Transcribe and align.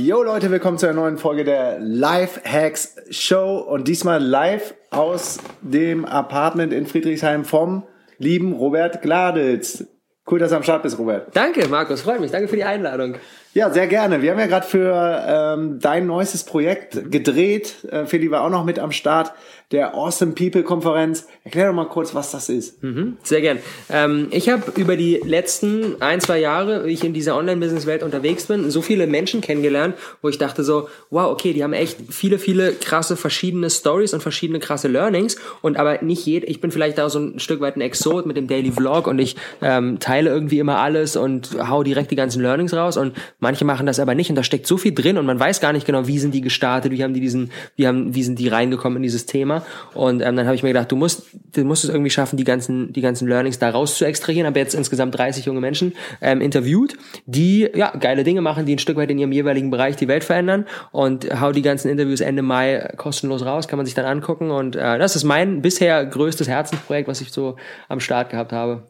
Yo 0.00 0.22
Leute, 0.22 0.52
willkommen 0.52 0.78
zu 0.78 0.86
einer 0.86 0.94
neuen 0.94 1.18
Folge 1.18 1.42
der 1.42 1.80
Life 1.80 2.40
Hacks 2.44 2.94
Show 3.10 3.56
und 3.58 3.88
diesmal 3.88 4.22
live 4.22 4.74
aus 4.90 5.38
dem 5.60 6.04
Apartment 6.04 6.72
in 6.72 6.86
Friedrichshain 6.86 7.44
vom 7.44 7.82
lieben 8.16 8.52
Robert 8.52 9.02
Gladitz. 9.02 9.84
Cool, 10.30 10.38
dass 10.38 10.50
du 10.50 10.56
am 10.56 10.62
Start 10.62 10.84
bist, 10.84 11.00
Robert. 11.00 11.34
Danke, 11.34 11.66
Markus, 11.66 12.02
freut 12.02 12.20
mich. 12.20 12.30
Danke 12.30 12.46
für 12.46 12.54
die 12.54 12.62
Einladung. 12.62 13.16
Ja, 13.58 13.70
sehr 13.70 13.88
gerne. 13.88 14.22
Wir 14.22 14.30
haben 14.30 14.38
ja 14.38 14.46
gerade 14.46 14.64
für 14.64 15.24
ähm, 15.26 15.80
dein 15.80 16.06
neuestes 16.06 16.44
Projekt 16.44 17.10
gedreht. 17.10 17.84
Äh, 17.90 18.06
Feli 18.06 18.30
war 18.30 18.42
auch 18.42 18.50
noch 18.50 18.64
mit 18.64 18.78
am 18.78 18.92
Start 18.92 19.32
der 19.70 19.94
Awesome 19.94 20.32
People 20.32 20.62
Konferenz. 20.62 21.26
Erklär 21.44 21.66
doch 21.66 21.74
mal 21.74 21.88
kurz, 21.88 22.14
was 22.14 22.30
das 22.30 22.48
ist. 22.48 22.82
Mhm, 22.82 23.18
sehr 23.22 23.42
gern. 23.42 23.58
Ähm, 23.90 24.28
ich 24.30 24.48
habe 24.48 24.72
über 24.80 24.96
die 24.96 25.20
letzten 25.22 26.00
ein, 26.00 26.20
zwei 26.20 26.38
Jahre, 26.38 26.86
wie 26.86 26.92
ich 26.92 27.04
in 27.04 27.12
dieser 27.12 27.36
Online-Business-Welt 27.36 28.02
unterwegs 28.02 28.46
bin, 28.46 28.70
so 28.70 28.80
viele 28.80 29.06
Menschen 29.06 29.42
kennengelernt, 29.42 29.94
wo 30.22 30.28
ich 30.30 30.38
dachte 30.38 30.64
so, 30.64 30.88
wow, 31.10 31.30
okay, 31.30 31.52
die 31.52 31.62
haben 31.62 31.74
echt 31.74 31.98
viele, 32.10 32.38
viele 32.38 32.72
krasse 32.72 33.16
verschiedene 33.16 33.68
Stories 33.68 34.14
und 34.14 34.22
verschiedene 34.22 34.58
krasse 34.58 34.88
Learnings 34.88 35.36
und 35.60 35.76
aber 35.76 36.00
nicht 36.02 36.24
jeder, 36.24 36.48
ich 36.48 36.62
bin 36.62 36.70
vielleicht 36.70 36.96
da 36.96 37.10
so 37.10 37.18
ein 37.18 37.38
Stück 37.38 37.60
weit 37.60 37.76
ein 37.76 37.82
Exot 37.82 38.24
mit 38.24 38.38
dem 38.38 38.48
Daily 38.48 38.72
Vlog 38.72 39.06
und 39.06 39.18
ich 39.18 39.36
ähm, 39.60 39.98
teile 39.98 40.30
irgendwie 40.30 40.60
immer 40.60 40.78
alles 40.78 41.16
und 41.16 41.56
hau 41.68 41.82
direkt 41.82 42.10
die 42.10 42.16
ganzen 42.16 42.40
Learnings 42.40 42.72
raus 42.72 42.96
und 42.96 43.12
manche 43.48 43.64
machen 43.64 43.86
das 43.86 43.98
aber 43.98 44.14
nicht 44.14 44.28
und 44.28 44.36
da 44.36 44.42
steckt 44.42 44.66
so 44.66 44.76
viel 44.76 44.92
drin 44.92 45.16
und 45.16 45.24
man 45.24 45.40
weiß 45.40 45.60
gar 45.60 45.72
nicht 45.72 45.86
genau, 45.86 46.06
wie 46.06 46.18
sind 46.18 46.34
die 46.34 46.42
gestartet, 46.42 46.92
wie 46.92 47.02
haben 47.02 47.14
die 47.14 47.20
diesen, 47.20 47.50
wie 47.76 47.86
haben, 47.86 48.14
wie 48.14 48.22
sind 48.22 48.38
die 48.38 48.48
reingekommen 48.48 48.98
in 48.98 49.02
dieses 49.02 49.24
Thema 49.24 49.64
und 49.94 50.20
ähm, 50.20 50.36
dann 50.36 50.44
habe 50.44 50.54
ich 50.54 50.62
mir 50.62 50.68
gedacht, 50.68 50.92
du 50.92 50.96
musst, 50.96 51.22
du 51.54 51.64
musst 51.64 51.84
es 51.84 51.90
irgendwie 51.90 52.10
schaffen, 52.10 52.36
die 52.36 52.44
ganzen, 52.44 52.92
die 52.92 53.00
ganzen 53.00 53.26
Learnings 53.26 53.58
da 53.58 53.70
raus 53.70 53.96
zu 53.96 54.04
extrahieren. 54.04 54.46
Habe 54.46 54.58
jetzt 54.58 54.74
insgesamt 54.74 55.16
30 55.16 55.46
junge 55.46 55.60
Menschen 55.60 55.94
ähm, 56.20 56.42
interviewt, 56.42 56.96
die 57.24 57.70
ja 57.74 57.90
geile 57.96 58.22
Dinge 58.22 58.42
machen, 58.42 58.66
die 58.66 58.74
ein 58.74 58.78
Stück 58.78 58.98
weit 58.98 59.10
in 59.10 59.18
ihrem 59.18 59.32
jeweiligen 59.32 59.70
Bereich 59.70 59.96
die 59.96 60.08
Welt 60.08 60.24
verändern 60.24 60.66
und 60.92 61.40
hau 61.40 61.52
die 61.52 61.62
ganzen 61.62 61.88
Interviews 61.88 62.20
Ende 62.20 62.42
Mai 62.42 62.92
kostenlos 62.96 63.44
raus, 63.46 63.66
kann 63.66 63.78
man 63.78 63.86
sich 63.86 63.94
dann 63.94 64.04
angucken 64.04 64.50
und 64.50 64.76
äh, 64.76 64.98
das 64.98 65.16
ist 65.16 65.24
mein 65.24 65.62
bisher 65.62 66.04
größtes 66.04 66.48
Herzensprojekt, 66.48 67.08
was 67.08 67.22
ich 67.22 67.32
so 67.32 67.56
am 67.88 68.00
Start 68.00 68.28
gehabt 68.28 68.52
habe. 68.52 68.84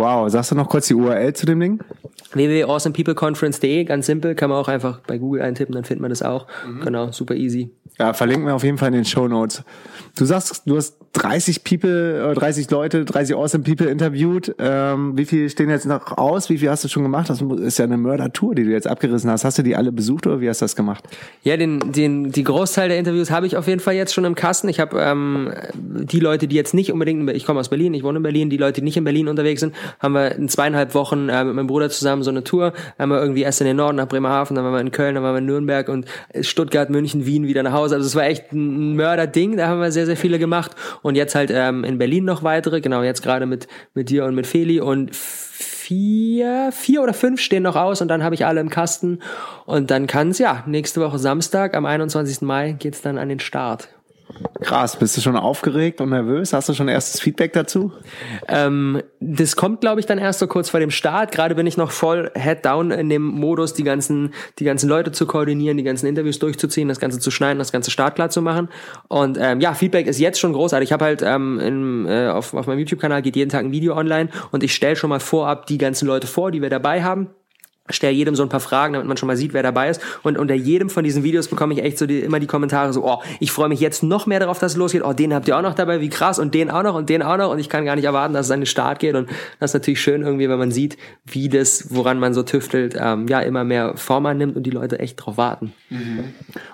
Wow, 0.00 0.30
sagst 0.30 0.50
du 0.50 0.54
noch 0.54 0.70
kurz 0.70 0.86
die 0.86 0.94
URL 0.94 1.34
zu 1.34 1.44
dem 1.44 1.60
Ding? 1.60 1.80
www.awesomepeopleconference.de, 2.32 3.84
ganz 3.84 4.06
simpel, 4.06 4.34
kann 4.34 4.48
man 4.48 4.58
auch 4.58 4.68
einfach 4.68 5.00
bei 5.00 5.18
Google 5.18 5.42
eintippen, 5.42 5.74
dann 5.74 5.84
findet 5.84 6.00
man 6.00 6.08
das 6.08 6.22
auch. 6.22 6.46
Mhm. 6.66 6.80
Genau, 6.80 7.12
super 7.12 7.34
easy. 7.34 7.68
Ja, 7.98 8.14
verlinken 8.14 8.46
wir 8.46 8.54
auf 8.54 8.64
jeden 8.64 8.78
Fall 8.78 8.88
in 8.88 8.94
den 8.94 9.04
Show 9.04 9.28
Notes. 9.28 9.62
Du 10.16 10.24
sagst, 10.24 10.62
du 10.64 10.78
hast 10.78 10.96
30 11.12 11.64
People, 11.64 12.34
30 12.34 12.70
Leute, 12.70 13.04
30 13.04 13.36
Awesome 13.36 13.64
People 13.64 13.88
interviewt. 13.88 14.54
Ähm, 14.58 15.18
wie 15.18 15.24
viel 15.24 15.50
stehen 15.50 15.68
jetzt 15.68 15.84
noch 15.84 16.16
aus? 16.16 16.48
Wie 16.48 16.58
viel 16.58 16.70
hast 16.70 16.84
du 16.84 16.88
schon 16.88 17.02
gemacht? 17.02 17.28
Das 17.28 17.42
ist 17.42 17.78
ja 17.78 17.84
eine 17.84 17.96
Mörder-Tour, 17.96 18.54
die 18.54 18.64
du 18.64 18.70
jetzt 18.70 18.86
abgerissen 18.86 19.28
hast. 19.28 19.44
Hast 19.44 19.58
du 19.58 19.62
die 19.62 19.76
alle 19.76 19.92
besucht 19.92 20.26
oder 20.26 20.40
wie 20.40 20.48
hast 20.48 20.60
du 20.62 20.64
das 20.64 20.76
gemacht? 20.76 21.04
Ja, 21.42 21.56
den, 21.56 21.92
den, 21.92 22.30
die 22.30 22.44
Großteil 22.44 22.88
der 22.88 22.98
Interviews 22.98 23.30
habe 23.30 23.46
ich 23.46 23.56
auf 23.56 23.66
jeden 23.66 23.80
Fall 23.80 23.94
jetzt 23.94 24.14
schon 24.14 24.24
im 24.24 24.34
Kasten. 24.34 24.68
Ich 24.68 24.78
habe 24.78 24.98
ähm, 25.00 25.52
die 25.74 26.20
Leute, 26.20 26.46
die 26.46 26.56
jetzt 26.56 26.74
nicht 26.74 26.92
unbedingt, 26.92 27.28
ich 27.30 27.44
komme 27.44 27.58
aus 27.58 27.68
Berlin, 27.68 27.92
ich 27.92 28.04
wohne 28.04 28.18
in 28.18 28.22
Berlin, 28.22 28.48
die 28.48 28.56
Leute, 28.56 28.80
die 28.80 28.84
nicht 28.84 28.96
in 28.96 29.04
Berlin 29.04 29.28
unterwegs 29.28 29.60
sind, 29.60 29.74
haben 29.98 30.12
wir 30.14 30.32
in 30.36 30.48
zweieinhalb 30.48 30.94
Wochen 30.94 31.28
äh, 31.28 31.44
mit 31.44 31.54
meinem 31.54 31.66
Bruder 31.66 31.90
zusammen 31.90 32.22
so 32.22 32.30
eine 32.30 32.44
Tour. 32.44 32.72
Wir 32.98 33.20
irgendwie 33.20 33.42
erst 33.42 33.60
in 33.60 33.66
den 33.66 33.76
Norden 33.76 33.96
nach 33.96 34.08
Bremerhaven, 34.08 34.54
dann 34.54 34.64
waren 34.64 34.74
wir 34.74 34.80
in 34.80 34.92
Köln, 34.92 35.14
dann 35.14 35.24
waren 35.24 35.34
wir 35.34 35.38
in 35.38 35.46
Nürnberg 35.46 35.88
und 35.88 36.06
Stuttgart, 36.40 36.90
München, 36.90 37.26
Wien 37.26 37.46
wieder 37.46 37.62
nach 37.62 37.72
Hause. 37.72 37.96
Also 37.96 38.06
es 38.06 38.14
war 38.14 38.24
echt 38.24 38.52
ein 38.52 38.96
Mörder-Ding, 38.96 39.56
da 39.56 39.68
haben 39.68 39.80
wir 39.80 39.92
sehr, 39.92 40.06
sehr 40.06 40.16
viele 40.16 40.38
gemacht. 40.38 40.72
Und 41.02 41.16
jetzt 41.16 41.34
halt 41.34 41.50
ähm, 41.52 41.84
in 41.84 41.98
Berlin 41.98 42.24
noch 42.24 42.42
weitere, 42.42 42.80
genau, 42.80 43.02
jetzt 43.02 43.22
gerade 43.22 43.46
mit, 43.46 43.68
mit 43.94 44.10
dir 44.10 44.24
und 44.24 44.34
mit 44.34 44.46
Feli 44.46 44.80
und 44.80 45.14
vier, 45.14 46.70
vier 46.72 47.02
oder 47.02 47.12
fünf 47.12 47.40
stehen 47.40 47.64
noch 47.64 47.76
aus 47.76 48.00
und 48.00 48.08
dann 48.08 48.22
habe 48.22 48.34
ich 48.34 48.46
alle 48.46 48.60
im 48.60 48.70
Kasten. 48.70 49.18
Und 49.66 49.90
dann 49.90 50.06
kann 50.06 50.30
es 50.30 50.38
ja 50.38 50.62
nächste 50.66 51.00
Woche 51.00 51.18
Samstag, 51.18 51.74
am 51.74 51.84
21. 51.84 52.42
Mai, 52.42 52.76
geht's 52.78 53.02
dann 53.02 53.18
an 53.18 53.28
den 53.28 53.40
Start. 53.40 53.88
Krass, 54.60 54.96
bist 54.96 55.16
du 55.16 55.20
schon 55.20 55.36
aufgeregt 55.36 56.00
und 56.00 56.10
nervös? 56.10 56.52
Hast 56.52 56.68
du 56.68 56.74
schon 56.74 56.88
erstes 56.88 57.20
Feedback 57.20 57.52
dazu? 57.52 57.92
Ähm, 58.46 59.02
das 59.18 59.56
kommt, 59.56 59.80
glaube 59.80 60.00
ich, 60.00 60.06
dann 60.06 60.18
erst 60.18 60.38
so 60.38 60.46
kurz 60.46 60.68
vor 60.68 60.80
dem 60.80 60.90
Start. 60.90 61.32
Gerade 61.32 61.54
bin 61.54 61.66
ich 61.66 61.76
noch 61.76 61.90
voll 61.90 62.30
head 62.34 62.64
down 62.64 62.90
in 62.90 63.08
dem 63.08 63.22
Modus, 63.22 63.72
die 63.72 63.84
ganzen, 63.84 64.34
die 64.58 64.64
ganzen 64.64 64.88
Leute 64.88 65.12
zu 65.12 65.26
koordinieren, 65.26 65.76
die 65.76 65.82
ganzen 65.82 66.06
Interviews 66.06 66.38
durchzuziehen, 66.38 66.88
das 66.88 67.00
Ganze 67.00 67.18
zu 67.18 67.30
schneiden, 67.30 67.58
das 67.58 67.72
Ganze 67.72 67.90
startklar 67.90 68.30
zu 68.30 68.42
machen. 68.42 68.68
Und 69.08 69.38
ähm, 69.40 69.60
ja, 69.60 69.72
Feedback 69.74 70.06
ist 70.06 70.20
jetzt 70.20 70.38
schon 70.38 70.52
großartig. 70.52 70.88
Ich 70.88 70.92
habe 70.92 71.06
halt 71.06 71.22
ähm, 71.22 71.58
in, 71.58 72.06
äh, 72.06 72.28
auf, 72.28 72.52
auf 72.52 72.66
meinem 72.66 72.80
YouTube-Kanal 72.80 73.22
geht 73.22 73.36
jeden 73.36 73.50
Tag 73.50 73.64
ein 73.64 73.72
Video 73.72 73.96
online 73.96 74.28
und 74.50 74.62
ich 74.62 74.74
stelle 74.74 74.96
schon 74.96 75.10
mal 75.10 75.20
vorab 75.20 75.66
die 75.66 75.78
ganzen 75.78 76.06
Leute 76.06 76.26
vor, 76.26 76.50
die 76.50 76.60
wir 76.60 76.70
dabei 76.70 77.02
haben 77.02 77.30
stell 77.88 78.12
jedem 78.12 78.34
so 78.34 78.42
ein 78.42 78.48
paar 78.48 78.60
Fragen, 78.60 78.92
damit 78.92 79.08
man 79.08 79.16
schon 79.16 79.26
mal 79.26 79.36
sieht, 79.36 79.52
wer 79.52 79.62
dabei 79.62 79.90
ist. 79.90 80.00
Und 80.22 80.38
unter 80.38 80.54
jedem 80.54 80.90
von 80.90 81.04
diesen 81.04 81.22
Videos 81.22 81.48
bekomme 81.48 81.74
ich 81.74 81.82
echt 81.82 81.98
so 81.98 82.06
die, 82.06 82.20
immer 82.20 82.40
die 82.40 82.46
Kommentare 82.46 82.92
so, 82.92 83.04
oh, 83.04 83.18
ich 83.40 83.52
freue 83.52 83.68
mich 83.68 83.80
jetzt 83.80 84.02
noch 84.02 84.26
mehr 84.26 84.40
darauf, 84.40 84.58
dass 84.58 84.72
es 84.72 84.78
losgeht. 84.78 85.02
Oh, 85.04 85.12
den 85.12 85.34
habt 85.34 85.48
ihr 85.48 85.56
auch 85.56 85.62
noch 85.62 85.74
dabei, 85.74 86.00
wie 86.00 86.08
krass. 86.08 86.38
Und 86.38 86.54
den 86.54 86.70
auch 86.70 86.82
noch 86.82 86.94
und 86.94 87.08
den 87.08 87.22
auch 87.22 87.36
noch. 87.36 87.50
Und 87.50 87.58
ich 87.58 87.68
kann 87.68 87.84
gar 87.84 87.96
nicht 87.96 88.04
erwarten, 88.04 88.34
dass 88.34 88.46
es 88.46 88.52
an 88.52 88.60
den 88.60 88.66
Start 88.66 88.98
geht. 88.98 89.14
Und 89.14 89.28
das 89.58 89.70
ist 89.70 89.74
natürlich 89.74 90.00
schön 90.00 90.22
irgendwie, 90.22 90.48
wenn 90.48 90.58
man 90.58 90.70
sieht, 90.70 90.96
wie 91.24 91.48
das, 91.48 91.86
woran 91.90 92.18
man 92.18 92.34
so 92.34 92.42
tüftelt, 92.42 92.96
ähm, 92.98 93.26
ja, 93.28 93.40
immer 93.40 93.64
mehr 93.64 93.96
Form 93.96 94.26
annimmt 94.26 94.56
und 94.56 94.64
die 94.64 94.70
Leute 94.70 94.98
echt 94.98 95.16
drauf 95.16 95.36
warten. 95.36 95.72
Mhm. 95.88 96.24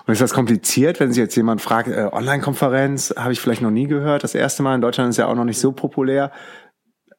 Und 0.05 0.11
ist 0.11 0.21
das 0.21 0.33
kompliziert, 0.33 0.99
wenn 0.99 1.11
sich 1.11 1.21
jetzt 1.21 1.35
jemand 1.35 1.61
fragt, 1.61 1.89
äh, 1.89 2.09
Online-Konferenz 2.11 3.13
habe 3.17 3.33
ich 3.33 3.39
vielleicht 3.39 3.61
noch 3.61 3.71
nie 3.71 3.87
gehört. 3.87 4.23
Das 4.23 4.35
erste 4.35 4.63
Mal 4.63 4.75
in 4.75 4.81
Deutschland 4.81 5.09
ist 5.09 5.17
ja 5.17 5.27
auch 5.27 5.35
noch 5.35 5.45
nicht 5.45 5.59
so 5.59 5.71
populär. 5.71 6.31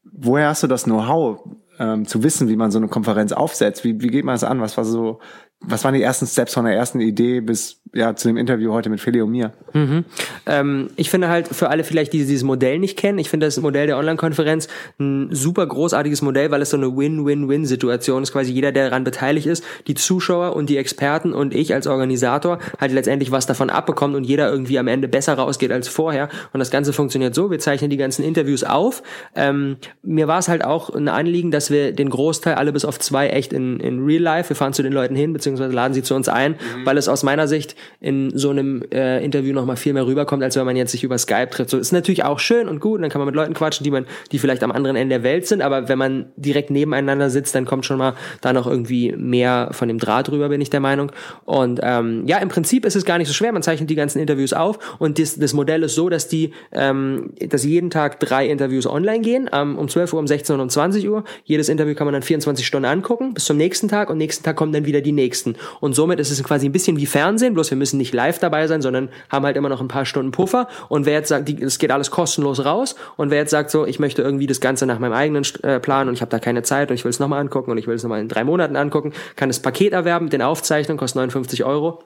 Woher 0.04 0.48
hast 0.48 0.62
du 0.62 0.66
das 0.66 0.84
Know-how? 0.84 1.40
Ähm, 1.78 2.06
zu 2.06 2.22
wissen, 2.22 2.48
wie 2.48 2.56
man 2.56 2.70
so 2.70 2.78
eine 2.78 2.88
Konferenz 2.88 3.32
aufsetzt. 3.32 3.84
Wie, 3.84 4.00
wie 4.00 4.08
geht 4.08 4.24
man 4.24 4.34
das 4.34 4.44
an? 4.44 4.60
Was 4.60 4.76
war 4.76 4.84
so 4.84 5.20
was 5.60 5.84
waren 5.84 5.94
die 5.94 6.02
ersten 6.02 6.26
Steps 6.26 6.54
von 6.54 6.64
der 6.64 6.74
ersten 6.74 7.00
Idee 7.00 7.40
bis 7.40 7.80
ja 7.94 8.14
zu 8.16 8.28
dem 8.28 8.36
Interview 8.36 8.72
heute 8.72 8.90
mit 8.90 9.00
Feli 9.00 9.20
und 9.20 9.30
mir? 9.30 9.52
Mhm. 9.72 10.04
Ähm, 10.46 10.90
ich 10.96 11.10
finde 11.10 11.28
halt 11.28 11.48
für 11.48 11.70
alle 11.70 11.84
vielleicht, 11.84 12.12
die 12.12 12.18
dieses 12.18 12.42
Modell 12.42 12.78
nicht 12.78 12.96
kennen, 12.98 13.18
ich 13.18 13.30
finde 13.30 13.46
das 13.46 13.60
Modell 13.60 13.86
der 13.86 13.98
Online-Konferenz 13.98 14.68
ein 14.98 15.28
super 15.32 15.66
großartiges 15.66 16.22
Modell, 16.22 16.50
weil 16.50 16.62
es 16.62 16.70
so 16.70 16.76
eine 16.76 16.96
Win-Win-Win-Situation 16.96 18.22
ist. 18.22 18.32
Quasi 18.32 18.52
jeder, 18.52 18.72
der 18.72 18.88
daran 18.88 19.04
beteiligt 19.04 19.46
ist, 19.46 19.64
die 19.86 19.94
Zuschauer 19.94 20.56
und 20.56 20.70
die 20.70 20.76
Experten 20.76 21.32
und 21.32 21.54
ich 21.54 21.74
als 21.74 21.86
Organisator 21.86 22.58
halt 22.80 22.92
letztendlich 22.92 23.30
was 23.30 23.46
davon 23.46 23.70
abbekommt 23.70 24.14
und 24.14 24.24
jeder 24.24 24.50
irgendwie 24.50 24.78
am 24.78 24.88
Ende 24.88 25.08
besser 25.08 25.34
rausgeht 25.34 25.72
als 25.72 25.88
vorher. 25.88 26.28
Und 26.52 26.60
das 26.60 26.70
Ganze 26.70 26.92
funktioniert 26.92 27.34
so: 27.34 27.50
Wir 27.50 27.58
zeichnen 27.58 27.90
die 27.90 27.96
ganzen 27.96 28.24
Interviews 28.24 28.64
auf. 28.64 29.02
Ähm, 29.34 29.76
mir 30.02 30.28
war 30.28 30.38
es 30.38 30.48
halt 30.48 30.64
auch 30.64 30.90
ein 30.90 31.08
Anliegen, 31.08 31.50
dass 31.50 31.70
wir 31.70 31.92
den 31.92 32.10
Großteil 32.10 32.54
alle 32.54 32.72
bis 32.72 32.84
auf 32.84 32.98
zwei 32.98 33.28
echt 33.28 33.52
in, 33.52 33.80
in 33.80 34.04
Real 34.04 34.22
Life, 34.22 34.50
wir 34.50 34.56
fahren 34.56 34.72
zu 34.72 34.82
den 34.82 34.92
Leuten 34.92 35.14
hin, 35.14 35.32
beziehungsweise 35.32 35.74
laden 35.74 35.94
sie 35.94 36.02
zu 36.02 36.14
uns 36.14 36.28
ein, 36.28 36.52
mhm. 36.52 36.86
weil 36.86 36.96
es 36.96 37.08
aus 37.08 37.22
meiner 37.22 37.48
Sicht 37.48 37.76
in 38.00 38.36
so 38.36 38.50
einem 38.50 38.82
äh, 38.92 39.24
Interview 39.24 39.52
noch 39.52 39.66
mal 39.66 39.76
viel 39.76 39.92
mehr 39.92 40.06
rüberkommt, 40.06 40.42
als 40.42 40.56
wenn 40.56 40.64
man 40.64 40.76
jetzt 40.76 40.92
sich 40.92 41.04
über 41.04 41.18
Skype 41.18 41.50
trifft. 41.50 41.70
So 41.70 41.78
ist 41.78 41.92
natürlich 41.92 42.24
auch 42.24 42.38
schön 42.38 42.68
und 42.68 42.80
gut, 42.80 42.96
und 42.96 43.02
dann 43.02 43.10
kann 43.10 43.20
man 43.20 43.26
mit 43.26 43.34
Leuten 43.34 43.54
quatschen, 43.54 43.84
die 43.84 43.90
man, 43.90 44.06
die 44.32 44.38
vielleicht 44.38 44.62
am 44.62 44.72
anderen 44.72 44.96
Ende 44.96 45.16
der 45.16 45.22
Welt 45.22 45.46
sind, 45.46 45.62
aber 45.62 45.88
wenn 45.88 45.98
man 45.98 46.26
direkt 46.36 46.70
nebeneinander 46.70 47.30
sitzt, 47.30 47.54
dann 47.54 47.64
kommt 47.64 47.86
schon 47.86 47.98
mal 47.98 48.14
da 48.40 48.52
noch 48.52 48.66
irgendwie 48.66 49.12
mehr 49.16 49.70
von 49.72 49.88
dem 49.88 49.98
Draht 49.98 50.30
rüber, 50.30 50.48
bin 50.48 50.60
ich 50.60 50.70
der 50.70 50.80
Meinung. 50.80 51.12
Und 51.44 51.80
ähm, 51.82 52.24
ja, 52.26 52.38
im 52.38 52.48
Prinzip 52.48 52.84
ist 52.84 52.96
es 52.96 53.04
gar 53.04 53.18
nicht 53.18 53.28
so 53.28 53.34
schwer. 53.34 53.52
Man 53.52 53.62
zeichnet 53.62 53.90
die 53.90 53.94
ganzen 53.94 54.18
Interviews 54.20 54.52
auf 54.52 54.96
und 54.98 55.18
das, 55.18 55.38
das 55.38 55.52
Modell 55.54 55.82
ist 55.82 55.94
so, 55.94 56.08
dass 56.08 56.28
die, 56.28 56.52
ähm, 56.72 57.30
dass 57.48 57.64
jeden 57.64 57.90
Tag 57.90 58.20
drei 58.20 58.48
Interviews 58.48 58.86
online 58.86 59.20
gehen, 59.20 59.50
ähm, 59.52 59.76
um 59.78 59.88
12 59.88 60.12
Uhr, 60.12 60.20
um 60.20 60.26
16 60.26 60.54
Uhr 60.54 60.58
und 60.58 60.62
um 60.64 60.70
20 60.70 61.08
Uhr. 61.08 61.24
Jedes 61.44 61.68
Interview 61.68 61.94
kann 61.94 62.06
man 62.06 62.12
dann 62.12 62.22
24 62.22 62.66
Stunden 62.66 62.86
angucken, 62.86 63.34
bis 63.34 63.44
zum 63.44 63.56
nächsten 63.56 63.88
Tag 63.88 64.10
und 64.10 64.18
nächsten 64.18 64.44
Tag 64.44 64.56
kommen 64.56 64.72
dann 64.72 64.86
wieder 64.86 65.00
die 65.00 65.12
nächsten. 65.12 65.56
Und 65.80 65.94
somit 65.94 66.20
ist 66.20 66.30
es 66.30 66.42
quasi 66.42 66.66
ein 66.66 66.72
bisschen 66.72 66.96
wie 66.96 67.06
Fernsehen, 67.06 67.54
bloß 67.54 67.67
kostenlos, 67.68 67.70
wir 67.70 67.76
müssen 67.76 67.98
nicht 67.98 68.14
live 68.14 68.38
dabei 68.38 68.66
sein, 68.66 68.82
sondern 68.82 69.08
haben 69.30 69.44
halt 69.44 69.56
immer 69.56 69.68
noch 69.68 69.80
ein 69.80 69.88
paar 69.88 70.04
Stunden 70.04 70.32
Puffer. 70.32 70.68
Und 70.88 71.06
wer 71.06 71.14
jetzt 71.14 71.28
sagt, 71.28 71.48
es 71.48 71.78
geht 71.78 71.90
alles 71.90 72.10
kostenlos 72.10 72.64
raus. 72.64 72.94
Und 73.16 73.30
wer 73.30 73.38
jetzt 73.38 73.50
sagt 73.50 73.70
so, 73.70 73.86
ich 73.86 73.98
möchte 73.98 74.22
irgendwie 74.22 74.46
das 74.46 74.60
Ganze 74.60 74.86
nach 74.86 74.98
meinem 74.98 75.12
eigenen 75.12 75.44
äh, 75.62 75.80
Plan 75.80 76.08
und 76.08 76.14
ich 76.14 76.20
habe 76.20 76.30
da 76.30 76.38
keine 76.38 76.62
Zeit 76.62 76.90
und 76.90 76.94
ich 76.94 77.04
will 77.04 77.10
es 77.10 77.18
nochmal 77.18 77.40
angucken 77.40 77.70
und 77.70 77.78
ich 77.78 77.86
will 77.86 77.94
es 77.94 78.02
nochmal 78.02 78.20
in 78.20 78.28
drei 78.28 78.44
Monaten 78.44 78.76
angucken, 78.76 79.12
kann 79.36 79.48
das 79.48 79.60
Paket 79.60 79.92
erwerben. 79.92 80.30
Den 80.30 80.42
Aufzeichnungen, 80.42 80.98
kostet 80.98 81.16
59 81.16 81.64
Euro 81.64 82.02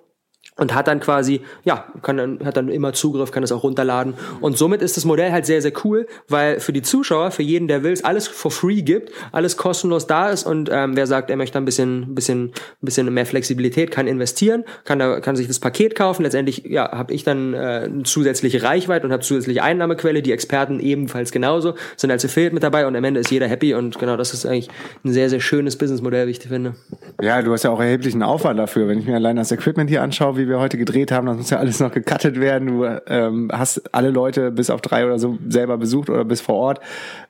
und 0.57 0.75
hat 0.75 0.87
dann 0.87 1.01
quasi, 1.01 1.41
ja, 1.65 1.87
kann 2.03 2.19
dann, 2.19 2.45
hat 2.45 2.59
dann 2.59 2.69
immer 2.69 2.93
Zugriff, 2.93 3.31
kann 3.31 3.43
es 3.43 3.51
auch 3.53 3.63
runterladen. 3.63 4.15
Und 4.41 4.59
somit 4.59 4.83
ist 4.83 4.99
das 4.99 5.07
Modell 5.07 5.33
halt 5.33 5.47
sehr, 5.47 5.63
sehr 5.63 5.73
cool, 5.83 6.07
weil 6.29 6.61
für 6.61 6.75
die 6.75 6.83
Zuschauer, 6.83 7.31
für 7.31 7.43
jeden, 7.43 7.69
der 7.69 7.83
will, 7.83 7.93
es 7.93 8.05
alles 8.05 8.29
for 8.29 8.51
free 8.51 8.83
gibt, 8.83 9.11
alles 9.33 9.57
kostenlos 9.57 10.07
da 10.07 10.29
ist 10.29 10.45
und 10.45 10.69
ähm, 10.71 10.95
wer 10.95 11.07
sagt, 11.07 11.31
er 11.31 11.37
möchte 11.37 11.57
ein 11.57 11.65
bisschen, 11.65 12.15
bisschen, 12.15 12.53
bisschen 12.83 13.13
mehr 13.13 13.25
Flexibilität, 13.25 13.91
kann 13.91 14.07
investieren, 14.07 14.65
kann 14.85 14.99
da, 14.99 15.21
kann 15.21 15.37
sich 15.37 15.49
das 15.49 15.59
Paket 15.59 15.95
kaufen. 15.95 16.23
Letztendlich, 16.23 16.65
ja, 16.67 16.93
habe 16.93 17.15
ich 17.15 17.25
dann 17.25 17.55
äh, 17.55 17.57
eine 17.57 18.03
zusätzliche 18.03 18.63
Reichweite 18.63 19.07
und 19.07 19.13
habe 19.13 19.23
zusätzliche 19.23 19.63
Einnahmequelle. 19.63 20.21
Die 20.23 20.33
Experten 20.33 20.81
ebenfalls 20.81 21.33
genauso, 21.33 21.75
sind 21.97 22.11
als 22.11 22.25
Affiliate 22.27 22.55
mit 22.55 22.63
dabei 22.63 22.87
und 22.87 22.95
am 22.95 23.05
Ende 23.05 23.21
ist 23.21 23.31
jeder 23.31 23.49
happy 23.49 23.75
und 23.75 23.99
genau, 23.99 24.17
das 24.19 24.35
ist 24.35 24.45
eigentlich 24.45 24.69
ein 25.03 25.13
sehr, 25.13 25.31
sehr 25.31 25.41
schönes 25.41 25.77
Businessmodell, 25.77 26.27
wie 26.27 26.33
ich 26.33 26.41
finde. 26.41 26.75
Ja, 27.23 27.41
du 27.41 27.53
hast 27.53 27.63
ja 27.63 27.71
auch 27.71 27.81
erheblichen 27.81 28.23
Aufwand 28.23 28.59
dafür. 28.59 28.89
Wenn 28.89 28.99
ich 28.99 29.07
mir 29.07 29.15
allein 29.15 29.37
das 29.37 29.51
Equipment 29.51 29.89
hier 29.89 30.03
anschaue, 30.03 30.32
wie 30.37 30.49
wir 30.49 30.59
heute 30.59 30.79
gedreht 30.79 31.13
haben, 31.13 31.27
das 31.27 31.37
muss 31.37 31.51
ja 31.51 31.59
alles 31.59 31.81
noch 31.81 31.93
gecuttet 31.93 32.41
werden. 32.41 32.69
Du 32.69 32.85
ähm, 33.07 33.51
hast 33.53 33.95
alle 33.95 34.11
Leute 34.11 34.51
bis 34.51 34.71
auf 34.71 34.81
drei 34.81 35.05
oder 35.05 35.19
so 35.19 35.39
selber 35.49 35.79
besucht 35.79 36.11
oder 36.11 36.25
bis 36.25 36.41
vor 36.41 36.57
Ort. 36.57 36.81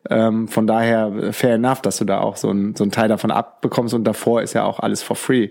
Ähm, 0.08 0.48
von 0.48 0.66
daher 0.66 1.32
fair 1.32 1.54
enough, 1.54 1.82
dass 1.82 1.98
du 1.98 2.04
da 2.04 2.20
auch 2.20 2.36
so 2.36 2.50
ein, 2.50 2.74
so 2.74 2.84
ein 2.84 2.90
Teil 2.90 3.08
davon 3.08 3.30
abbekommst 3.30 3.94
und 3.94 4.04
davor 4.04 4.42
ist 4.42 4.54
ja 4.54 4.64
auch 4.64 4.80
alles 4.80 5.02
for 5.02 5.16
free. 5.16 5.50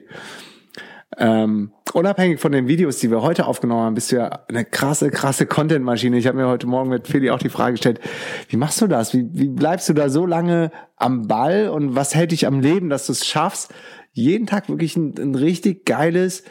Ähm, 1.17 1.71
unabhängig 1.93 2.39
von 2.39 2.53
den 2.53 2.67
Videos, 2.67 2.99
die 2.99 3.11
wir 3.11 3.21
heute 3.21 3.45
aufgenommen 3.45 3.83
haben, 3.83 3.95
bist 3.95 4.11
du 4.11 4.15
ja 4.15 4.39
eine 4.47 4.63
krasse, 4.63 5.09
krasse 5.09 5.45
Content-Maschine. 5.45 6.17
Ich 6.17 6.25
habe 6.25 6.37
mir 6.37 6.47
heute 6.47 6.67
Morgen 6.67 6.89
mit 6.89 7.07
Philly 7.07 7.31
auch 7.31 7.39
die 7.39 7.49
Frage 7.49 7.73
gestellt, 7.73 7.99
wie 8.47 8.57
machst 8.57 8.79
du 8.81 8.87
das? 8.87 9.13
Wie, 9.13 9.27
wie 9.33 9.49
bleibst 9.49 9.89
du 9.89 9.93
da 9.93 10.07
so 10.09 10.25
lange 10.25 10.71
am 10.95 11.27
Ball 11.27 11.67
und 11.67 11.95
was 11.95 12.15
hält 12.15 12.31
dich 12.31 12.47
am 12.47 12.61
Leben, 12.61 12.89
dass 12.89 13.07
du 13.07 13.11
es 13.11 13.25
schaffst, 13.25 13.73
jeden 14.13 14.47
Tag 14.47 14.69
wirklich 14.69 14.95
ein, 14.95 15.15
ein 15.17 15.35
richtig 15.35 15.85
geiles, 15.85 16.43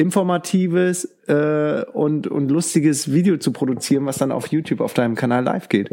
informatives 0.00 1.04
äh, 1.28 1.84
und, 1.92 2.26
und 2.26 2.50
lustiges 2.50 3.12
Video 3.12 3.36
zu 3.36 3.52
produzieren, 3.52 4.06
was 4.06 4.18
dann 4.18 4.32
auf 4.32 4.48
YouTube 4.48 4.80
auf 4.80 4.94
deinem 4.94 5.14
Kanal 5.14 5.44
live 5.44 5.68
geht? 5.68 5.90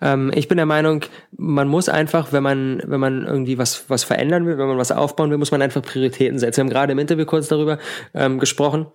Ähm, 0.00 0.30
ich 0.34 0.48
bin 0.48 0.56
der 0.56 0.66
Meinung, 0.66 1.04
man 1.36 1.68
muss 1.68 1.88
einfach, 1.88 2.32
wenn 2.32 2.42
man, 2.42 2.82
wenn 2.86 3.00
man 3.00 3.26
irgendwie 3.26 3.58
was, 3.58 3.88
was 3.88 4.04
verändern 4.04 4.46
will, 4.46 4.58
wenn 4.58 4.68
man 4.68 4.78
was 4.78 4.92
aufbauen 4.92 5.30
will, 5.30 5.38
muss 5.38 5.52
man 5.52 5.62
einfach 5.62 5.82
Prioritäten 5.82 6.38
setzen. 6.38 6.58
Wir 6.58 6.62
haben 6.64 6.70
gerade 6.70 6.92
im 6.92 6.98
Interview 6.98 7.26
kurz 7.26 7.48
darüber 7.48 7.78
ähm, 8.14 8.38
gesprochen 8.38 8.86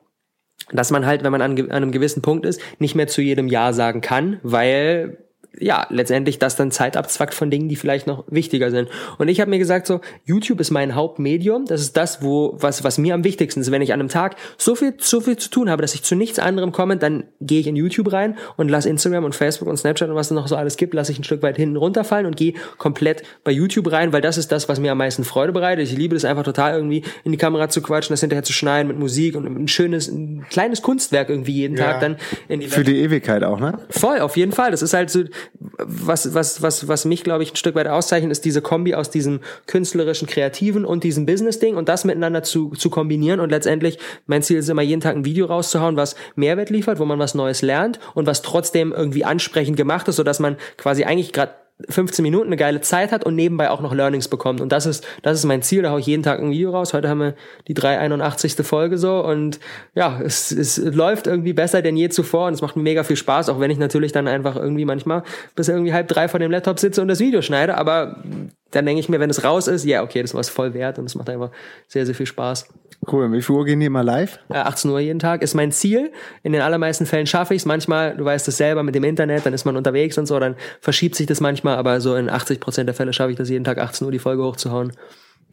dass 0.71 0.91
man 0.91 1.05
halt, 1.05 1.23
wenn 1.23 1.31
man 1.31 1.41
an, 1.41 1.57
an, 1.57 1.71
einem 1.71 1.91
gewissen 1.91 2.21
Punkt 2.21 2.45
ist, 2.45 2.59
nicht 2.79 2.95
mehr 2.95 3.07
zu 3.07 3.21
jedem 3.21 3.47
Ja 3.47 3.71
sagen 3.73 4.01
kann, 4.01 4.39
weil 4.43 5.17
ja, 5.59 5.87
letztendlich 5.89 6.39
das 6.39 6.55
dann 6.55 6.71
Zeit 6.71 6.97
abzwackt 6.97 7.33
von 7.33 7.49
Dingen, 7.49 7.69
die 7.69 7.75
vielleicht 7.75 8.07
noch 8.07 8.25
wichtiger 8.27 8.71
sind. 8.71 8.89
Und 9.17 9.27
ich 9.27 9.39
habe 9.39 9.49
mir 9.49 9.59
gesagt, 9.59 9.87
so, 9.87 10.01
YouTube 10.25 10.59
ist 10.59 10.71
mein 10.71 10.95
Hauptmedium. 10.95 11.65
Das 11.65 11.81
ist 11.81 11.97
das, 11.97 12.21
wo, 12.21 12.55
was, 12.59 12.83
was 12.83 12.97
mir 12.97 13.13
am 13.13 13.23
wichtigsten 13.23 13.61
ist. 13.61 13.71
Wenn 13.71 13.81
ich 13.81 13.93
an 13.93 13.99
einem 13.99 14.09
Tag 14.09 14.35
so 14.57 14.75
viel, 14.75 14.93
so 14.99 15.21
viel 15.21 15.37
zu 15.37 15.49
tun 15.49 15.69
habe, 15.69 15.81
dass 15.81 15.95
ich 15.95 16.03
zu 16.03 16.15
nichts 16.15 16.39
anderem 16.39 16.71
komme, 16.71 16.97
dann 16.97 17.25
gehe 17.41 17.59
ich 17.59 17.67
in 17.67 17.75
YouTube 17.75 18.11
rein 18.11 18.37
und 18.55 18.69
lasse 18.69 18.89
Instagram 18.89 19.23
und 19.23 19.35
Facebook 19.35 19.67
und 19.67 19.77
Snapchat 19.77 20.09
und 20.09 20.15
was 20.15 20.27
es 20.27 20.31
noch 20.31 20.47
so 20.47 20.55
alles 20.55 20.77
gibt, 20.77 20.93
lasse 20.93 21.11
ich 21.11 21.19
ein 21.19 21.23
Stück 21.23 21.41
weit 21.41 21.57
hinten 21.57 21.77
runterfallen 21.77 22.25
und 22.25 22.35
gehe 22.35 22.53
komplett 22.77 23.23
bei 23.43 23.51
YouTube 23.51 23.91
rein, 23.91 24.13
weil 24.13 24.21
das 24.21 24.37
ist 24.37 24.51
das, 24.51 24.69
was 24.69 24.79
mir 24.79 24.91
am 24.91 24.97
meisten 24.97 25.23
Freude 25.23 25.53
bereitet. 25.53 25.85
Ich 25.85 25.97
liebe 25.97 26.15
das 26.15 26.25
einfach 26.25 26.43
total 26.43 26.75
irgendwie 26.75 27.03
in 27.23 27.31
die 27.31 27.37
Kamera 27.37 27.69
zu 27.69 27.81
quatschen, 27.81 28.13
das 28.13 28.21
hinterher 28.21 28.43
zu 28.43 28.53
schneiden 28.53 28.87
mit 28.87 28.99
Musik 28.99 29.35
und 29.35 29.45
ein 29.45 29.67
schönes, 29.67 30.07
ein 30.07 30.45
kleines 30.49 30.81
Kunstwerk 30.81 31.29
irgendwie 31.29 31.53
jeden 31.53 31.77
ja. 31.77 31.85
Tag 31.85 32.01
dann 32.01 32.17
in 32.47 32.59
die 32.59 32.67
Für 32.67 32.83
die 32.83 33.01
Ewigkeit 33.01 33.43
auch, 33.43 33.59
ne? 33.59 33.79
Voll, 33.89 34.19
auf 34.19 34.37
jeden 34.37 34.51
Fall. 34.51 34.71
Das 34.71 34.81
ist 34.81 34.93
halt 34.93 35.09
so, 35.09 35.23
was, 35.59 36.33
was, 36.33 36.61
was, 36.61 36.87
was 36.87 37.05
mich, 37.05 37.23
glaube 37.23 37.43
ich, 37.43 37.53
ein 37.53 37.55
Stück 37.55 37.75
weit 37.75 37.87
auszeichnet, 37.87 38.31
ist 38.31 38.45
diese 38.45 38.61
Kombi 38.61 38.95
aus 38.95 39.09
diesem 39.09 39.41
künstlerischen, 39.65 40.27
kreativen 40.27 40.85
und 40.85 41.03
diesem 41.03 41.25
Business-Ding 41.25 41.75
und 41.75 41.89
das 41.89 42.05
miteinander 42.05 42.43
zu, 42.43 42.71
zu 42.71 42.89
kombinieren. 42.89 43.39
Und 43.39 43.49
letztendlich, 43.49 43.99
mein 44.25 44.43
Ziel 44.43 44.57
ist 44.57 44.69
immer, 44.69 44.81
jeden 44.81 45.01
Tag 45.01 45.15
ein 45.15 45.25
Video 45.25 45.45
rauszuhauen, 45.45 45.95
was 45.95 46.15
Mehrwert 46.35 46.69
liefert, 46.69 46.99
wo 46.99 47.05
man 47.05 47.19
was 47.19 47.35
Neues 47.35 47.61
lernt 47.61 47.99
und 48.13 48.27
was 48.27 48.41
trotzdem 48.41 48.93
irgendwie 48.93 49.25
ansprechend 49.25 49.77
gemacht 49.77 50.07
ist, 50.07 50.17
sodass 50.17 50.39
man 50.39 50.57
quasi 50.77 51.03
eigentlich 51.03 51.33
gerade 51.33 51.53
15 51.89 52.23
Minuten 52.23 52.47
eine 52.47 52.57
geile 52.57 52.81
Zeit 52.81 53.11
hat 53.11 53.23
und 53.23 53.35
nebenbei 53.35 53.69
auch 53.69 53.81
noch 53.81 53.93
Learnings 53.93 54.27
bekommt. 54.27 54.61
Und 54.61 54.71
das 54.71 54.87
ist, 54.87 55.05
das 55.21 55.37
ist 55.37 55.45
mein 55.45 55.61
Ziel. 55.61 55.83
Da 55.83 55.91
haue 55.91 55.99
ich 55.99 56.07
jeden 56.07 56.23
Tag 56.23 56.39
ein 56.39 56.49
Video 56.49 56.71
raus. 56.71 56.93
Heute 56.93 57.07
haben 57.07 57.19
wir 57.19 57.35
die 57.67 57.75
381. 57.75 58.55
Folge 58.65 58.97
so 58.97 59.23
und 59.23 59.59
ja, 59.93 60.19
es, 60.23 60.51
es 60.51 60.77
läuft 60.77 61.27
irgendwie 61.27 61.53
besser 61.53 61.83
denn 61.83 61.95
je 61.95 62.09
zuvor 62.09 62.47
und 62.47 62.53
es 62.53 62.61
macht 62.61 62.75
mir 62.75 62.81
mega 62.81 63.03
viel 63.03 63.15
Spaß, 63.15 63.49
auch 63.49 63.59
wenn 63.59 63.69
ich 63.69 63.77
natürlich 63.77 64.11
dann 64.11 64.27
einfach 64.27 64.55
irgendwie 64.55 64.85
manchmal 64.85 65.23
bis 65.55 65.67
irgendwie 65.67 65.93
halb 65.93 66.07
drei 66.07 66.27
vor 66.27 66.39
dem 66.39 66.49
Laptop 66.49 66.79
sitze 66.79 67.01
und 67.01 67.07
das 67.07 67.19
Video 67.19 67.43
schneide. 67.43 67.77
Aber 67.77 68.23
dann 68.71 68.85
denke 68.85 68.99
ich 68.99 69.09
mir, 69.09 69.19
wenn 69.19 69.29
es 69.29 69.43
raus 69.43 69.67
ist, 69.67 69.85
ja, 69.85 70.03
okay, 70.03 70.21
das 70.21 70.33
war 70.33 70.41
es 70.41 70.49
voll 70.49 70.73
wert 70.73 70.99
und 70.99 71.05
es 71.05 71.15
macht 71.15 71.29
einfach 71.29 71.51
sehr, 71.87 72.05
sehr 72.05 72.15
viel 72.15 72.25
Spaß. 72.25 72.67
Cool. 73.09 73.31
Wie 73.31 73.41
viel 73.41 73.55
Uhr 73.55 73.65
gehen 73.65 73.79
die 73.79 73.85
immer 73.85 74.03
live? 74.03 74.39
18 74.49 74.89
äh, 74.89 74.93
Uhr 74.93 74.99
jeden 74.99 75.19
Tag 75.19 75.41
ist 75.41 75.53
mein 75.53 75.71
Ziel. 75.71 76.11
In 76.43 76.51
den 76.51 76.61
allermeisten 76.61 77.05
Fällen 77.05 77.27
schaffe 77.27 77.53
ich 77.53 77.61
es. 77.61 77.65
Manchmal, 77.65 78.17
du 78.17 78.25
weißt 78.25 78.47
es 78.47 78.57
selber, 78.57 78.83
mit 78.83 78.95
dem 78.95 79.03
Internet, 79.03 79.45
dann 79.45 79.53
ist 79.53 79.65
man 79.65 79.77
unterwegs 79.77 80.17
und 80.17 80.25
so, 80.25 80.39
dann 80.39 80.55
verschiebt 80.81 81.15
sich 81.15 81.27
das 81.27 81.39
manchmal, 81.39 81.77
aber 81.77 82.01
so 82.01 82.15
in 82.15 82.29
80 82.29 82.59
Prozent 82.59 82.87
der 82.87 82.95
Fälle 82.95 83.13
schaffe 83.13 83.31
ich 83.31 83.37
das 83.37 83.49
jeden 83.49 83.63
Tag 83.63 83.77
18 83.77 84.05
Uhr 84.05 84.11
die 84.11 84.19
Folge 84.19 84.43
hochzuhauen. 84.43 84.91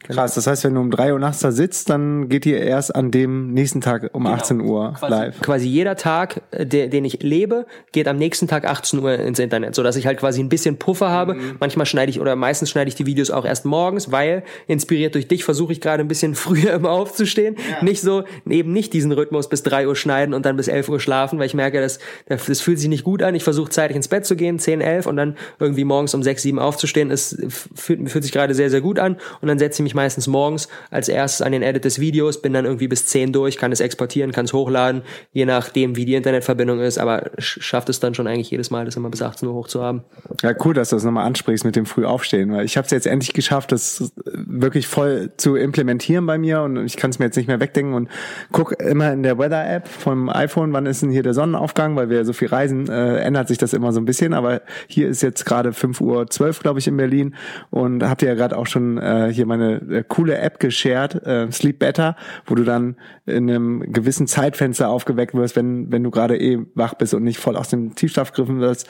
Krass, 0.07 0.35
das 0.35 0.45
heißt, 0.45 0.63
wenn 0.63 0.75
du 0.75 0.81
um 0.81 0.91
drei 0.91 1.13
Uhr 1.13 1.19
nachts 1.19 1.39
da 1.39 1.51
sitzt, 1.51 1.89
dann 1.89 2.29
geht 2.29 2.45
ihr 2.45 2.59
erst 2.59 2.95
an 2.95 3.11
dem 3.11 3.53
nächsten 3.53 3.81
Tag 3.81 4.09
um 4.13 4.23
genau. 4.23 4.35
18 4.35 4.61
Uhr 4.61 4.93
quasi, 4.93 5.11
live. 5.11 5.41
Quasi 5.41 5.67
jeder 5.67 5.95
Tag, 5.95 6.41
äh, 6.51 6.65
der, 6.65 6.87
den 6.87 7.05
ich 7.05 7.23
lebe, 7.23 7.65
geht 7.91 8.07
am 8.07 8.17
nächsten 8.17 8.47
Tag 8.47 8.65
18 8.65 8.99
Uhr 8.99 9.13
ins 9.13 9.39
Internet, 9.39 9.73
so 9.73 9.83
dass 9.83 9.95
ich 9.95 10.05
halt 10.05 10.19
quasi 10.19 10.41
ein 10.41 10.49
bisschen 10.49 10.77
Puffer 10.77 11.09
habe. 11.09 11.35
Mhm. 11.35 11.55
Manchmal 11.59 11.85
schneide 11.85 12.09
ich 12.11 12.19
oder 12.19 12.35
meistens 12.35 12.69
schneide 12.69 12.87
ich 12.87 12.95
die 12.95 13.05
Videos 13.05 13.31
auch 13.31 13.45
erst 13.45 13.65
morgens, 13.65 14.11
weil 14.11 14.43
inspiriert 14.67 15.15
durch 15.15 15.27
dich 15.27 15.43
versuche 15.43 15.73
ich 15.73 15.81
gerade 15.81 16.01
ein 16.01 16.07
bisschen 16.07 16.35
früher 16.35 16.73
immer 16.73 16.91
aufzustehen. 16.91 17.55
Ja. 17.55 17.83
Nicht 17.83 18.01
so, 18.01 18.25
eben 18.47 18.73
nicht 18.73 18.93
diesen 18.93 19.11
Rhythmus 19.11 19.49
bis 19.49 19.63
drei 19.63 19.87
Uhr 19.87 19.95
schneiden 19.95 20.33
und 20.33 20.45
dann 20.45 20.55
bis 20.55 20.67
elf 20.67 20.87
Uhr 20.89 20.99
schlafen, 20.99 21.39
weil 21.39 21.47
ich 21.47 21.55
merke, 21.55 21.81
das, 21.81 21.99
das 22.27 22.61
fühlt 22.61 22.79
sich 22.79 22.89
nicht 22.89 23.03
gut 23.03 23.23
an. 23.23 23.33
Ich 23.33 23.43
versuche 23.43 23.69
zeitig 23.69 23.95
ins 23.95 24.07
Bett 24.07 24.25
zu 24.25 24.35
gehen, 24.35 24.59
10, 24.59 24.81
11 24.81 25.07
und 25.07 25.17
dann 25.17 25.35
irgendwie 25.59 25.83
morgens 25.83 26.13
um 26.13 26.21
6, 26.21 26.43
7 26.43 26.59
aufzustehen. 26.59 27.09
Es 27.09 27.37
fühlt, 27.73 28.09
fühlt 28.09 28.23
sich 28.23 28.33
gerade 28.33 28.53
sehr, 28.53 28.69
sehr 28.69 28.81
gut 28.81 28.99
an 28.99 29.17
und 29.41 29.47
dann 29.47 29.57
setze 29.57 29.81
ich 29.81 29.84
mich 29.85 29.95
meistens 29.95 30.27
morgens 30.27 30.67
als 30.91 31.07
erstes 31.07 31.41
an 31.41 31.53
den 31.53 31.61
Edit 31.61 31.85
des 31.85 31.99
Videos, 31.99 32.41
bin 32.41 32.51
dann 32.51 32.65
irgendwie 32.65 32.87
bis 32.87 33.05
10 33.07 33.31
durch, 33.31 33.57
kann 33.57 33.71
es 33.71 33.79
exportieren, 33.79 34.31
kann 34.31 34.45
es 34.45 34.53
hochladen, 34.53 35.03
je 35.31 35.45
nachdem, 35.45 35.95
wie 35.95 36.05
die 36.05 36.15
Internetverbindung 36.15 36.81
ist, 36.81 36.97
aber 36.97 37.31
schafft 37.37 37.89
es 37.89 37.99
dann 37.99 38.13
schon 38.13 38.27
eigentlich 38.27 38.51
jedes 38.51 38.71
Mal, 38.71 38.85
das 38.85 38.95
immer 38.95 39.09
bis 39.09 39.21
18 39.21 39.47
Uhr 39.47 39.53
hochzuhaben. 39.53 40.03
Ja, 40.41 40.53
cool, 40.65 40.73
dass 40.73 40.89
du 40.89 40.97
das 40.97 41.03
nochmal 41.03 41.25
ansprichst 41.25 41.63
mit 41.63 41.75
dem 41.75 41.85
Frühaufstehen, 41.85 42.51
weil 42.51 42.65
ich 42.65 42.77
habe 42.77 42.85
es 42.85 42.91
jetzt 42.91 43.07
endlich 43.07 43.33
geschafft, 43.33 43.71
das 43.71 44.11
wirklich 44.25 44.87
voll 44.87 45.31
zu 45.37 45.55
implementieren 45.55 46.25
bei 46.25 46.37
mir 46.37 46.61
und 46.61 46.85
ich 46.85 46.97
kann 46.97 47.11
es 47.11 47.19
mir 47.19 47.25
jetzt 47.25 47.37
nicht 47.37 47.47
mehr 47.47 47.59
wegdenken 47.59 47.93
und 47.93 48.09
guck 48.51 48.79
immer 48.81 49.13
in 49.13 49.23
der 49.23 49.37
Weather-App 49.37 49.87
vom 49.87 50.29
iPhone, 50.29 50.73
wann 50.73 50.85
ist 50.85 51.01
denn 51.01 51.11
hier 51.11 51.23
der 51.23 51.33
Sonnenaufgang, 51.33 51.95
weil 51.95 52.09
wir 52.09 52.25
so 52.25 52.33
viel 52.33 52.47
reisen, 52.47 52.89
äh, 52.89 53.17
ändert 53.17 53.47
sich 53.47 53.57
das 53.57 53.73
immer 53.73 53.93
so 53.93 53.99
ein 53.99 54.05
bisschen, 54.05 54.33
aber 54.33 54.61
hier 54.87 55.07
ist 55.07 55.21
jetzt 55.21 55.45
gerade 55.45 55.73
5 55.73 56.01
Uhr 56.01 56.27
12, 56.27 56.59
glaube 56.59 56.79
ich, 56.79 56.87
in 56.87 56.97
Berlin 56.97 57.35
und 57.69 58.03
habt 58.03 58.21
ihr 58.21 58.29
ja 58.29 58.35
gerade 58.35 58.57
auch 58.57 58.67
schon 58.67 58.97
äh, 58.97 59.31
hier 59.31 59.45
meine 59.45 59.74
äh, 59.89 60.03
coole 60.07 60.37
App 60.37 60.59
geshared, 60.59 61.25
äh, 61.25 61.51
Sleep 61.51 61.79
Better, 61.79 62.15
wo 62.45 62.55
du 62.55 62.63
dann 62.63 62.95
in 63.25 63.49
einem 63.49 63.91
gewissen 63.91 64.27
Zeitfenster 64.27 64.89
aufgeweckt 64.89 65.33
wirst, 65.33 65.55
wenn, 65.55 65.91
wenn 65.91 66.03
du 66.03 66.11
gerade 66.11 66.37
eh 66.37 66.59
wach 66.75 66.93
bist 66.93 67.13
und 67.13 67.23
nicht 67.23 67.39
voll 67.39 67.55
aus 67.55 67.69
dem 67.69 67.95
Tiefschlaf 67.95 68.33
griffen 68.33 68.59
wirst. 68.59 68.87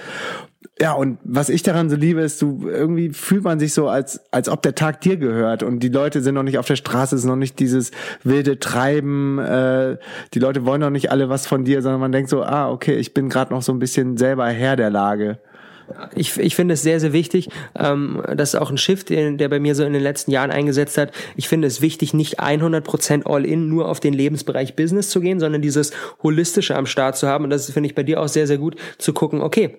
Ja, 0.80 0.94
und 0.94 1.20
was 1.24 1.50
ich 1.50 1.64
daran 1.64 1.90
so 1.90 1.96
liebe, 1.96 2.22
ist, 2.22 2.42
du 2.42 2.68
irgendwie 2.68 3.10
fühlt 3.10 3.44
man 3.44 3.60
sich 3.60 3.74
so, 3.74 3.88
als, 3.88 4.22
als 4.32 4.50
ob 4.50 4.62
der 4.62 4.76
Tag 4.76 5.02
dir 5.02 5.18
gehört 5.18 5.64
und 5.64 5.80
die 5.80 5.90
Leute 5.90 6.22
sind 6.22 6.36
noch 6.36 6.44
nicht 6.44 6.58
auf 6.58 6.68
der 6.68 6.76
Straße, 6.76 7.16
es 7.16 7.22
ist 7.22 7.28
noch 7.28 7.36
nicht 7.36 7.60
dieses 7.60 7.92
wilde 8.24 8.60
Treiben, 8.60 9.40
äh, 9.40 9.98
die 10.34 10.40
Leute 10.40 10.66
wollen 10.66 10.82
noch 10.82 10.90
nicht 10.90 11.12
alle 11.12 11.30
was 11.30 11.48
von 11.48 11.64
dir, 11.64 11.82
sondern 11.82 12.02
man 12.02 12.12
denkt 12.12 12.30
so, 12.30 12.44
ah, 12.44 12.70
okay, 12.70 12.96
ich 12.96 13.14
bin 13.14 13.30
gerade 13.30 13.54
noch 13.54 13.62
so 13.62 13.72
ein 13.72 13.80
bisschen 13.80 14.18
selber 14.18 14.48
Herr 14.48 14.76
der 14.76 14.90
Lage 14.90 15.40
ich, 16.16 16.38
ich 16.38 16.56
finde 16.56 16.74
es 16.74 16.82
sehr, 16.82 17.00
sehr 17.00 17.14
wichtig. 17.14 17.50
Ähm, 17.78 18.22
das 18.36 18.54
ist 18.54 18.60
auch 18.60 18.70
ein 18.70 18.78
Shift, 18.78 19.10
der 19.10 19.50
bei 19.50 19.60
mir 19.60 19.76
so 19.76 19.84
in 19.84 19.94
den 19.94 20.02
letzten 20.02 20.32
Jahren 20.32 20.52
eingesetzt 20.52 20.98
hat. 20.98 21.12
Ich 21.36 21.48
finde 21.48 21.68
es 21.68 21.82
wichtig, 21.82 22.14
nicht 22.14 22.40
100% 22.40 23.26
all-in 23.26 23.70
nur 23.70 23.88
auf 23.88 24.00
den 24.00 24.14
Lebensbereich 24.14 24.76
Business 24.76 25.10
zu 25.10 25.22
gehen, 25.22 25.40
sondern 25.40 25.62
dieses 25.62 25.92
Holistische 26.24 26.76
am 26.76 26.86
Start 26.86 27.18
zu 27.18 27.28
haben. 27.28 27.46
Und 27.46 27.50
das 27.50 27.72
finde 27.72 27.88
ich 27.88 27.96
bei 27.96 28.04
dir 28.04 28.22
auch 28.22 28.28
sehr, 28.28 28.48
sehr 28.48 28.58
gut 28.58 28.76
zu 28.98 29.14
gucken, 29.14 29.42
okay, 29.42 29.78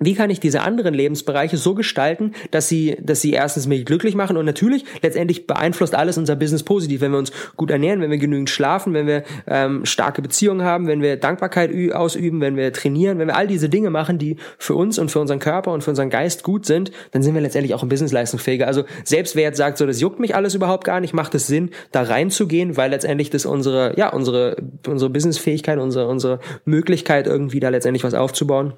wie 0.00 0.14
kann 0.14 0.30
ich 0.30 0.40
diese 0.40 0.62
anderen 0.62 0.94
Lebensbereiche 0.94 1.56
so 1.56 1.74
gestalten, 1.74 2.32
dass 2.50 2.68
sie, 2.68 2.96
dass 3.00 3.20
sie 3.20 3.32
erstens 3.32 3.66
mich 3.66 3.84
glücklich 3.84 4.14
machen? 4.14 4.36
Und 4.36 4.44
natürlich 4.44 4.84
letztendlich 5.02 5.46
beeinflusst 5.46 5.94
alles 5.94 6.18
unser 6.18 6.36
Business 6.36 6.62
positiv, 6.62 7.00
wenn 7.00 7.12
wir 7.12 7.18
uns 7.18 7.32
gut 7.56 7.70
ernähren, 7.70 8.00
wenn 8.00 8.10
wir 8.10 8.18
genügend 8.18 8.50
schlafen, 8.50 8.94
wenn 8.94 9.06
wir 9.06 9.24
ähm, 9.46 9.84
starke 9.84 10.22
Beziehungen 10.22 10.62
haben, 10.62 10.86
wenn 10.86 11.02
wir 11.02 11.16
Dankbarkeit 11.16 11.70
ausüben, 11.92 12.40
wenn 12.40 12.56
wir 12.56 12.72
trainieren, 12.72 13.18
wenn 13.18 13.28
wir 13.28 13.36
all 13.36 13.46
diese 13.46 13.68
Dinge 13.68 13.90
machen, 13.90 14.18
die 14.18 14.36
für 14.58 14.74
uns 14.74 14.98
und 14.98 15.10
für 15.10 15.20
unseren 15.20 15.38
Körper 15.38 15.72
und 15.72 15.82
für 15.82 15.90
unseren 15.90 16.10
Geist 16.10 16.42
gut 16.42 16.66
sind, 16.66 16.92
dann 17.12 17.22
sind 17.22 17.34
wir 17.34 17.40
letztendlich 17.40 17.74
auch 17.74 17.82
im 17.82 17.88
Business 17.88 18.12
leistungsfähiger. 18.12 18.66
Also 18.66 18.84
selbst 19.04 19.36
wer 19.36 19.44
jetzt 19.44 19.58
sagt, 19.58 19.78
so 19.78 19.86
das 19.86 20.00
juckt 20.00 20.20
mich 20.20 20.34
alles 20.34 20.54
überhaupt 20.54 20.84
gar 20.84 21.00
nicht, 21.00 21.14
macht 21.14 21.34
es 21.34 21.46
Sinn, 21.46 21.70
da 21.92 22.02
reinzugehen, 22.02 22.76
weil 22.76 22.90
letztendlich 22.90 23.30
das 23.30 23.46
unsere, 23.46 23.98
ja 23.98 24.08
unsere 24.12 24.56
unsere 24.86 25.10
Businessfähigkeit, 25.10 25.78
unsere 25.78 26.08
unsere 26.08 26.40
Möglichkeit 26.64 27.26
irgendwie 27.26 27.60
da 27.60 27.68
letztendlich 27.68 28.04
was 28.04 28.14
aufzubauen 28.14 28.74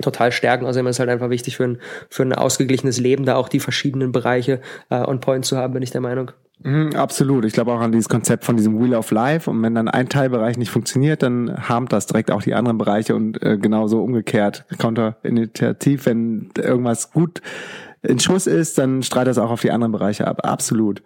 total 0.00 0.32
stärken. 0.32 0.66
Außerdem 0.66 0.86
ist 0.86 0.96
es 0.96 1.00
halt 1.00 1.10
einfach 1.10 1.30
wichtig 1.30 1.56
für 1.56 1.64
ein, 1.64 1.78
für 2.10 2.22
ein 2.22 2.32
ausgeglichenes 2.32 2.98
Leben, 3.00 3.24
da 3.24 3.36
auch 3.36 3.48
die 3.48 3.60
verschiedenen 3.60 4.12
Bereiche 4.12 4.60
äh, 4.90 4.96
on 4.96 5.20
point 5.20 5.44
zu 5.44 5.56
haben, 5.56 5.74
bin 5.74 5.82
ich 5.82 5.90
der 5.90 6.00
Meinung. 6.00 6.32
Mhm, 6.62 6.94
absolut. 6.94 7.44
Ich 7.44 7.52
glaube 7.52 7.72
auch 7.72 7.80
an 7.80 7.92
dieses 7.92 8.08
Konzept 8.08 8.44
von 8.44 8.56
diesem 8.56 8.80
Wheel 8.80 8.94
of 8.94 9.10
Life. 9.10 9.50
Und 9.50 9.62
wenn 9.62 9.74
dann 9.74 9.88
ein 9.88 10.08
Teilbereich 10.08 10.56
nicht 10.56 10.70
funktioniert, 10.70 11.22
dann 11.22 11.68
harmt 11.68 11.92
das 11.92 12.06
direkt 12.06 12.30
auch 12.30 12.42
die 12.42 12.54
anderen 12.54 12.78
Bereiche 12.78 13.14
und 13.14 13.42
äh, 13.42 13.58
genauso 13.58 14.02
umgekehrt. 14.02 14.64
Counterinitiativ, 14.78 16.06
wenn 16.06 16.50
irgendwas 16.56 17.12
gut 17.12 17.42
in 18.02 18.18
Schuss 18.18 18.46
ist, 18.46 18.78
dann 18.78 19.02
strahlt 19.02 19.28
das 19.28 19.38
auch 19.38 19.50
auf 19.50 19.62
die 19.62 19.70
anderen 19.70 19.92
Bereiche 19.92 20.26
ab. 20.26 20.40
Absolut. 20.44 21.02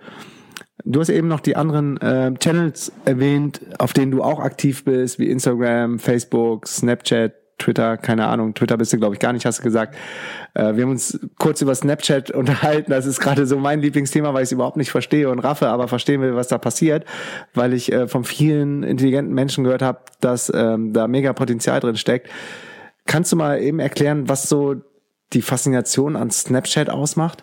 Du 0.85 1.01
hast 1.01 1.09
eben 1.09 1.29
noch 1.29 1.41
die 1.41 1.57
anderen 1.57 1.97
äh, 1.99 2.33
Channels 2.35 2.93
erwähnt, 3.05 3.61
auf 3.79 3.93
denen 3.93 4.13
du 4.13 4.23
auch 4.23 4.39
aktiv 4.39 4.85
bist, 4.85 5.19
wie 5.19 5.29
Instagram, 5.29 5.99
Facebook, 5.99 6.69
Snapchat, 6.69 7.35
Twitter, 7.59 7.97
keine 7.97 8.27
Ahnung, 8.27 8.55
Twitter 8.55 8.77
bist 8.77 8.93
du, 8.93 8.99
glaube 8.99 9.15
ich, 9.15 9.21
gar 9.21 9.33
nicht, 9.33 9.45
hast 9.45 9.59
du 9.59 9.63
gesagt. 9.63 9.97
Äh, 10.55 10.77
wir 10.77 10.85
haben 10.85 10.91
uns 10.91 11.19
kurz 11.39 11.61
über 11.61 11.75
Snapchat 11.75 12.31
unterhalten. 12.35 12.91
Das 12.91 13.07
ist 13.07 13.21
gerade 13.21 13.47
so 13.47 13.59
mein 13.59 13.81
Lieblingsthema, 13.81 14.33
weil 14.33 14.43
ich 14.43 14.49
es 14.49 14.53
überhaupt 14.53 14.77
nicht 14.77 14.91
verstehe 14.91 15.29
und 15.29 15.41
raffe, 15.41 15.69
aber 15.69 15.89
verstehen 15.89 16.21
will, 16.21 16.35
was 16.35 16.49
da 16.49 16.59
passiert, 16.59 17.05
weil 17.55 17.73
ich 17.75 17.93
äh, 17.93 18.09
von 18.09 18.25
vielen 18.25 18.83
intelligenten 18.83 19.35
Menschen 19.35 19.65
gehört 19.65 19.83
habe, 19.83 20.01
dass 20.21 20.53
ähm, 20.55 20.93
da 20.93 21.09
mega 21.09 21.33
Potenzial 21.33 21.81
drin 21.81 21.97
steckt. 21.97 22.29
Kannst 23.07 23.33
du 23.33 23.37
mal 23.37 23.61
eben 23.61 23.81
erklären, 23.81 24.29
was 24.29 24.49
so 24.49 24.77
die 25.33 25.43
Faszination 25.43 26.17
an 26.17 26.31
Snapchat 26.31 26.91
ausmacht? 26.91 27.43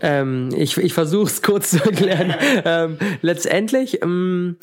Ähm, 0.00 0.50
ich 0.56 0.76
ich 0.78 0.94
versuche 0.94 1.26
es 1.26 1.42
kurz 1.42 1.70
zu 1.70 1.84
erklären. 1.84 2.34
ähm, 2.64 2.98
letztendlich 3.22 4.02
ähm, 4.02 4.56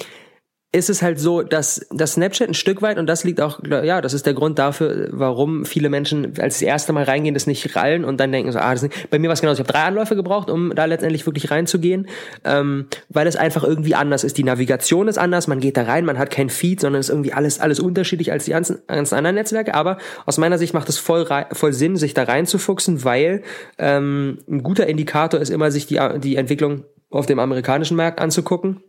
ist 0.73 0.89
es 0.89 1.01
halt 1.01 1.19
so, 1.19 1.41
dass 1.41 1.85
das 1.91 2.13
Snapchat 2.13 2.47
ein 2.47 2.53
Stück 2.53 2.81
weit, 2.81 2.97
und 2.97 3.05
das 3.07 3.25
liegt 3.25 3.41
auch, 3.41 3.59
ja, 3.63 3.99
das 3.99 4.13
ist 4.13 4.25
der 4.25 4.33
Grund 4.33 4.57
dafür, 4.57 5.09
warum 5.11 5.65
viele 5.65 5.89
Menschen 5.89 6.39
als 6.39 6.55
das 6.55 6.61
erste 6.61 6.93
Mal 6.93 7.03
reingehen, 7.03 7.33
das 7.33 7.45
nicht 7.45 7.75
rallen 7.75 8.05
und 8.05 8.21
dann 8.21 8.31
denken 8.31 8.53
so, 8.53 8.59
ah, 8.59 8.71
das 8.71 8.81
nicht. 8.81 9.09
bei 9.09 9.19
mir 9.19 9.27
war 9.27 9.33
es 9.33 9.41
genauso, 9.41 9.61
ich 9.61 9.67
habe 9.67 9.73
drei 9.73 9.83
Anläufe 9.83 10.15
gebraucht, 10.15 10.49
um 10.49 10.73
da 10.73 10.85
letztendlich 10.85 11.25
wirklich 11.25 11.51
reinzugehen, 11.51 12.07
ähm, 12.45 12.87
weil 13.09 13.27
es 13.27 13.35
einfach 13.35 13.65
irgendwie 13.65 13.95
anders 13.95 14.23
ist. 14.23 14.37
Die 14.37 14.45
Navigation 14.45 15.09
ist 15.09 15.17
anders, 15.17 15.47
man 15.47 15.59
geht 15.59 15.75
da 15.75 15.83
rein, 15.83 16.05
man 16.05 16.17
hat 16.17 16.31
kein 16.31 16.49
Feed, 16.49 16.79
sondern 16.79 17.01
es 17.01 17.09
ist 17.09 17.13
irgendwie 17.13 17.33
alles, 17.33 17.59
alles 17.59 17.81
unterschiedlich 17.81 18.31
als 18.31 18.45
die 18.45 18.51
ganzen, 18.51 18.79
ganzen 18.87 19.15
anderen 19.15 19.35
Netzwerke, 19.35 19.75
aber 19.75 19.97
aus 20.25 20.37
meiner 20.37 20.57
Sicht 20.57 20.73
macht 20.73 20.87
es 20.87 20.97
voll, 20.97 21.27
voll 21.51 21.73
Sinn, 21.73 21.97
sich 21.97 22.13
da 22.13 22.23
reinzufuchsen, 22.23 23.03
weil 23.03 23.43
ähm, 23.77 24.37
ein 24.49 24.63
guter 24.63 24.87
Indikator 24.87 25.41
ist 25.41 25.49
immer, 25.49 25.69
sich 25.69 25.85
die, 25.85 25.99
die 26.23 26.37
Entwicklung 26.37 26.85
auf 27.09 27.25
dem 27.25 27.39
amerikanischen 27.39 27.97
Markt 27.97 28.19
anzugucken 28.19 28.81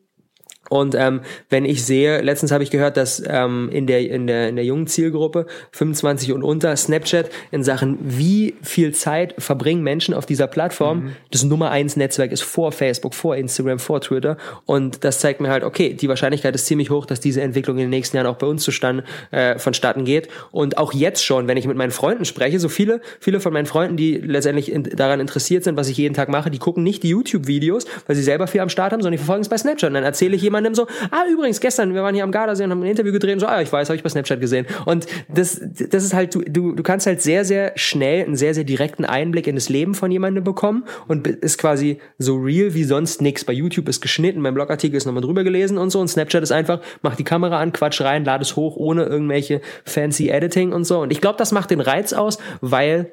und 0.73 0.95
ähm, 0.95 1.21
wenn 1.51 1.67
ich 1.67 1.85
sehe, 1.85 2.23
letztens 2.23 2.51
habe 2.51 2.65
ich 2.65 2.71
gehört, 2.71 2.97
dass 2.97 3.23
ähm, 3.27 3.69
in, 3.71 3.87
der, 3.87 4.09
in, 4.09 4.27
der, 4.27 4.49
in 4.49 4.57
der 4.57 4.65
jungen 4.65 4.87
Zielgruppe 4.87 5.45
25 5.73 6.33
und 6.33 6.43
unter 6.43 6.75
Snapchat 6.75 7.29
in 7.51 7.63
Sachen, 7.63 7.99
wie 8.01 8.55
viel 8.63 8.95
Zeit 8.95 9.35
verbringen 9.37 9.83
Menschen 9.83 10.15
auf 10.15 10.25
dieser 10.25 10.47
Plattform, 10.47 11.05
mhm. 11.05 11.13
das 11.31 11.45
Nummer 11.45 11.71
eins 11.71 11.97
Netzwerk 11.97 12.33
ist 12.33 12.41
vor 12.41 12.73
Facebook, 12.73 13.13
vor 13.13 13.37
Instagram, 13.37 13.81
vor 13.81 14.01
Twitter. 14.01 14.39
Und 14.65 15.05
das 15.05 15.19
zeigt 15.19 15.43
mir 15.43 15.51
halt, 15.51 15.63
okay, 15.63 15.93
die 15.93 16.09
Wahrscheinlichkeit 16.09 16.55
ist 16.55 16.65
ziemlich 16.65 16.89
hoch, 16.89 17.05
dass 17.05 17.21
diese 17.21 17.43
Entwicklung 17.43 17.77
in 17.77 17.83
den 17.83 17.91
nächsten 17.91 18.17
Jahren 18.17 18.29
auch 18.29 18.39
bei 18.39 18.47
uns 18.47 18.63
zustande 18.63 19.05
äh, 19.31 19.59
vonstatten 19.59 20.07
geht. 20.07 20.29
Und 20.53 20.79
auch 20.79 20.95
jetzt 20.95 21.23
schon, 21.23 21.49
wenn 21.49 21.59
ich 21.59 21.67
mit 21.67 21.77
meinen 21.77 21.93
Freunden 21.93 22.25
spreche, 22.25 22.59
so 22.59 22.71
viele, 22.71 23.03
viele 23.21 23.41
von 23.41 23.53
meinen 23.53 23.67
Freunden, 23.67 23.99
die 23.99 24.15
letztendlich 24.17 24.73
in, 24.73 24.85
daran 24.85 25.21
interessiert 25.21 25.65
sind, 25.65 25.77
was 25.77 25.91
ich 25.91 25.99
jeden 25.99 26.15
Tag 26.15 26.31
mache, 26.31 26.51
die 26.51 26.59
gucken 26.59 26.83
nicht 26.83 27.03
die 27.03 27.11
YouTube-Videos, 27.11 27.85
weil 28.07 28.17
sie 28.17 28.23
selber 28.23 28.47
viel 28.47 28.63
am 28.63 28.71
Start 28.71 28.93
haben, 28.93 29.03
sondern 29.03 29.19
die 29.19 29.19
verfolgen 29.19 29.43
es 29.43 29.51
bei 29.51 29.59
Snapchat. 29.59 29.89
Und 29.89 29.95
dann 29.95 30.05
erzähle 30.05 30.35
ich 30.35 30.41
jemandem, 30.41 30.62
jemandem 30.63 30.75
so, 30.75 30.87
ah, 31.11 31.25
übrigens, 31.31 31.61
gestern, 31.61 31.95
wir 31.95 32.03
waren 32.03 32.15
hier 32.15 32.25
am 32.25 32.33
Gardasee 32.33 32.65
und 32.65 32.71
haben 32.71 32.83
ein 32.83 32.91
Interview 32.91 33.13
gedreht 33.13 33.35
und 33.35 33.41
so, 33.41 33.47
ah, 33.47 33.61
ich 33.61 33.73
weiß, 33.73 33.89
habe 33.89 33.97
ich 33.97 34.03
bei 34.03 34.09
Snapchat 34.09 34.41
gesehen. 34.41 34.67
Und 34.87 35.07
das, 35.29 35.61
das 35.63 36.05
ist 36.05 36.15
halt, 36.15 36.35
du, 36.35 36.41
du, 36.41 36.73
du 36.73 36.83
kannst 36.83 37.07
halt 37.07 37.21
sehr, 37.23 37.45
sehr 37.45 37.73
schnell 37.77 38.25
einen 38.25 38.37
sehr, 38.37 38.55
sehr 38.55 38.65
direkten 38.65 39.05
Einblick 39.05 39.47
in 39.47 39.55
das 39.55 39.69
Leben 39.69 39.95
von 39.95 40.11
jemandem 40.11 40.45
bekommen 40.45 40.85
und 41.09 41.27
ist 41.27 41.59
quasi 41.59 41.99
so 42.19 42.37
real 42.37 42.75
wie 42.75 42.85
sonst 42.85 43.21
nix. 43.23 43.45
Bei 43.45 43.53
YouTube 43.53 43.89
ist 43.89 44.01
geschnitten, 44.01 44.43
beim 44.43 44.55
Blogartikel 44.55 44.97
ist 44.97 45.07
nochmal 45.07 45.23
drüber 45.23 45.45
gelesen 45.45 45.79
und 45.79 45.91
so 45.91 46.01
und 46.01 46.09
Snapchat 46.09 46.43
ist 46.43 46.53
einfach, 46.53 46.81
mach 47.03 47.17
die 47.17 47.25
Kamera 47.25 47.59
an, 47.59 47.73
quatsch 47.73 48.01
rein, 48.01 48.25
lade 48.25 48.43
es 48.43 48.57
hoch, 48.57 48.77
ohne 48.77 49.05
irgendwelche 49.05 49.61
fancy 49.85 50.29
Editing 50.29 50.73
und 50.73 50.85
so. 50.85 51.01
Und 51.01 51.13
ich 51.13 51.21
glaube, 51.21 51.39
das 51.39 51.53
macht 51.53 51.71
den 51.71 51.81
Reiz 51.81 52.13
aus, 52.13 52.39
weil 52.61 53.13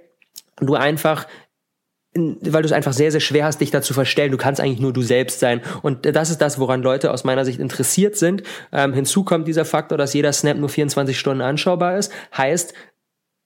du 0.60 0.76
einfach 0.76 1.28
weil 2.42 2.62
du 2.62 2.68
es 2.68 2.72
einfach 2.72 2.94
sehr, 2.94 3.12
sehr 3.12 3.20
schwer 3.20 3.46
hast, 3.46 3.62
dich 3.62 3.72
dazu 3.72 3.94
verstellen. 3.94 4.32
Du 4.32 4.38
kannst 4.38 4.62
eigentlich 4.62 4.80
nur 4.80 4.94
du 4.94 5.02
selbst 5.02 5.40
sein. 5.40 5.62
Und 5.82 6.06
das 6.06 6.30
ist 6.30 6.40
das, 6.42 6.60
woran 6.60 6.82
Leute 6.82 7.12
aus 7.12 7.24
meiner 7.24 7.46
Sicht 7.46 7.60
interessiert 7.60 8.16
sind. 8.16 8.44
Ähm, 8.72 8.94
hinzu 8.94 9.24
kommt 9.24 9.48
dieser 9.48 9.66
Faktor, 9.66 9.98
dass 9.98 10.14
jeder 10.14 10.34
Snap 10.34 10.58
nur 10.58 10.70
24 10.70 11.18
Stunden 11.18 11.42
anschaubar 11.42 11.98
ist. 11.98 12.12
Heißt, 12.36 12.74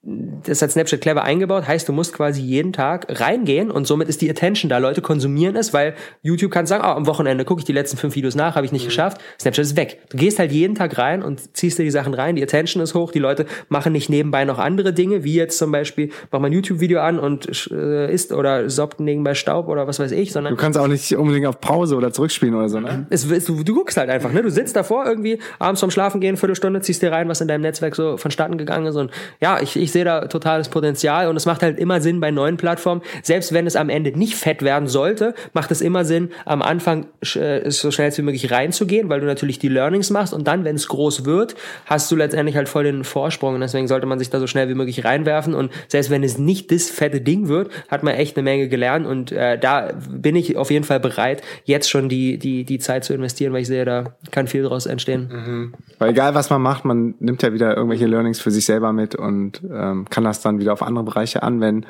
das 0.06 0.60
hat 0.60 0.70
Snapchat 0.70 1.00
clever 1.00 1.24
eingebaut, 1.24 1.66
heißt, 1.66 1.88
du 1.88 1.92
musst 1.92 2.12
quasi 2.12 2.42
jeden 2.42 2.74
Tag 2.74 3.06
reingehen 3.20 3.70
und 3.70 3.86
somit 3.86 4.08
ist 4.08 4.20
die 4.20 4.28
Attention 4.28 4.68
da. 4.68 4.76
Leute 4.76 5.00
konsumieren 5.00 5.56
es, 5.56 5.72
weil 5.72 5.94
YouTube 6.22 6.50
kann 6.50 6.66
sagen, 6.66 6.84
oh, 6.84 6.90
am 6.90 7.06
Wochenende 7.06 7.46
gucke 7.46 7.60
ich 7.60 7.64
die 7.64 7.72
letzten 7.72 7.96
fünf 7.96 8.14
Videos 8.14 8.34
nach, 8.34 8.54
habe 8.54 8.66
ich 8.66 8.72
nicht 8.72 8.82
mhm. 8.82 8.88
geschafft. 8.88 9.20
Snapchat 9.40 9.64
ist 9.64 9.76
weg. 9.76 10.00
Du 10.10 10.18
gehst 10.18 10.38
halt 10.38 10.52
jeden 10.52 10.74
Tag 10.74 10.98
rein 10.98 11.22
und 11.22 11.56
ziehst 11.56 11.78
dir 11.78 11.84
die 11.84 11.90
Sachen 11.90 12.12
rein, 12.12 12.36
die 12.36 12.42
Attention 12.42 12.82
ist 12.82 12.94
hoch, 12.94 13.12
die 13.12 13.18
Leute 13.18 13.46
machen 13.70 13.92
nicht 13.92 14.10
nebenbei 14.10 14.44
noch 14.44 14.58
andere 14.58 14.92
Dinge, 14.92 15.24
wie 15.24 15.34
jetzt 15.34 15.56
zum 15.56 15.72
Beispiel, 15.72 16.10
mach 16.30 16.38
mal 16.40 16.48
ein 16.48 16.52
YouTube-Video 16.52 17.00
an 17.00 17.18
und 17.18 17.70
äh, 17.72 18.12
isst 18.12 18.32
oder 18.32 18.68
soppt 18.68 19.00
nebenbei 19.00 19.34
Staub 19.34 19.68
oder 19.68 19.86
was 19.86 19.98
weiß 19.98 20.12
ich, 20.12 20.32
sondern. 20.32 20.54
Du 20.54 20.60
kannst 20.60 20.78
auch 20.78 20.88
nicht 20.88 21.16
unbedingt 21.16 21.46
auf 21.46 21.60
Pause 21.60 21.96
oder 21.96 22.12
zurückspielen 22.12 22.54
oder 22.54 22.68
so, 22.68 22.78
ne? 22.78 23.06
Es, 23.08 23.26
du, 23.26 23.64
du 23.64 23.74
guckst 23.74 23.96
halt 23.96 24.10
einfach, 24.10 24.32
ne? 24.32 24.42
Du 24.42 24.50
sitzt 24.50 24.76
davor 24.76 25.06
irgendwie, 25.06 25.38
abends 25.58 25.80
vom 25.80 25.90
Schlafen 25.90 26.20
gehen, 26.20 26.36
Viertelstunde, 26.36 26.82
ziehst 26.82 27.00
dir 27.00 27.10
rein, 27.10 27.26
was 27.28 27.40
in 27.40 27.48
deinem 27.48 27.62
Netzwerk 27.62 27.96
so 27.96 28.18
vonstatten 28.18 28.58
gegangen 28.58 28.86
ist 28.86 28.96
und 28.96 29.10
ja, 29.40 29.60
ich, 29.60 29.76
ich 29.76 29.93
sehe 29.94 30.04
da 30.04 30.26
totales 30.26 30.68
Potenzial 30.68 31.28
und 31.28 31.36
es 31.36 31.46
macht 31.46 31.62
halt 31.62 31.78
immer 31.78 32.02
Sinn 32.02 32.20
bei 32.20 32.30
neuen 32.30 32.58
Plattformen, 32.58 33.00
selbst 33.22 33.54
wenn 33.54 33.66
es 33.66 33.76
am 33.76 33.88
Ende 33.88 34.16
nicht 34.16 34.34
fett 34.34 34.60
werden 34.62 34.88
sollte, 34.88 35.34
macht 35.54 35.70
es 35.70 35.80
immer 35.80 36.04
Sinn, 36.04 36.30
am 36.44 36.60
Anfang 36.60 37.06
äh, 37.36 37.70
so 37.70 37.90
schnell 37.90 38.14
wie 38.14 38.22
möglich 38.22 38.50
reinzugehen, 38.50 39.08
weil 39.08 39.20
du 39.20 39.26
natürlich 39.26 39.58
die 39.58 39.68
Learnings 39.68 40.10
machst 40.10 40.34
und 40.34 40.46
dann, 40.46 40.64
wenn 40.64 40.76
es 40.76 40.88
groß 40.88 41.24
wird, 41.24 41.54
hast 41.86 42.10
du 42.10 42.16
letztendlich 42.16 42.56
halt 42.56 42.68
voll 42.68 42.84
den 42.84 43.04
Vorsprung 43.04 43.54
und 43.54 43.60
deswegen 43.60 43.88
sollte 43.88 44.06
man 44.06 44.18
sich 44.18 44.28
da 44.28 44.38
so 44.38 44.46
schnell 44.46 44.68
wie 44.68 44.74
möglich 44.74 45.04
reinwerfen 45.04 45.54
und 45.54 45.72
selbst 45.88 46.10
wenn 46.10 46.22
es 46.22 46.36
nicht 46.36 46.70
das 46.70 46.90
fette 46.90 47.20
Ding 47.20 47.48
wird, 47.48 47.70
hat 47.88 48.02
man 48.02 48.14
echt 48.14 48.36
eine 48.36 48.42
Menge 48.42 48.68
gelernt 48.68 49.06
und 49.06 49.32
äh, 49.32 49.58
da 49.58 49.92
bin 50.10 50.36
ich 50.36 50.56
auf 50.56 50.70
jeden 50.70 50.84
Fall 50.84 51.00
bereit, 51.00 51.42
jetzt 51.64 51.88
schon 51.88 52.08
die, 52.08 52.38
die, 52.38 52.64
die 52.64 52.78
Zeit 52.78 53.04
zu 53.04 53.14
investieren, 53.14 53.52
weil 53.52 53.62
ich 53.62 53.68
sehe, 53.68 53.84
da 53.84 54.16
kann 54.32 54.48
viel 54.48 54.62
daraus 54.62 54.86
entstehen. 54.86 55.30
Mhm. 55.32 55.74
Weil 55.98 56.10
egal 56.10 56.34
was 56.34 56.50
man 56.50 56.60
macht, 56.60 56.84
man 56.84 57.14
nimmt 57.20 57.42
ja 57.42 57.52
wieder 57.52 57.76
irgendwelche 57.76 58.06
Learnings 58.06 58.40
für 58.40 58.50
sich 58.50 58.64
selber 58.64 58.92
mit 58.92 59.14
und 59.14 59.62
ähm, 59.90 60.06
kann 60.08 60.24
das 60.24 60.40
dann 60.40 60.58
wieder 60.58 60.72
auf 60.72 60.82
andere 60.82 61.04
Bereiche 61.04 61.42
anwenden. 61.42 61.86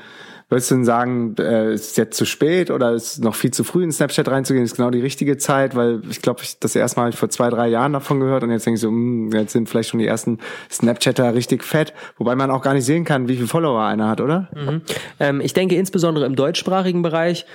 Würdest 0.50 0.70
du 0.70 0.74
denn 0.74 0.84
sagen, 0.84 1.34
äh, 1.38 1.72
ist 1.72 1.96
jetzt 1.96 2.16
zu 2.18 2.26
spät 2.26 2.70
oder 2.70 2.92
ist 2.92 3.18
noch 3.18 3.34
viel 3.34 3.50
zu 3.50 3.64
früh 3.64 3.82
in 3.82 3.90
Snapchat 3.90 4.28
reinzugehen? 4.28 4.64
Ist 4.64 4.76
genau 4.76 4.90
die 4.90 5.00
richtige 5.00 5.38
Zeit, 5.38 5.74
weil 5.74 6.02
ich 6.10 6.20
glaube, 6.20 6.42
ich 6.42 6.58
das 6.58 6.76
erste 6.76 7.00
Mal 7.00 7.12
vor 7.12 7.30
zwei, 7.30 7.48
drei 7.48 7.68
Jahren 7.68 7.94
davon 7.94 8.20
gehört 8.20 8.44
und 8.44 8.50
jetzt 8.50 8.66
denke 8.66 8.76
ich 8.76 8.82
so, 8.82 8.90
mh, 8.90 9.32
hm, 9.32 9.40
jetzt 9.40 9.52
sind 9.52 9.68
vielleicht 9.68 9.88
schon 9.88 10.00
die 10.00 10.06
ersten 10.06 10.38
Snapchatter 10.70 11.34
richtig 11.34 11.64
fett, 11.64 11.94
wobei 12.18 12.36
man 12.36 12.50
auch 12.50 12.60
gar 12.60 12.74
nicht 12.74 12.84
sehen 12.84 13.04
kann, 13.04 13.26
wie 13.26 13.36
viele 13.36 13.48
Follower 13.48 13.82
einer 13.82 14.08
hat, 14.08 14.20
oder? 14.20 14.50
Mhm. 14.54 14.82
Ähm, 15.18 15.40
ich 15.40 15.54
denke 15.54 15.76
insbesondere 15.76 16.26
im 16.26 16.36
deutschsprachigen 16.36 17.00
Bereich 17.00 17.46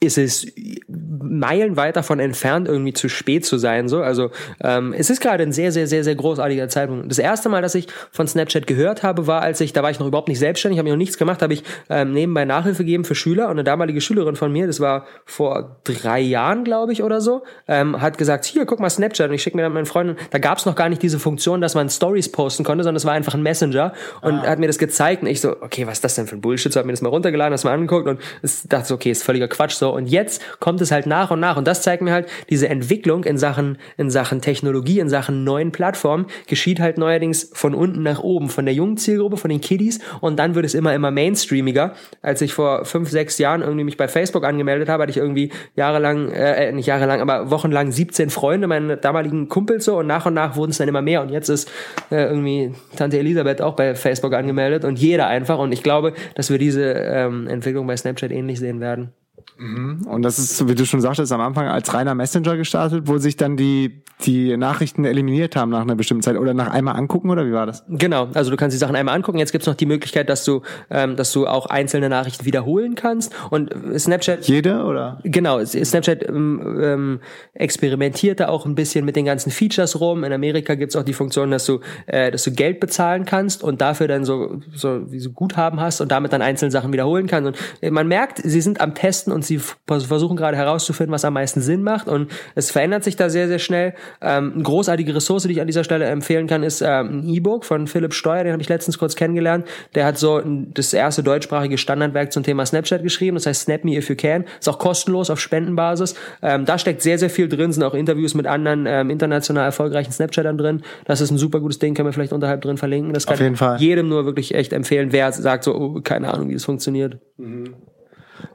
ist 0.00 0.16
es 0.16 0.46
meilenweit 0.86 1.96
davon 1.96 2.20
entfernt, 2.20 2.68
irgendwie 2.68 2.92
zu 2.92 3.08
spät 3.08 3.44
zu 3.44 3.58
sein. 3.58 3.88
So, 3.88 4.00
also 4.00 4.30
ähm, 4.62 4.94
es 4.96 5.10
ist 5.10 5.20
gerade 5.20 5.42
ein 5.42 5.50
sehr, 5.50 5.72
sehr, 5.72 5.88
sehr, 5.88 6.04
sehr 6.04 6.14
großartiger 6.14 6.68
Zeitpunkt. 6.68 7.10
Das 7.10 7.18
erste 7.18 7.48
Mal, 7.48 7.62
dass 7.62 7.74
ich 7.74 7.88
von 8.12 8.28
Snapchat 8.28 8.68
gehört 8.68 9.02
habe, 9.02 9.26
war, 9.26 9.42
als 9.42 9.60
ich, 9.60 9.72
da 9.72 9.82
war 9.82 9.90
ich 9.90 9.98
noch 9.98 10.06
überhaupt 10.06 10.28
nicht 10.28 10.38
selbstständig, 10.38 10.78
habe 10.78 10.88
noch 10.88 10.96
nichts 10.96 11.18
gemacht, 11.18 11.42
habe 11.42 11.52
ich 11.52 11.64
ähm, 11.90 12.12
nebenbei 12.12 12.44
Nachhilfe 12.44 12.84
gegeben 12.84 13.04
für 13.04 13.16
Schüler 13.16 13.46
und 13.46 13.52
eine 13.52 13.64
damalige 13.64 14.00
Schülerin 14.00 14.36
von 14.36 14.52
mir, 14.52 14.68
das 14.68 14.78
war 14.78 15.04
vor 15.24 15.80
drei 15.82 16.20
Jahren, 16.20 16.62
glaube 16.62 16.92
ich, 16.92 17.02
oder 17.02 17.20
so, 17.20 17.42
ähm, 17.66 18.00
hat 18.00 18.18
gesagt, 18.18 18.44
hier, 18.44 18.66
guck 18.66 18.78
mal 18.78 18.90
Snapchat 18.90 19.28
und 19.28 19.34
ich 19.34 19.42
schicke 19.42 19.56
mir 19.56 19.64
dann 19.64 19.72
meinen 19.72 19.86
Freunden, 19.86 20.16
da 20.30 20.38
gab 20.38 20.58
es 20.58 20.66
noch 20.66 20.76
gar 20.76 20.88
nicht 20.88 21.02
diese 21.02 21.18
Funktion, 21.18 21.60
dass 21.60 21.74
man 21.74 21.90
Stories 21.90 22.30
posten 22.30 22.62
konnte, 22.62 22.84
sondern 22.84 22.96
es 22.96 23.04
war 23.04 23.14
einfach 23.14 23.34
ein 23.34 23.42
Messenger 23.42 23.92
und 24.22 24.34
ah. 24.34 24.46
hat 24.46 24.60
mir 24.60 24.68
das 24.68 24.78
gezeigt 24.78 25.22
und 25.22 25.28
ich 25.28 25.40
so, 25.40 25.60
okay, 25.60 25.88
was 25.88 25.94
ist 25.94 26.04
das 26.04 26.14
denn 26.14 26.28
für 26.28 26.36
ein 26.36 26.40
Bullshit? 26.40 26.72
So 26.72 26.78
hat 26.78 26.86
mir 26.86 26.92
das 26.92 27.02
mal 27.02 27.08
runtergeladen, 27.08 27.50
das 27.50 27.64
mal 27.64 27.72
angeguckt 27.72 28.06
und 28.06 28.20
dachte 28.68 28.86
so, 28.86 28.94
okay, 28.94 29.10
ist 29.10 29.24
völliger 29.24 29.48
Quatsch 29.48 29.72
so 29.72 29.87
Und 29.90 30.06
jetzt 30.06 30.42
kommt 30.60 30.80
es 30.80 30.90
halt 30.90 31.06
nach 31.06 31.30
und 31.30 31.40
nach. 31.40 31.56
Und 31.56 31.66
das 31.66 31.82
zeigt 31.82 32.02
mir 32.02 32.12
halt, 32.12 32.28
diese 32.50 32.68
Entwicklung 32.68 33.24
in 33.24 33.38
Sachen, 33.38 33.78
in 33.96 34.10
Sachen 34.10 34.40
Technologie, 34.40 35.00
in 35.00 35.08
Sachen 35.08 35.44
neuen 35.44 35.72
Plattformen, 35.72 36.26
geschieht 36.46 36.80
halt 36.80 36.98
neuerdings 36.98 37.50
von 37.52 37.74
unten 37.74 38.02
nach 38.02 38.20
oben, 38.20 38.48
von 38.48 38.64
der 38.64 38.74
jungen 38.74 38.96
Zielgruppe, 38.96 39.36
von 39.36 39.50
den 39.50 39.60
Kiddies. 39.60 40.00
Und 40.20 40.38
dann 40.38 40.54
wird 40.54 40.64
es 40.64 40.74
immer, 40.74 40.94
immer 40.94 41.10
mainstreamiger. 41.10 41.94
Als 42.22 42.40
ich 42.40 42.54
vor 42.54 42.84
fünf, 42.84 43.10
sechs 43.10 43.38
Jahren 43.38 43.62
irgendwie 43.62 43.84
mich 43.84 43.96
bei 43.96 44.08
Facebook 44.08 44.44
angemeldet 44.44 44.88
habe, 44.88 45.02
hatte 45.02 45.10
ich 45.10 45.16
irgendwie 45.16 45.50
jahrelang, 45.76 46.30
äh, 46.30 46.72
nicht 46.72 46.86
jahrelang, 46.86 47.20
aber 47.20 47.50
wochenlang 47.50 47.90
17 47.92 48.30
Freunde, 48.30 48.66
meine 48.66 48.96
damaligen 48.96 49.48
Kumpels 49.48 49.84
so. 49.84 49.98
Und 49.98 50.06
nach 50.06 50.26
und 50.26 50.34
nach 50.34 50.56
wurden 50.56 50.70
es 50.70 50.78
dann 50.78 50.88
immer 50.88 51.02
mehr. 51.02 51.22
Und 51.22 51.30
jetzt 51.30 51.48
ist 51.48 51.70
äh, 52.10 52.24
irgendwie 52.24 52.72
Tante 52.96 53.18
Elisabeth 53.18 53.62
auch 53.62 53.74
bei 53.74 53.94
Facebook 53.94 54.34
angemeldet 54.34 54.84
und 54.84 54.98
jeder 54.98 55.26
einfach. 55.26 55.58
Und 55.58 55.72
ich 55.72 55.82
glaube, 55.82 56.14
dass 56.34 56.50
wir 56.50 56.58
diese 56.58 56.82
ähm, 56.82 57.46
Entwicklung 57.48 57.86
bei 57.86 57.96
Snapchat 57.96 58.30
ähnlich 58.30 58.58
sehen 58.58 58.80
werden. 58.80 59.12
Mhm. 59.58 60.06
Und 60.06 60.22
das 60.22 60.38
ist, 60.38 60.68
wie 60.68 60.74
du 60.74 60.86
schon 60.86 61.00
sagtest, 61.00 61.32
am 61.32 61.40
Anfang 61.40 61.66
als 61.66 61.92
reiner 61.92 62.14
Messenger 62.14 62.56
gestartet, 62.56 63.04
wo 63.06 63.18
sich 63.18 63.36
dann 63.36 63.56
die, 63.56 64.02
die 64.24 64.56
Nachrichten 64.56 65.04
eliminiert 65.04 65.56
haben 65.56 65.70
nach 65.70 65.80
einer 65.80 65.96
bestimmten 65.96 66.22
Zeit 66.22 66.36
oder 66.36 66.54
nach 66.54 66.70
einmal 66.70 66.96
angucken 66.96 67.30
oder 67.30 67.46
wie 67.46 67.52
war 67.52 67.66
das? 67.66 67.84
Genau, 67.88 68.28
also 68.34 68.50
du 68.50 68.56
kannst 68.56 68.74
die 68.74 68.78
Sachen 68.78 68.94
einmal 68.94 69.14
angucken. 69.14 69.38
Jetzt 69.38 69.52
gibt's 69.52 69.66
noch 69.66 69.74
die 69.74 69.86
Möglichkeit, 69.86 70.28
dass 70.28 70.44
du, 70.44 70.62
ähm, 70.90 71.16
dass 71.16 71.32
du 71.32 71.46
auch 71.46 71.66
einzelne 71.66 72.08
Nachrichten 72.08 72.44
wiederholen 72.44 72.94
kannst. 72.94 73.34
Und 73.50 73.74
Snapchat. 73.98 74.46
Jede 74.46 74.84
oder? 74.84 75.20
Genau, 75.24 75.64
Snapchat 75.64 76.28
ähm, 76.28 76.78
ähm, 76.80 77.20
experimentiert 77.54 78.40
da 78.40 78.48
auch 78.48 78.64
ein 78.64 78.74
bisschen 78.74 79.04
mit 79.04 79.16
den 79.16 79.24
ganzen 79.24 79.50
Features 79.50 80.00
rum. 80.00 80.22
In 80.22 80.32
Amerika 80.32 80.74
gibt's 80.76 80.94
auch 80.94 81.04
die 81.04 81.14
Funktion, 81.14 81.50
dass 81.50 81.66
du, 81.66 81.80
äh, 82.06 82.30
dass 82.30 82.44
du 82.44 82.52
Geld 82.52 82.80
bezahlen 82.80 83.24
kannst 83.24 83.64
und 83.64 83.80
dafür 83.80 84.06
dann 84.06 84.24
so, 84.24 84.60
so 84.72 85.10
wie 85.10 85.18
so 85.18 85.30
Guthaben 85.30 85.80
hast 85.80 86.00
und 86.00 86.12
damit 86.12 86.32
dann 86.32 86.42
einzelne 86.42 86.70
Sachen 86.70 86.92
wiederholen 86.92 87.26
kannst. 87.26 87.48
Und 87.48 87.58
äh, 87.80 87.90
man 87.90 88.06
merkt, 88.06 88.38
sie 88.42 88.60
sind 88.60 88.80
am 88.80 88.94
Testen 88.94 89.32
und 89.38 89.44
sie 89.44 89.60
versuchen 89.86 90.36
gerade 90.36 90.56
herauszufinden, 90.56 91.12
was 91.12 91.24
am 91.24 91.34
meisten 91.34 91.60
Sinn 91.60 91.82
macht 91.82 92.08
und 92.08 92.30
es 92.56 92.70
verändert 92.70 93.04
sich 93.04 93.14
da 93.14 93.30
sehr, 93.30 93.46
sehr 93.46 93.60
schnell. 93.60 93.94
Ähm, 94.20 94.52
eine 94.54 94.62
großartige 94.64 95.14
Ressource, 95.14 95.44
die 95.44 95.52
ich 95.52 95.60
an 95.60 95.68
dieser 95.68 95.84
Stelle 95.84 96.06
empfehlen 96.06 96.48
kann, 96.48 96.64
ist 96.64 96.80
ähm, 96.80 97.20
ein 97.20 97.28
E-Book 97.28 97.64
von 97.64 97.86
Philipp 97.86 98.14
Steuer, 98.14 98.42
den 98.42 98.52
habe 98.52 98.62
ich 98.62 98.68
letztens 98.68 98.98
kurz 98.98 99.14
kennengelernt. 99.14 99.64
Der 99.94 100.04
hat 100.04 100.18
so 100.18 100.42
das 100.74 100.92
erste 100.92 101.22
deutschsprachige 101.22 101.78
Standardwerk 101.78 102.32
zum 102.32 102.42
Thema 102.42 102.66
Snapchat 102.66 103.02
geschrieben, 103.02 103.36
das 103.36 103.46
heißt 103.46 103.62
Snap 103.62 103.84
Me 103.84 103.96
If 103.96 104.08
You 104.08 104.16
Can. 104.16 104.44
Ist 104.58 104.68
auch 104.68 104.78
kostenlos 104.78 105.30
auf 105.30 105.40
Spendenbasis. 105.40 106.16
Ähm, 106.42 106.64
da 106.64 106.78
steckt 106.78 107.02
sehr, 107.02 107.18
sehr 107.18 107.30
viel 107.30 107.48
drin, 107.48 107.72
sind 107.72 107.84
auch 107.84 107.94
Interviews 107.94 108.34
mit 108.34 108.46
anderen 108.46 108.86
ähm, 108.86 109.10
international 109.10 109.64
erfolgreichen 109.64 110.10
Snapchattern 110.10 110.58
drin. 110.58 110.82
Das 111.04 111.20
ist 111.20 111.30
ein 111.30 111.38
super 111.38 111.60
gutes 111.60 111.78
Ding, 111.78 111.94
können 111.94 112.08
wir 112.08 112.12
vielleicht 112.12 112.32
unterhalb 112.32 112.60
drin 112.62 112.76
verlinken. 112.76 113.12
Das 113.12 113.26
kann 113.26 113.56
jedem 113.78 114.08
nur 114.08 114.24
wirklich 114.24 114.54
echt 114.54 114.72
empfehlen, 114.72 115.12
wer 115.12 115.30
sagt 115.30 115.62
so, 115.62 115.76
oh, 115.76 116.00
keine 116.02 116.34
Ahnung, 116.34 116.48
wie 116.48 116.54
das 116.54 116.64
funktioniert. 116.64 117.18
Mhm. 117.36 117.74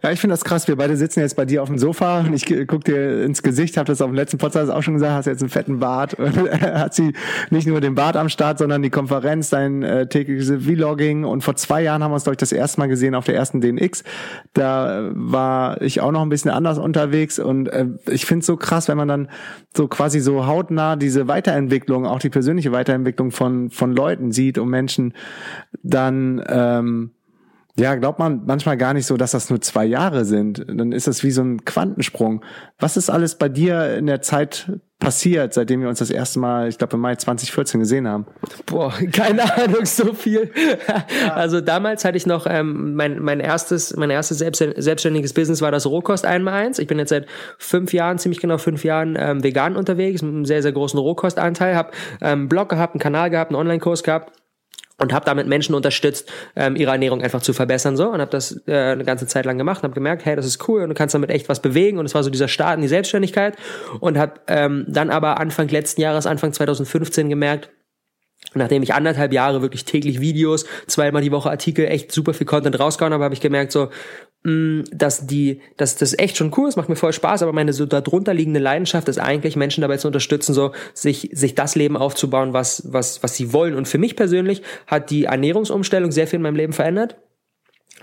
Ja, 0.01 0.11
ich 0.11 0.19
finde 0.19 0.33
das 0.33 0.43
krass. 0.43 0.67
Wir 0.67 0.75
beide 0.75 0.97
sitzen 0.97 1.21
jetzt 1.21 1.35
bei 1.35 1.45
dir 1.45 1.63
auf 1.63 1.69
dem 1.69 1.77
Sofa 1.77 2.21
und 2.21 2.33
ich 2.33 2.45
guck 2.67 2.83
dir 2.83 3.23
ins 3.23 3.41
Gesicht, 3.43 3.77
habe 3.77 3.87
das 3.87 4.01
auf 4.01 4.09
dem 4.09 4.15
letzten 4.15 4.37
Podcast 4.37 4.71
auch 4.71 4.81
schon 4.81 4.95
gesagt, 4.95 5.13
hast 5.13 5.25
jetzt 5.25 5.41
einen 5.41 5.49
fetten 5.49 5.79
Bart. 5.79 6.17
hat 6.61 6.93
sie 6.93 7.13
nicht 7.49 7.67
nur 7.67 7.81
den 7.81 7.95
Bart 7.95 8.15
am 8.15 8.29
Start, 8.29 8.57
sondern 8.57 8.81
die 8.81 8.89
Konferenz, 8.89 9.49
dein 9.49 9.83
äh, 9.83 10.07
tägliches 10.07 10.51
Vlogging. 10.63 11.23
Und 11.23 11.43
vor 11.43 11.55
zwei 11.55 11.81
Jahren 11.81 12.03
haben 12.03 12.11
wir 12.11 12.15
uns, 12.15 12.23
glaube 12.23 12.33
ich, 12.33 12.39
das 12.39 12.51
erste 12.51 12.79
Mal 12.79 12.87
gesehen 12.87 13.15
auf 13.15 13.25
der 13.25 13.35
ersten 13.35 13.61
DNX. 13.61 14.03
Da 14.53 15.09
war 15.13 15.81
ich 15.81 16.01
auch 16.01 16.11
noch 16.11 16.21
ein 16.21 16.29
bisschen 16.29 16.51
anders 16.51 16.77
unterwegs 16.77 17.39
und 17.39 17.67
äh, 17.67 17.87
ich 18.09 18.25
finde 18.25 18.41
es 18.41 18.45
so 18.45 18.57
krass, 18.57 18.87
wenn 18.87 18.97
man 18.97 19.07
dann 19.07 19.29
so 19.75 19.87
quasi 19.87 20.19
so 20.19 20.45
hautnah 20.45 20.95
diese 20.95 21.27
Weiterentwicklung, 21.27 22.05
auch 22.05 22.19
die 22.19 22.29
persönliche 22.29 22.71
Weiterentwicklung 22.71 23.31
von, 23.31 23.69
von 23.69 23.93
Leuten 23.93 24.31
sieht 24.31 24.57
und 24.57 24.69
Menschen 24.69 25.13
dann 25.81 26.43
ähm, 26.47 27.11
ja, 27.75 27.95
glaubt 27.95 28.19
man 28.19 28.43
manchmal 28.45 28.77
gar 28.77 28.93
nicht 28.93 29.07
so, 29.07 29.17
dass 29.17 29.31
das 29.31 29.49
nur 29.49 29.59
zwei 29.59 29.85
Jahre 29.85 30.25
sind. 30.25 30.63
Dann 30.67 30.91
ist 30.91 31.07
das 31.07 31.23
wie 31.23 31.31
so 31.31 31.41
ein 31.41 31.65
Quantensprung. 31.65 32.45
Was 32.77 32.97
ist 32.97 33.09
alles 33.09 33.35
bei 33.35 33.49
dir 33.49 33.95
in 33.95 34.05
der 34.05 34.21
Zeit 34.21 34.71
passiert, 34.99 35.55
seitdem 35.55 35.81
wir 35.81 35.89
uns 35.89 35.97
das 35.97 36.11
erste 36.11 36.39
Mal, 36.39 36.69
ich 36.69 36.77
glaube 36.77 36.95
im 36.95 37.01
Mai 37.01 37.15
2014 37.15 37.79
gesehen 37.79 38.07
haben? 38.07 38.27
Boah, 38.67 38.93
keine 39.11 39.57
Ahnung, 39.57 39.85
so 39.85 40.13
viel. 40.13 40.51
Also 41.33 41.61
damals 41.61 42.05
hatte 42.05 42.15
ich 42.15 42.27
noch 42.27 42.45
ähm, 42.47 42.93
mein, 42.93 43.19
mein 43.19 43.39
erstes, 43.39 43.95
mein 43.97 44.11
erstes 44.11 44.37
selbstständiges 44.37 45.33
Business 45.33 45.61
war 45.61 45.71
das 45.71 45.87
Rohkost 45.87 46.27
1x1. 46.27 46.79
Ich 46.79 46.87
bin 46.87 46.99
jetzt 46.99 47.09
seit 47.09 47.25
fünf 47.57 47.91
Jahren, 47.91 48.19
ziemlich 48.19 48.39
genau 48.39 48.59
fünf 48.59 48.83
Jahren 48.83 49.17
ähm, 49.19 49.43
vegan 49.43 49.75
unterwegs, 49.75 50.21
mit 50.21 50.31
einem 50.31 50.45
sehr, 50.45 50.61
sehr 50.61 50.73
großen 50.73 50.99
Rohkostanteil, 50.99 51.75
habe 51.75 51.89
ähm, 52.21 52.41
einen 52.41 52.49
Blog 52.49 52.69
gehabt, 52.69 52.93
einen 52.93 53.01
Kanal 53.01 53.31
gehabt, 53.31 53.49
einen 53.49 53.59
Online-Kurs 53.59 54.03
gehabt 54.03 54.42
und 55.03 55.13
habe 55.13 55.25
damit 55.25 55.47
Menschen 55.47 55.75
unterstützt, 55.75 56.31
ähm, 56.55 56.75
ihre 56.75 56.91
Ernährung 56.91 57.21
einfach 57.21 57.41
zu 57.41 57.53
verbessern 57.53 57.95
so. 57.95 58.09
Und 58.09 58.21
habe 58.21 58.31
das 58.31 58.63
äh, 58.67 58.73
eine 58.73 59.03
ganze 59.03 59.27
Zeit 59.27 59.45
lang 59.45 59.57
gemacht 59.57 59.83
und 59.83 59.83
habe 59.83 59.93
gemerkt, 59.93 60.25
hey, 60.25 60.35
das 60.35 60.45
ist 60.45 60.67
cool 60.67 60.81
und 60.81 60.89
du 60.89 60.95
kannst 60.95 61.13
damit 61.13 61.29
echt 61.29 61.49
was 61.49 61.61
bewegen. 61.61 61.99
Und 61.99 62.05
es 62.05 62.15
war 62.15 62.23
so 62.23 62.29
dieser 62.29 62.47
Start 62.47 62.75
in 62.75 62.81
die 62.81 62.87
Selbstständigkeit 62.87 63.55
und 63.99 64.17
habe 64.17 64.33
ähm, 64.47 64.85
dann 64.87 65.11
aber 65.11 65.39
Anfang 65.39 65.67
letzten 65.67 66.01
Jahres, 66.01 66.25
Anfang 66.25 66.53
2015 66.53 67.29
gemerkt, 67.29 67.69
nachdem 68.53 68.83
ich 68.83 68.93
anderthalb 68.93 69.33
Jahre 69.33 69.61
wirklich 69.61 69.85
täglich 69.85 70.19
Videos, 70.19 70.65
zweimal 70.87 71.21
die 71.21 71.31
Woche 71.31 71.49
Artikel, 71.49 71.85
echt 71.85 72.11
super 72.11 72.33
viel 72.33 72.45
Content 72.45 72.79
rausgehauen 72.79 73.13
habe, 73.13 73.23
habe 73.23 73.33
ich 73.33 73.41
gemerkt 73.41 73.71
so, 73.71 73.89
mh, 74.43 74.83
dass 74.91 75.25
die, 75.25 75.61
dass 75.77 75.95
das 75.95 76.17
echt 76.17 76.37
schon 76.37 76.51
cool 76.57 76.69
ist, 76.69 76.75
macht 76.75 76.89
mir 76.89 76.95
voll 76.95 77.13
Spaß, 77.13 77.43
aber 77.43 77.53
meine 77.53 77.73
so 77.73 77.85
darunter 77.85 78.33
liegende 78.33 78.59
Leidenschaft 78.59 79.07
ist 79.07 79.19
eigentlich 79.19 79.55
Menschen 79.55 79.81
dabei 79.81 79.97
zu 79.97 80.07
unterstützen, 80.07 80.53
so 80.53 80.71
sich 80.93 81.29
sich 81.33 81.55
das 81.55 81.75
Leben 81.75 81.97
aufzubauen, 81.97 82.53
was 82.53 82.83
was 82.91 83.23
was 83.23 83.35
sie 83.35 83.53
wollen. 83.53 83.75
Und 83.75 83.87
für 83.87 83.97
mich 83.97 84.15
persönlich 84.15 84.61
hat 84.87 85.09
die 85.09 85.25
Ernährungsumstellung 85.25 86.11
sehr 86.11 86.27
viel 86.27 86.37
in 86.37 86.43
meinem 86.43 86.55
Leben 86.55 86.73
verändert. 86.73 87.15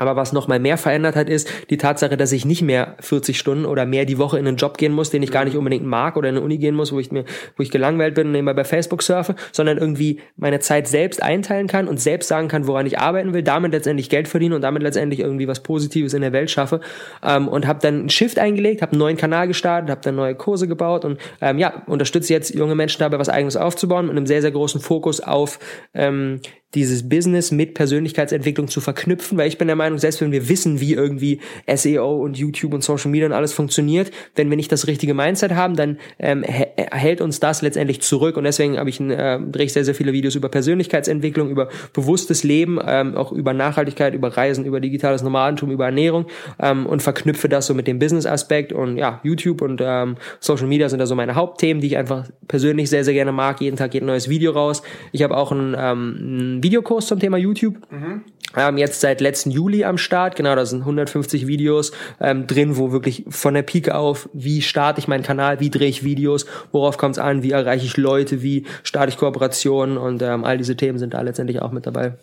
Aber 0.00 0.16
was 0.16 0.32
noch 0.32 0.48
mal 0.48 0.58
mehr 0.58 0.78
verändert 0.78 1.14
hat, 1.14 1.28
ist 1.28 1.52
die 1.68 1.76
Tatsache, 1.76 2.16
dass 2.16 2.32
ich 2.32 2.46
nicht 2.46 2.62
mehr 2.62 2.96
40 3.00 3.38
Stunden 3.38 3.66
oder 3.66 3.84
mehr 3.84 4.06
die 4.06 4.16
Woche 4.16 4.38
in 4.38 4.46
einen 4.46 4.56
Job 4.56 4.78
gehen 4.78 4.92
muss, 4.92 5.10
den 5.10 5.22
ich 5.22 5.30
gar 5.30 5.44
nicht 5.44 5.58
unbedingt 5.58 5.84
mag 5.84 6.16
oder 6.16 6.30
in 6.30 6.36
eine 6.36 6.44
Uni 6.44 6.56
gehen 6.56 6.74
muss, 6.74 6.90
wo 6.90 6.98
ich 6.98 7.12
mir, 7.12 7.26
wo 7.58 7.62
ich 7.62 7.70
gelangweilt 7.70 8.14
bin 8.14 8.28
und 8.28 8.32
nebenbei 8.32 8.54
bei 8.54 8.64
Facebook 8.64 9.02
surfe, 9.02 9.34
sondern 9.52 9.76
irgendwie 9.76 10.20
meine 10.36 10.58
Zeit 10.60 10.88
selbst 10.88 11.22
einteilen 11.22 11.66
kann 11.66 11.86
und 11.86 12.00
selbst 12.00 12.28
sagen 12.28 12.48
kann, 12.48 12.66
woran 12.66 12.86
ich 12.86 12.98
arbeiten 12.98 13.34
will, 13.34 13.42
damit 13.42 13.72
letztendlich 13.72 14.08
Geld 14.08 14.26
verdiene 14.26 14.54
und 14.54 14.62
damit 14.62 14.82
letztendlich 14.82 15.20
irgendwie 15.20 15.46
was 15.46 15.62
Positives 15.62 16.14
in 16.14 16.22
der 16.22 16.32
Welt 16.32 16.50
schaffe. 16.50 16.80
Ähm, 17.22 17.46
und 17.46 17.66
habe 17.66 17.80
dann 17.82 18.00
einen 18.00 18.08
Shift 18.08 18.38
eingelegt, 18.38 18.80
habe 18.80 18.92
einen 18.92 19.00
neuen 19.00 19.18
Kanal 19.18 19.48
gestartet, 19.48 19.90
habe 19.90 20.00
dann 20.00 20.16
neue 20.16 20.34
Kurse 20.34 20.66
gebaut 20.66 21.04
und 21.04 21.20
ähm, 21.42 21.58
ja, 21.58 21.82
unterstütze 21.86 22.32
jetzt 22.32 22.54
junge 22.54 22.74
Menschen 22.74 23.00
dabei, 23.00 23.18
was 23.18 23.28
eigenes 23.28 23.58
aufzubauen 23.58 24.06
mit 24.06 24.16
einem 24.16 24.26
sehr, 24.26 24.40
sehr 24.40 24.50
großen 24.50 24.80
Fokus 24.80 25.20
auf 25.20 25.58
ähm, 25.92 26.40
dieses 26.74 27.08
Business 27.08 27.50
mit 27.50 27.74
Persönlichkeitsentwicklung 27.74 28.68
zu 28.68 28.80
verknüpfen, 28.80 29.36
weil 29.36 29.48
ich 29.48 29.58
bin 29.58 29.66
der 29.66 29.76
Meinung, 29.76 29.98
selbst 29.98 30.20
wenn 30.20 30.30
wir 30.30 30.48
wissen, 30.48 30.80
wie 30.80 30.94
irgendwie 30.94 31.40
SEO 31.72 32.22
und 32.22 32.38
YouTube 32.38 32.74
und 32.74 32.84
Social 32.84 33.10
Media 33.10 33.26
und 33.26 33.32
alles 33.32 33.52
funktioniert, 33.52 34.10
wenn 34.36 34.50
wir 34.50 34.56
nicht 34.56 34.70
das 34.70 34.86
richtige 34.86 35.14
Mindset 35.14 35.52
haben, 35.52 35.74
dann 35.74 35.98
ähm, 36.18 36.42
hält 36.44 37.20
uns 37.20 37.40
das 37.40 37.62
letztendlich 37.62 38.02
zurück 38.02 38.36
und 38.36 38.44
deswegen 38.44 38.78
habe 38.78 38.88
ich 38.88 39.00
äh, 39.00 39.38
drehe 39.40 39.66
ich 39.66 39.72
sehr 39.72 39.84
sehr 39.84 39.94
viele 39.94 40.12
Videos 40.12 40.36
über 40.36 40.48
Persönlichkeitsentwicklung, 40.48 41.50
über 41.50 41.68
bewusstes 41.92 42.44
Leben, 42.44 42.78
ähm, 42.86 43.16
auch 43.16 43.32
über 43.32 43.52
Nachhaltigkeit, 43.52 44.14
über 44.14 44.36
Reisen, 44.36 44.64
über 44.64 44.80
digitales 44.80 45.22
Nomadentum, 45.22 45.70
über 45.70 45.86
Ernährung 45.86 46.26
ähm, 46.60 46.86
und 46.86 47.02
verknüpfe 47.02 47.48
das 47.48 47.66
so 47.66 47.74
mit 47.74 47.88
dem 47.88 47.98
Business 47.98 48.26
Aspekt 48.26 48.72
und 48.72 48.96
ja 48.96 49.20
YouTube 49.24 49.62
und 49.62 49.80
ähm, 49.82 50.16
Social 50.38 50.68
Media 50.68 50.88
sind 50.88 51.00
da 51.00 51.06
so 51.06 51.16
meine 51.16 51.34
Hauptthemen, 51.34 51.80
die 51.80 51.88
ich 51.88 51.96
einfach 51.96 52.28
persönlich 52.46 52.88
sehr 52.88 53.02
sehr 53.02 53.14
gerne 53.14 53.32
mag. 53.32 53.60
Jeden 53.60 53.76
Tag 53.76 53.90
geht 53.90 54.02
ein 54.02 54.06
neues 54.06 54.28
Video 54.28 54.52
raus. 54.52 54.82
Ich 55.10 55.22
habe 55.22 55.36
auch 55.36 55.50
ein, 55.50 55.74
ähm, 55.76 56.59
Videokurs 56.62 57.06
zum 57.06 57.18
Thema 57.18 57.36
YouTube. 57.36 57.76
Mhm. 57.90 58.22
Ähm, 58.56 58.78
jetzt 58.78 59.00
seit 59.00 59.20
letzten 59.20 59.50
Juli 59.50 59.84
am 59.84 59.96
Start. 59.96 60.36
Genau, 60.36 60.54
da 60.56 60.66
sind 60.66 60.80
150 60.80 61.46
Videos 61.46 61.92
ähm, 62.20 62.46
drin, 62.46 62.76
wo 62.76 62.90
wirklich 62.90 63.24
von 63.28 63.54
der 63.54 63.62
Pike 63.62 63.94
auf, 63.94 64.28
wie 64.32 64.60
starte 64.62 64.98
ich 64.98 65.08
meinen 65.08 65.22
Kanal, 65.22 65.60
wie 65.60 65.70
drehe 65.70 65.88
ich 65.88 66.02
Videos, 66.02 66.46
worauf 66.72 66.98
kommt 66.98 67.16
es 67.16 67.18
an, 67.18 67.42
wie 67.42 67.52
erreiche 67.52 67.86
ich 67.86 67.96
Leute, 67.96 68.42
wie 68.42 68.66
starte 68.82 69.10
ich 69.10 69.18
Kooperationen 69.18 69.96
und 69.98 70.22
ähm, 70.22 70.44
all 70.44 70.58
diese 70.58 70.76
Themen 70.76 70.98
sind 70.98 71.14
da 71.14 71.20
letztendlich 71.20 71.62
auch 71.62 71.70
mit 71.70 71.86
dabei. 71.86 72.14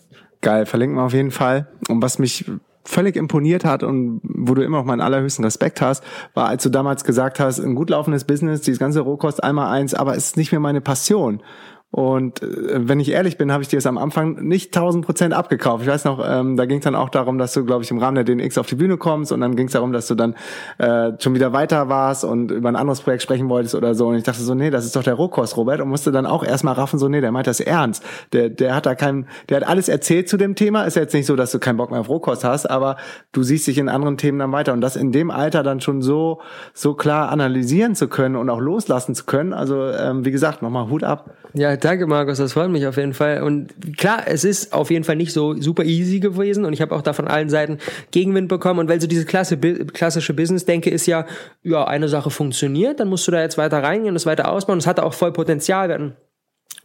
Geil, 0.41 0.65
verlinken 0.65 0.97
wir 0.97 1.03
auf 1.03 1.13
jeden 1.13 1.31
Fall. 1.31 1.67
Und 1.87 2.01
was 2.01 2.19
mich 2.19 2.45
völlig 2.87 3.15
imponiert 3.15 3.65
hat 3.65 3.83
und 3.83 4.21
wo 4.23 4.53
du 4.53 4.63
immer 4.63 4.77
noch 4.77 4.85
meinen 4.85 5.01
allerhöchsten 5.01 5.43
Respekt 5.43 5.81
hast, 5.81 6.03
war, 6.33 6.47
als 6.47 6.63
du 6.63 6.69
damals 6.69 7.03
gesagt 7.03 7.39
hast, 7.39 7.59
ein 7.59 7.75
gut 7.75 7.89
laufendes 7.89 8.23
Business, 8.23 8.61
dieses 8.61 8.79
ganze 8.79 9.01
Rohkost 9.01 9.43
einmal 9.43 9.71
eins, 9.71 9.93
aber 9.93 10.15
es 10.15 10.27
ist 10.27 10.37
nicht 10.37 10.51
mehr 10.51 10.61
meine 10.61 10.81
Passion. 10.81 11.41
Und 11.89 12.43
äh, 12.43 12.87
wenn 12.87 12.99
ich 12.99 13.11
ehrlich 13.11 13.37
bin, 13.37 13.51
habe 13.51 13.63
ich 13.63 13.69
dir 13.69 13.77
es 13.77 13.85
am 13.85 13.97
Anfang 13.97 14.45
nicht 14.45 14.75
1000 14.75 15.05
Prozent 15.05 15.33
abgekauft. 15.33 15.83
Ich 15.83 15.89
weiß 15.89 16.03
noch, 16.03 16.23
ähm, 16.23 16.57
da 16.57 16.65
ging 16.65 16.79
es 16.79 16.83
dann 16.83 16.95
auch 16.95 17.07
darum, 17.07 17.37
dass 17.37 17.53
du, 17.53 17.63
glaube 17.63 17.83
ich, 17.83 17.91
im 17.91 17.97
Rahmen 17.97 18.15
der 18.15 18.25
DNX 18.25 18.57
auf 18.57 18.67
die 18.67 18.75
Bühne 18.75 18.97
kommst 18.97 19.31
und 19.31 19.39
dann 19.39 19.55
ging 19.55 19.67
es 19.67 19.73
darum, 19.73 19.93
dass 19.93 20.07
du 20.07 20.15
dann 20.15 20.35
äh, 20.79 21.13
schon 21.19 21.33
wieder 21.33 21.53
weiter 21.53 21.87
warst 21.87 22.25
und 22.25 22.51
über 22.51 22.67
ein 22.67 22.75
anderes 22.75 23.01
Projekt 23.01 23.23
sprechen 23.23 23.47
wolltest 23.47 23.73
oder 23.73 23.95
so. 23.95 24.07
Und 24.07 24.15
ich 24.15 24.23
dachte 24.23 24.41
so, 24.41 24.53
nee, 24.53 24.69
das 24.69 24.85
ist 24.85 24.97
doch 24.97 25.03
der 25.03 25.13
Rohkost, 25.13 25.55
Robert. 25.55 25.79
Und 25.79 25.87
musste 25.87 26.11
dann 26.11 26.25
auch 26.25 26.43
erstmal 26.43 26.73
raffen, 26.73 26.99
so, 26.99 27.07
nee, 27.07 27.21
der 27.21 27.31
meint 27.31 27.47
das 27.47 27.61
ernst. 27.61 28.03
Der, 28.33 28.49
der 28.49 28.75
hat 28.75 28.85
da 28.85 28.93
kein, 28.93 29.25
der 29.47 29.61
hat 29.61 29.67
alles 29.67 29.87
erzählt 29.87 30.27
zu 30.27 30.35
dem 30.35 30.55
Thema. 30.55 30.83
Ist 30.83 30.97
ja 30.97 31.03
jetzt 31.03 31.13
nicht 31.13 31.25
so, 31.25 31.37
dass 31.37 31.53
du 31.53 31.59
keinen 31.59 31.77
Bock 31.77 31.91
mehr 31.91 32.01
auf 32.01 32.09
Rohkost 32.09 32.43
hast, 32.43 32.69
aber 32.69 32.97
du 33.31 33.43
siehst 33.43 33.65
dich 33.65 33.77
in 33.77 33.87
anderen 33.87 34.17
Themen 34.17 34.39
dann 34.39 34.51
weiter. 34.51 34.73
Und 34.73 34.81
das 34.81 34.97
in 34.97 35.13
dem 35.13 35.31
Alter 35.31 35.63
dann 35.63 35.79
schon 35.79 36.01
so, 36.01 36.41
so 36.73 36.95
klar 36.95 37.29
analysieren 37.29 37.95
zu 37.95 38.09
können 38.09 38.35
und 38.35 38.49
auch 38.49 38.59
loslassen 38.59 39.15
zu 39.15 39.23
können. 39.23 39.53
Also, 39.53 39.89
ähm, 39.89 40.25
wie 40.25 40.31
gesagt, 40.31 40.61
nochmal 40.61 40.89
Hut 40.89 41.05
ab. 41.05 41.31
Ja, 41.53 41.76
danke 41.83 42.07
Markus, 42.07 42.37
das 42.37 42.53
freut 42.53 42.69
mich 42.69 42.85
auf 42.87 42.97
jeden 42.97 43.13
Fall. 43.13 43.43
Und 43.43 43.97
klar, 43.97 44.23
es 44.25 44.43
ist 44.43 44.73
auf 44.73 44.91
jeden 44.91 45.03
Fall 45.03 45.15
nicht 45.15 45.33
so 45.33 45.59
super 45.59 45.83
easy 45.83 46.19
gewesen 46.19 46.65
und 46.65 46.73
ich 46.73 46.81
habe 46.81 46.95
auch 46.95 47.01
da 47.01 47.13
von 47.13 47.27
allen 47.27 47.49
Seiten 47.49 47.77
Gegenwind 48.11 48.47
bekommen. 48.47 48.79
Und 48.79 48.89
weil 48.89 49.01
so 49.01 49.07
diese 49.07 49.25
klasse, 49.25 49.57
klassische 49.57 50.33
Business-Denke 50.33 50.89
ist 50.89 51.05
ja, 51.05 51.25
ja, 51.63 51.85
eine 51.85 52.09
Sache 52.09 52.29
funktioniert, 52.29 52.99
dann 52.99 53.07
musst 53.07 53.27
du 53.27 53.31
da 53.31 53.41
jetzt 53.41 53.57
weiter 53.57 53.81
reingehen 53.81 54.11
und 54.11 54.17
es 54.17 54.25
weiter 54.25 54.51
ausbauen. 54.51 54.77
Es 54.77 54.87
hatte 54.87 55.03
auch 55.03 55.13
voll 55.13 55.33
Potenzial. 55.33 55.87
Wir 55.87 55.95
hatten 55.95 56.15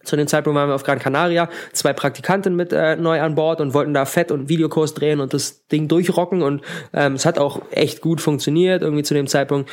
zu 0.05 0.17
dem 0.17 0.27
Zeitpunkt 0.27 0.57
waren 0.57 0.69
wir 0.69 0.75
auf 0.75 0.83
Gran 0.83 0.99
Canaria, 0.99 1.49
zwei 1.73 1.93
Praktikanten 1.93 2.57
mit 2.57 2.73
äh, 2.73 2.97
neu 2.97 3.21
an 3.21 3.35
Bord 3.35 3.61
und 3.61 3.75
wollten 3.75 3.95
da 3.95 4.05
Fett- 4.05 4.33
und 4.33 4.49
Videokurs 4.49 4.95
drehen 4.95 5.21
und 5.21 5.35
das 5.35 5.67
Ding 5.69 5.89
durchrocken 5.89 6.43
und 6.43 6.63
ähm, 6.93 7.15
es 7.15 7.27
hat 7.27 7.39
auch 7.39 7.63
echt 7.71 8.01
gut 8.01 8.21
funktioniert. 8.21 8.83
Irgendwie 8.83 9.03
zu 9.03 9.15
dem 9.15 9.27
Zeitpunkt 9.27 9.71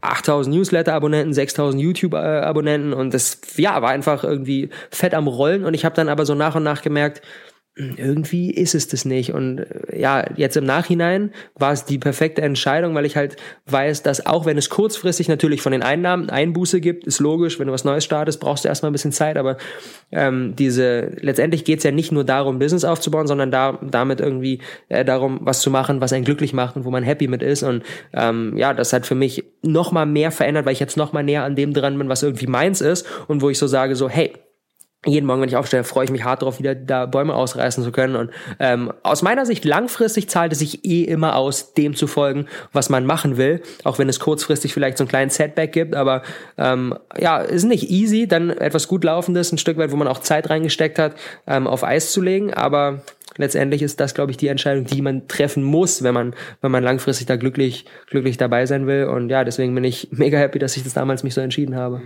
8000 0.00 0.54
Newsletter-Abonnenten, 0.54 1.32
6000 1.32 1.82
YouTube-Abonnenten 1.82 2.92
und 2.92 3.12
das 3.12 3.40
ja 3.56 3.80
war 3.82 3.90
einfach 3.90 4.24
irgendwie 4.24 4.70
fett 4.90 5.14
am 5.14 5.26
Rollen 5.26 5.64
und 5.64 5.74
ich 5.74 5.84
habe 5.84 5.94
dann 5.94 6.08
aber 6.08 6.26
so 6.26 6.34
nach 6.34 6.54
und 6.54 6.62
nach 6.62 6.82
gemerkt, 6.82 7.22
irgendwie 7.76 8.50
ist 8.50 8.74
es 8.74 8.88
das 8.88 9.04
nicht. 9.04 9.34
Und 9.34 9.58
äh, 9.58 10.00
ja, 10.00 10.24
jetzt 10.36 10.56
im 10.56 10.64
Nachhinein 10.64 11.30
war 11.54 11.72
es 11.72 11.84
die 11.84 11.98
perfekte 11.98 12.40
Entscheidung, 12.40 12.94
weil 12.94 13.04
ich 13.04 13.16
halt 13.16 13.36
weiß, 13.66 14.02
dass 14.02 14.24
auch 14.24 14.46
wenn 14.46 14.56
es 14.56 14.70
kurzfristig 14.70 15.28
natürlich 15.28 15.60
von 15.60 15.72
den 15.72 15.82
Einnahmen 15.82 16.30
Einbuße 16.30 16.80
gibt, 16.80 17.06
ist 17.06 17.20
logisch, 17.20 17.58
wenn 17.58 17.66
du 17.66 17.74
was 17.74 17.84
Neues 17.84 18.02
startest, 18.02 18.40
brauchst 18.40 18.64
du 18.64 18.68
erstmal 18.68 18.90
ein 18.90 18.94
bisschen 18.94 19.12
Zeit, 19.12 19.36
aber 19.36 19.58
ähm, 20.10 20.56
diese, 20.56 21.12
letztendlich 21.20 21.64
geht 21.64 21.78
es 21.78 21.84
ja 21.84 21.90
nicht 21.90 22.12
nur 22.12 22.24
darum, 22.24 22.58
Business 22.58 22.84
aufzubauen, 22.84 23.26
sondern 23.26 23.50
da, 23.50 23.78
damit 23.82 24.20
irgendwie 24.20 24.60
äh, 24.88 25.04
darum, 25.04 25.40
was 25.42 25.60
zu 25.60 25.70
machen, 25.70 26.00
was 26.00 26.14
einen 26.14 26.24
glücklich 26.24 26.54
macht 26.54 26.76
und 26.76 26.86
wo 26.86 26.90
man 26.90 27.02
happy 27.02 27.28
mit 27.28 27.42
ist. 27.42 27.62
Und 27.62 27.82
ähm, 28.14 28.56
ja, 28.56 28.72
das 28.72 28.94
hat 28.94 29.04
für 29.04 29.14
mich 29.14 29.44
noch 29.60 29.92
mal 29.92 30.06
mehr 30.06 30.30
verändert, 30.30 30.64
weil 30.64 30.72
ich 30.72 30.80
jetzt 30.80 30.96
noch 30.96 31.12
mal 31.12 31.22
näher 31.22 31.44
an 31.44 31.56
dem 31.56 31.74
dran 31.74 31.98
bin, 31.98 32.08
was 32.08 32.22
irgendwie 32.22 32.46
meins 32.46 32.80
ist 32.80 33.06
und 33.28 33.42
wo 33.42 33.50
ich 33.50 33.58
so 33.58 33.66
sage, 33.66 33.96
so, 33.96 34.08
hey, 34.08 34.32
jeden 35.06 35.26
Morgen, 35.26 35.40
wenn 35.40 35.48
ich 35.48 35.56
aufstehe, 35.56 35.84
freue 35.84 36.04
ich 36.04 36.10
mich 36.10 36.24
hart 36.24 36.42
darauf, 36.42 36.58
wieder 36.58 36.74
da 36.74 37.06
Bäume 37.06 37.34
ausreißen 37.34 37.82
zu 37.82 37.92
können. 37.92 38.16
Und 38.16 38.30
ähm, 38.58 38.92
aus 39.02 39.22
meiner 39.22 39.46
Sicht 39.46 39.64
langfristig 39.64 40.28
zahlt 40.28 40.52
es 40.52 40.58
sich 40.58 40.84
eh 40.84 41.04
immer 41.04 41.36
aus, 41.36 41.74
dem 41.74 41.94
zu 41.94 42.06
folgen, 42.06 42.46
was 42.72 42.88
man 42.88 43.06
machen 43.06 43.36
will, 43.36 43.62
auch 43.84 43.98
wenn 43.98 44.08
es 44.08 44.20
kurzfristig 44.20 44.72
vielleicht 44.72 44.98
so 44.98 45.04
einen 45.04 45.08
kleinen 45.08 45.30
Setback 45.30 45.72
gibt. 45.72 45.94
Aber 45.94 46.22
ähm, 46.58 46.94
ja, 47.18 47.38
ist 47.38 47.64
nicht 47.64 47.90
easy, 47.90 48.26
dann 48.26 48.50
etwas 48.50 48.88
gut 48.88 49.04
laufendes, 49.04 49.52
ein 49.52 49.58
Stück 49.58 49.78
weit, 49.78 49.92
wo 49.92 49.96
man 49.96 50.08
auch 50.08 50.20
Zeit 50.20 50.50
reingesteckt 50.50 50.98
hat, 50.98 51.14
ähm, 51.46 51.66
auf 51.66 51.84
Eis 51.84 52.12
zu 52.12 52.20
legen. 52.20 52.52
Aber 52.54 53.02
letztendlich 53.38 53.82
ist 53.82 54.00
das, 54.00 54.14
glaube 54.14 54.30
ich, 54.30 54.36
die 54.36 54.48
Entscheidung, 54.48 54.84
die 54.84 55.02
man 55.02 55.28
treffen 55.28 55.62
muss, 55.62 56.02
wenn 56.02 56.14
man, 56.14 56.34
wenn 56.60 56.70
man 56.70 56.82
langfristig 56.82 57.26
da 57.26 57.36
glücklich, 57.36 57.86
glücklich 58.08 58.36
dabei 58.36 58.66
sein 58.66 58.86
will. 58.86 59.04
Und 59.04 59.30
ja, 59.30 59.44
deswegen 59.44 59.74
bin 59.74 59.84
ich 59.84 60.08
mega 60.10 60.38
happy, 60.38 60.58
dass 60.58 60.76
ich 60.76 60.84
das 60.84 60.94
damals 60.94 61.22
mich 61.22 61.34
so 61.34 61.40
entschieden 61.40 61.76
habe. 61.76 62.00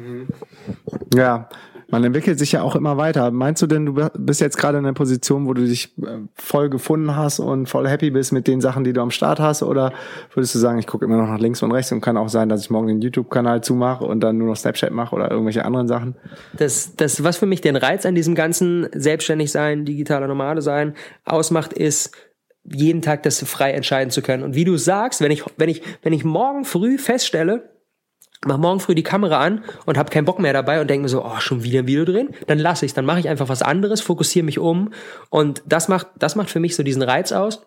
Ja, 1.15 1.49
man 1.91 2.05
entwickelt 2.05 2.39
sich 2.39 2.53
ja 2.53 2.63
auch 2.63 2.77
immer 2.77 2.97
weiter. 2.97 3.31
Meinst 3.31 3.63
du 3.63 3.67
denn, 3.67 3.87
du 3.87 4.09
bist 4.19 4.41
jetzt 4.41 4.57
gerade 4.57 4.79
in 4.79 4.85
einer 4.85 4.95
Position, 4.95 5.47
wo 5.47 5.55
du 5.55 5.67
dich 5.67 5.97
äh, 5.99 6.19
voll 6.35 6.71
gefunden 6.71 7.17
hast 7.17 7.41
und 7.41 7.69
voll 7.69 7.89
happy 7.89 8.11
bist 8.11 8.33
mit 8.33 8.47
den 8.47 8.61
Sachen, 8.61 8.85
die 8.85 8.93
du 8.93 9.01
am 9.01 9.11
Start 9.11 9.41
hast? 9.41 9.63
Oder 9.63 9.93
würdest 10.35 10.55
du 10.55 10.59
sagen, 10.59 10.79
ich 10.79 10.87
gucke 10.87 11.05
immer 11.05 11.17
noch 11.17 11.29
nach 11.29 11.39
links 11.39 11.63
und 11.63 11.73
rechts 11.73 11.93
und 11.93 12.01
kann 12.01 12.17
auch 12.17 12.29
sein, 12.29 12.49
dass 12.49 12.63
ich 12.63 12.71
morgen 12.71 12.89
den 12.89 13.01
YouTube-Kanal 13.01 13.63
zumache 13.63 14.05
und 14.05 14.21
dann 14.21 14.39
nur 14.39 14.49
noch 14.49 14.57
Snapchat 14.57 14.93
mache 14.93 15.15
oder 15.15 15.31
irgendwelche 15.31 15.65
anderen 15.65 15.89
Sachen? 15.89 16.17
Das, 16.53 16.95
das, 16.97 17.25
was 17.25 17.37
für 17.37 17.47
mich 17.47 17.61
den 17.61 17.77
Reiz 17.77 18.07
an 18.07 18.15
diesem 18.15 18.35
ganzen 18.35 18.89
selbstständig 18.95 19.51
sein, 19.51 19.85
digitaler 19.85 20.29
Nomade 20.29 20.63
sein 20.63 20.95
ausmacht, 21.25 21.73
ist, 21.73 22.17
jeden 22.65 23.03
Tag 23.03 23.23
das 23.23 23.43
frei 23.45 23.73
entscheiden 23.73 24.11
zu 24.11 24.23
können. 24.23 24.43
Und 24.43 24.55
wie 24.55 24.65
du 24.65 24.77
sagst, 24.77 25.21
wenn 25.21 25.33
ich, 25.33 25.45
wenn 25.57 25.69
ich, 25.69 25.83
wenn 26.03 26.13
ich 26.13 26.25
morgen 26.25 26.65
früh 26.65 26.99
feststelle, 26.99 27.71
mach 28.47 28.59
morgen 28.59 28.81
früh 28.81 28.95
die 28.95 29.03
Kamera 29.03 29.39
an 29.39 29.65
und 29.87 29.99
habe 29.99 30.11
keinen 30.11 30.25
Bock 30.25 30.39
mehr 30.39 30.53
dabei 30.53 30.81
und 30.81 30.89
denke 30.89 31.03
mir 31.03 31.09
so, 31.09 31.25
oh, 31.25 31.41
schon 31.41 31.63
wieder 31.63 31.81
ein 31.81 31.87
Video 31.87 32.05
drin, 32.05 32.31
dann 32.47 32.59
lasse 32.59 32.87
ich, 32.87 32.95
dann 32.95 33.05
mache 33.05 33.21
ich 33.21 33.29
einfach 33.29 33.49
was 33.49 33.63
anderes, 33.63 34.01
fokussiere 34.01 34.45
mich 34.45 34.59
um 34.59 34.93
und 35.29 35.63
das 35.67 35.89
macht 35.89 36.09
das 36.19 36.37
macht 36.37 36.51
für 36.51 36.61
mich 36.61 36.77
so 36.77 36.83
diesen 36.83 37.03
Reiz 37.03 37.33
aus. 37.33 37.63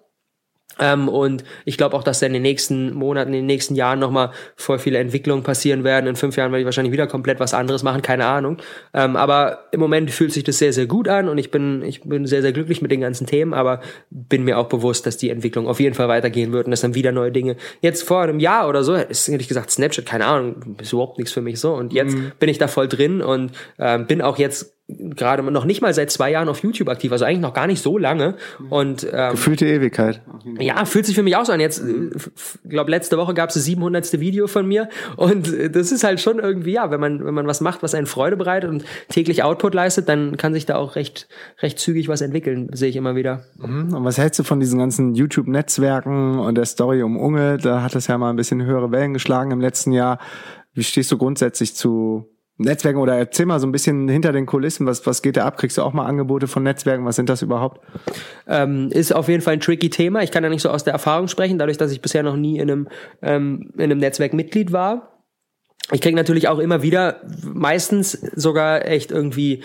Ähm, 0.80 1.08
und 1.08 1.44
ich 1.66 1.78
glaube 1.78 1.96
auch, 1.96 2.04
dass 2.04 2.20
da 2.20 2.26
in 2.26 2.34
den 2.34 2.42
nächsten 2.42 2.94
Monaten, 2.94 3.30
in 3.30 3.40
den 3.40 3.46
nächsten 3.46 3.76
Jahren 3.76 4.00
nochmal 4.00 4.32
voll 4.56 4.80
viele 4.80 4.98
Entwicklungen 4.98 5.44
passieren 5.44 5.84
werden. 5.84 6.08
In 6.08 6.16
fünf 6.16 6.36
Jahren 6.36 6.52
werde 6.52 6.62
ich 6.62 6.66
wahrscheinlich 6.66 6.92
wieder 6.92 7.08
komplett 7.08 7.40
was 7.40 7.54
anderes 7.54 7.84
machen, 7.84 8.02
keine 8.02 8.26
Ahnung. 8.26 8.58
Ähm, 8.94 9.16
aber 9.16 9.66
im 9.72 9.80
Moment 9.80 10.12
fühlt 10.12 10.34
sich 10.34 10.44
das 10.44 10.58
sehr, 10.58 10.74
sehr 10.74 10.88
gut 10.88 11.08
an 11.08 11.30
und 11.30 11.38
ich 11.38 11.52
bin, 11.52 11.84
ich 11.84 12.02
bin 12.02 12.26
sehr, 12.26 12.42
sehr 12.42 12.54
glücklich 12.54 12.82
mit 12.82 12.92
den 12.92 13.02
ganzen 13.02 13.28
Themen, 13.28 13.54
aber 13.54 13.82
bin 14.10 14.44
mir 14.44 14.58
auch 14.58 14.68
bewusst, 14.68 15.06
dass 15.06 15.18
die 15.18 15.30
Entwicklung 15.30 15.68
auf 15.68 15.80
jeden 15.80 15.96
Fall 15.96 16.08
weitergehen 16.08 16.52
wird 16.52 16.66
und 16.66 16.72
dass 16.72 16.82
dann 16.82 16.96
wieder 16.96 17.12
neue 17.12 17.32
Dinge. 17.32 17.56
Jetzt 17.82 18.04
vor 18.04 18.22
einem 18.22 18.40
Jahr 18.40 18.68
oder 18.68 18.84
so, 18.84 18.96
ist 18.96 19.28
ehrlich 19.30 19.48
gesagt 19.48 19.72
Snapchat, 19.72 20.06
keine 20.06 20.26
Ahnung, 20.26 20.78
ist 20.82 20.94
überhaupt 20.94 21.18
nichts 21.18 21.34
für 21.34 21.42
mich 21.42 21.60
so. 21.60 21.74
Und 21.74 21.94
jetzt 21.94 22.16
mhm. 22.16 22.32
bin 22.40 22.50
ich 22.50 22.58
da 22.58 22.68
voll 22.68 22.88
drin 22.88 23.22
und 23.22 23.52
ähm, 23.80 24.08
bin 24.08 24.22
auch 24.22 24.38
jetzt 24.38 24.73
gerade 24.88 25.44
noch 25.44 25.64
nicht 25.64 25.82
mal 25.82 25.94
seit 25.94 26.12
zwei 26.12 26.32
Jahren 26.32 26.50
auf 26.50 26.62
YouTube 26.62 26.90
aktiv, 26.90 27.12
also 27.12 27.24
eigentlich 27.24 27.40
noch 27.40 27.54
gar 27.54 27.68
nicht 27.68 27.82
so 27.82 27.98
lange. 27.98 28.36
Und 28.70 29.08
ähm, 29.12 29.32
gefühlte 29.32 29.66
Ewigkeit. 29.66 30.22
Ja, 30.60 30.84
fühlt 30.84 31.06
sich 31.06 31.16
für 31.16 31.24
mich 31.24 31.38
auch 31.38 31.46
so 31.46 31.54
an. 31.54 31.62
Jetzt, 31.62 31.82
äh, 31.82 32.10
glaube 32.68 32.92
letzte 32.92 33.18
Woche 33.18 33.34
gab 33.34 33.50
es 33.50 33.56
das 33.56 33.64
700. 33.64 34.20
Video 34.20 34.48
von 34.48 34.68
mir 34.68 34.90
und 35.16 35.54
äh, 35.54 35.70
das 35.70 35.92
ist 35.92 36.04
halt 36.04 36.20
schon 36.20 36.40
irgendwie 36.40 36.74
ja, 36.74 36.92
wenn 36.92 37.00
man 37.00 37.26
wenn 37.26 37.34
man 37.34 37.48
was 37.48 37.62
macht, 37.62 37.82
was 37.82 37.96
einen 37.96 38.08
Freude 38.08 38.36
bereitet 38.36 38.70
und 38.70 38.84
täglich 39.10 39.44
Output 39.44 39.74
leistet, 39.74 40.10
dann 40.10 40.36
kann 40.36 40.54
sich 40.54 40.66
da 40.66 40.76
auch 40.76 40.96
recht 40.96 41.28
recht 41.62 41.80
zügig 41.80 42.10
was 42.10 42.22
entwickeln, 42.22 42.70
sehe 42.74 42.90
ich 42.90 42.96
immer 42.96 43.16
wieder. 43.16 43.46
Mhm. 43.58 43.94
Und 43.94 44.04
was 44.04 44.18
hältst 44.18 44.40
du 44.40 44.44
von 44.44 44.60
diesen 44.60 44.80
ganzen 44.80 45.16
YouTube-Netzwerken 45.16 46.40
und 46.40 46.56
der 46.56 46.66
Story 46.66 47.04
um 47.04 47.18
Unge? 47.18 47.58
Da 47.58 47.82
hat 47.82 47.96
es 47.96 48.08
ja 48.08 48.18
mal 48.18 48.30
ein 48.30 48.36
bisschen 48.36 48.64
höhere 48.66 48.92
Wellen 48.92 49.14
geschlagen 49.14 49.52
im 49.52 49.62
letzten 49.62 49.94
Jahr. 49.94 50.20
Wie 50.74 50.84
stehst 50.84 51.12
du 51.12 51.18
grundsätzlich 51.18 51.76
zu 51.76 52.33
Netzwerken 52.64 53.00
oder 53.00 53.16
erzähl 53.16 53.46
mal 53.46 53.60
so 53.60 53.68
ein 53.68 53.72
bisschen 53.72 54.08
hinter 54.08 54.32
den 54.32 54.46
Kulissen, 54.46 54.86
was, 54.86 55.06
was 55.06 55.22
geht 55.22 55.38
da 55.38 55.46
ab? 55.46 55.58
Kriegst 55.58 55.78
du 55.78 55.82
auch 55.82 55.94
mal 55.94 56.06
Angebote 56.06 56.48
von 56.48 56.64
Netzwerken? 56.64 57.06
Was 57.06 57.16
sind 57.16 57.30
das 57.30 57.42
überhaupt? 57.42 57.82
Ähm, 58.48 58.90
ist 58.92 59.14
auf 59.14 59.30
jeden 59.30 59.42
Fall 59.42 59.54
ein 59.54 59.60
tricky 59.60 59.90
Thema. 59.90 60.24
Ich 60.24 60.32
kann 60.32 60.44
ja 60.44 60.50
nicht 60.50 60.62
so 60.62 60.70
aus 60.70 60.84
der 60.84 60.94
Erfahrung 60.94 61.28
sprechen, 61.28 61.58
dadurch, 61.58 61.78
dass 61.78 61.92
ich 61.92 62.02
bisher 62.02 62.24
noch 62.24 62.36
nie 62.36 62.58
in 62.58 62.70
einem, 62.70 62.88
ähm, 63.22 63.72
in 63.76 63.84
einem 63.84 64.00
Netzwerk 64.00 64.34
Mitglied 64.34 64.72
war. 64.72 65.10
Ich 65.92 66.00
krieg 66.00 66.16
natürlich 66.16 66.48
auch 66.48 66.60
immer 66.60 66.82
wieder, 66.82 67.22
meistens 67.44 68.12
sogar 68.12 68.88
echt 68.88 69.12
irgendwie 69.12 69.64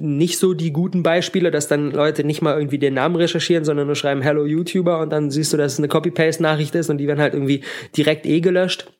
nicht 0.00 0.38
so 0.38 0.54
die 0.54 0.72
guten 0.72 1.02
Beispiele, 1.02 1.50
dass 1.50 1.68
dann 1.68 1.90
Leute 1.90 2.24
nicht 2.24 2.40
mal 2.40 2.56
irgendwie 2.56 2.78
den 2.78 2.94
Namen 2.94 3.16
recherchieren, 3.16 3.64
sondern 3.64 3.86
nur 3.86 3.94
schreiben 3.94 4.22
Hello 4.22 4.46
YouTuber 4.46 5.00
und 5.00 5.10
dann 5.10 5.30
siehst 5.30 5.52
du, 5.52 5.58
dass 5.58 5.74
es 5.74 5.78
eine 5.78 5.88
Copy-Paste-Nachricht 5.88 6.74
ist 6.74 6.88
und 6.88 6.98
die 6.98 7.06
werden 7.06 7.20
halt 7.20 7.34
irgendwie 7.34 7.62
direkt 7.94 8.24
eh 8.24 8.40
gelöscht 8.40 8.90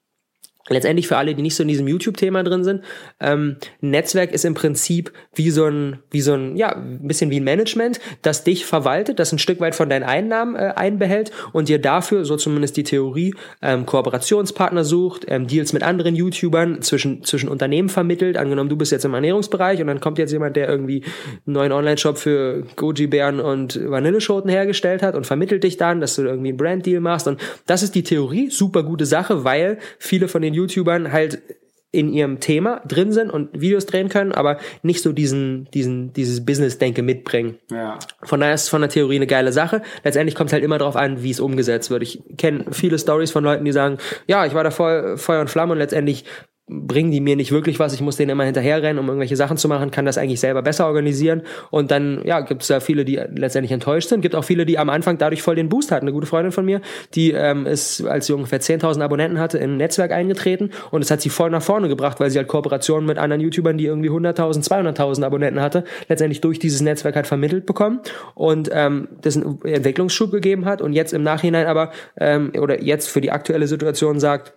letztendlich 0.68 1.08
für 1.08 1.16
alle, 1.16 1.34
die 1.34 1.42
nicht 1.42 1.56
so 1.56 1.62
in 1.62 1.68
diesem 1.68 1.88
YouTube-Thema 1.88 2.42
drin 2.42 2.64
sind, 2.64 2.82
ähm, 3.20 3.56
Netzwerk 3.80 4.32
ist 4.32 4.44
im 4.44 4.54
Prinzip 4.54 5.12
wie 5.34 5.50
so 5.50 5.66
ein, 5.66 5.98
wie 6.10 6.20
so 6.20 6.34
ein, 6.34 6.56
ja, 6.56 6.74
ein 6.74 7.06
bisschen 7.06 7.30
wie 7.30 7.40
ein 7.40 7.44
Management, 7.44 8.00
das 8.22 8.44
dich 8.44 8.66
verwaltet, 8.66 9.18
das 9.18 9.32
ein 9.32 9.38
Stück 9.38 9.60
weit 9.60 9.74
von 9.74 9.88
deinen 9.88 10.02
Einnahmen 10.04 10.56
äh, 10.56 10.72
einbehält 10.76 11.30
und 11.52 11.68
dir 11.68 11.80
dafür, 11.80 12.24
so 12.24 12.36
zumindest 12.36 12.76
die 12.76 12.82
Theorie, 12.82 13.34
ähm, 13.62 13.86
Kooperationspartner 13.86 14.84
sucht, 14.84 15.24
ähm, 15.28 15.46
Deals 15.46 15.72
mit 15.72 15.82
anderen 15.82 16.14
YouTubern 16.14 16.82
zwischen, 16.82 17.24
zwischen 17.24 17.48
Unternehmen 17.48 17.88
vermittelt. 17.88 18.36
Angenommen, 18.36 18.68
du 18.68 18.76
bist 18.76 18.92
jetzt 18.92 19.04
im 19.04 19.14
Ernährungsbereich 19.14 19.80
und 19.80 19.86
dann 19.86 20.00
kommt 20.00 20.18
jetzt 20.18 20.32
jemand, 20.32 20.56
der 20.56 20.68
irgendwie 20.68 21.04
einen 21.46 21.54
neuen 21.54 21.72
Online-Shop 21.72 22.18
für 22.18 22.64
Goji-Bären 22.76 23.40
und 23.40 23.78
Vanilleschoten 23.90 24.50
hergestellt 24.50 25.02
hat 25.02 25.14
und 25.14 25.26
vermittelt 25.26 25.64
dich 25.64 25.76
dann, 25.76 26.00
dass 26.00 26.16
du 26.16 26.22
irgendwie 26.22 26.48
einen 26.48 26.58
Brand-Deal 26.58 27.00
machst 27.00 27.28
und 27.28 27.40
das 27.66 27.82
ist 27.82 27.94
die 27.94 28.02
Theorie, 28.02 28.50
super 28.50 28.82
gute 28.82 29.06
Sache, 29.06 29.44
weil 29.44 29.78
viele 29.98 30.28
von 30.28 30.42
den 30.42 30.54
YouTubern 30.58 31.12
halt 31.12 31.42
in 31.90 32.12
ihrem 32.12 32.38
Thema 32.38 32.82
drin 32.86 33.12
sind 33.12 33.30
und 33.30 33.58
Videos 33.58 33.86
drehen 33.86 34.10
können, 34.10 34.32
aber 34.32 34.58
nicht 34.82 35.02
so 35.02 35.12
diesen, 35.12 35.68
diesen, 35.72 36.12
dieses 36.12 36.44
Business-Denke 36.44 37.02
mitbringen. 37.02 37.58
Ja. 37.70 37.98
Von 38.24 38.40
daher 38.40 38.54
ist 38.54 38.64
es 38.64 38.68
von 38.68 38.82
der 38.82 38.90
Theorie 38.90 39.16
eine 39.16 39.26
geile 39.26 39.52
Sache. 39.52 39.80
Letztendlich 40.04 40.34
kommt 40.34 40.50
es 40.50 40.52
halt 40.52 40.64
immer 40.64 40.76
darauf 40.76 40.96
an, 40.96 41.22
wie 41.22 41.30
es 41.30 41.40
umgesetzt 41.40 41.90
wird. 41.90 42.02
Ich 42.02 42.22
kenne 42.36 42.66
viele 42.72 42.98
Stories 42.98 43.30
von 43.30 43.42
Leuten, 43.42 43.64
die 43.64 43.72
sagen, 43.72 43.96
ja, 44.26 44.44
ich 44.44 44.52
war 44.52 44.64
da 44.64 44.70
voll 44.70 45.16
Feuer 45.16 45.40
und 45.40 45.48
Flamme 45.48 45.72
und 45.72 45.78
letztendlich 45.78 46.24
bringen 46.68 47.10
die 47.10 47.20
mir 47.20 47.36
nicht 47.36 47.52
wirklich 47.52 47.78
was. 47.78 47.94
Ich 47.94 48.00
muss 48.00 48.16
denen 48.16 48.30
immer 48.30 48.44
hinterherrennen, 48.44 48.98
um 48.98 49.06
irgendwelche 49.06 49.36
Sachen 49.36 49.56
zu 49.56 49.68
machen, 49.68 49.90
kann 49.90 50.04
das 50.04 50.18
eigentlich 50.18 50.40
selber 50.40 50.62
besser 50.62 50.86
organisieren. 50.86 51.42
Und 51.70 51.90
dann, 51.90 52.22
ja, 52.24 52.40
gibt 52.40 52.62
es 52.62 52.68
da 52.68 52.80
viele, 52.80 53.04
die 53.04 53.16
letztendlich 53.34 53.72
enttäuscht 53.72 54.08
sind. 54.08 54.20
Gibt 54.20 54.34
auch 54.34 54.44
viele, 54.44 54.66
die 54.66 54.78
am 54.78 54.90
Anfang 54.90 55.18
dadurch 55.18 55.42
voll 55.42 55.56
den 55.56 55.68
Boost 55.68 55.90
hatten. 55.90 56.04
Eine 56.04 56.12
gute 56.12 56.26
Freundin 56.26 56.52
von 56.52 56.64
mir, 56.64 56.80
die 57.14 57.32
ähm, 57.32 57.66
ist, 57.66 58.04
als 58.06 58.26
sie 58.26 58.34
ungefähr 58.34 58.60
10.000 58.60 59.02
Abonnenten 59.02 59.38
hatte, 59.38 59.58
in 59.58 59.72
ein 59.72 59.76
Netzwerk 59.78 60.12
eingetreten 60.12 60.70
und 60.90 61.02
es 61.02 61.10
hat 61.10 61.20
sie 61.20 61.30
voll 61.30 61.50
nach 61.50 61.62
vorne 61.62 61.88
gebracht, 61.88 62.20
weil 62.20 62.30
sie 62.30 62.38
halt 62.38 62.48
Kooperationen 62.48 63.06
mit 63.06 63.18
anderen 63.18 63.40
YouTubern, 63.40 63.78
die 63.78 63.86
irgendwie 63.86 64.10
100.000, 64.10 64.68
200.000 64.68 65.24
Abonnenten 65.24 65.60
hatte, 65.60 65.84
letztendlich 66.08 66.40
durch 66.40 66.58
dieses 66.58 66.80
Netzwerk 66.80 67.16
halt 67.16 67.26
vermittelt 67.26 67.66
bekommen 67.66 68.00
und 68.34 68.70
ähm, 68.72 69.08
das 69.20 69.36
einen 69.36 69.60
Entwicklungsschub 69.62 70.30
gegeben 70.30 70.64
hat 70.64 70.82
und 70.82 70.92
jetzt 70.92 71.12
im 71.12 71.22
Nachhinein 71.22 71.66
aber, 71.66 71.92
ähm, 72.18 72.52
oder 72.58 72.82
jetzt 72.82 73.08
für 73.08 73.20
die 73.20 73.30
aktuelle 73.30 73.66
Situation 73.66 74.20
sagt, 74.20 74.52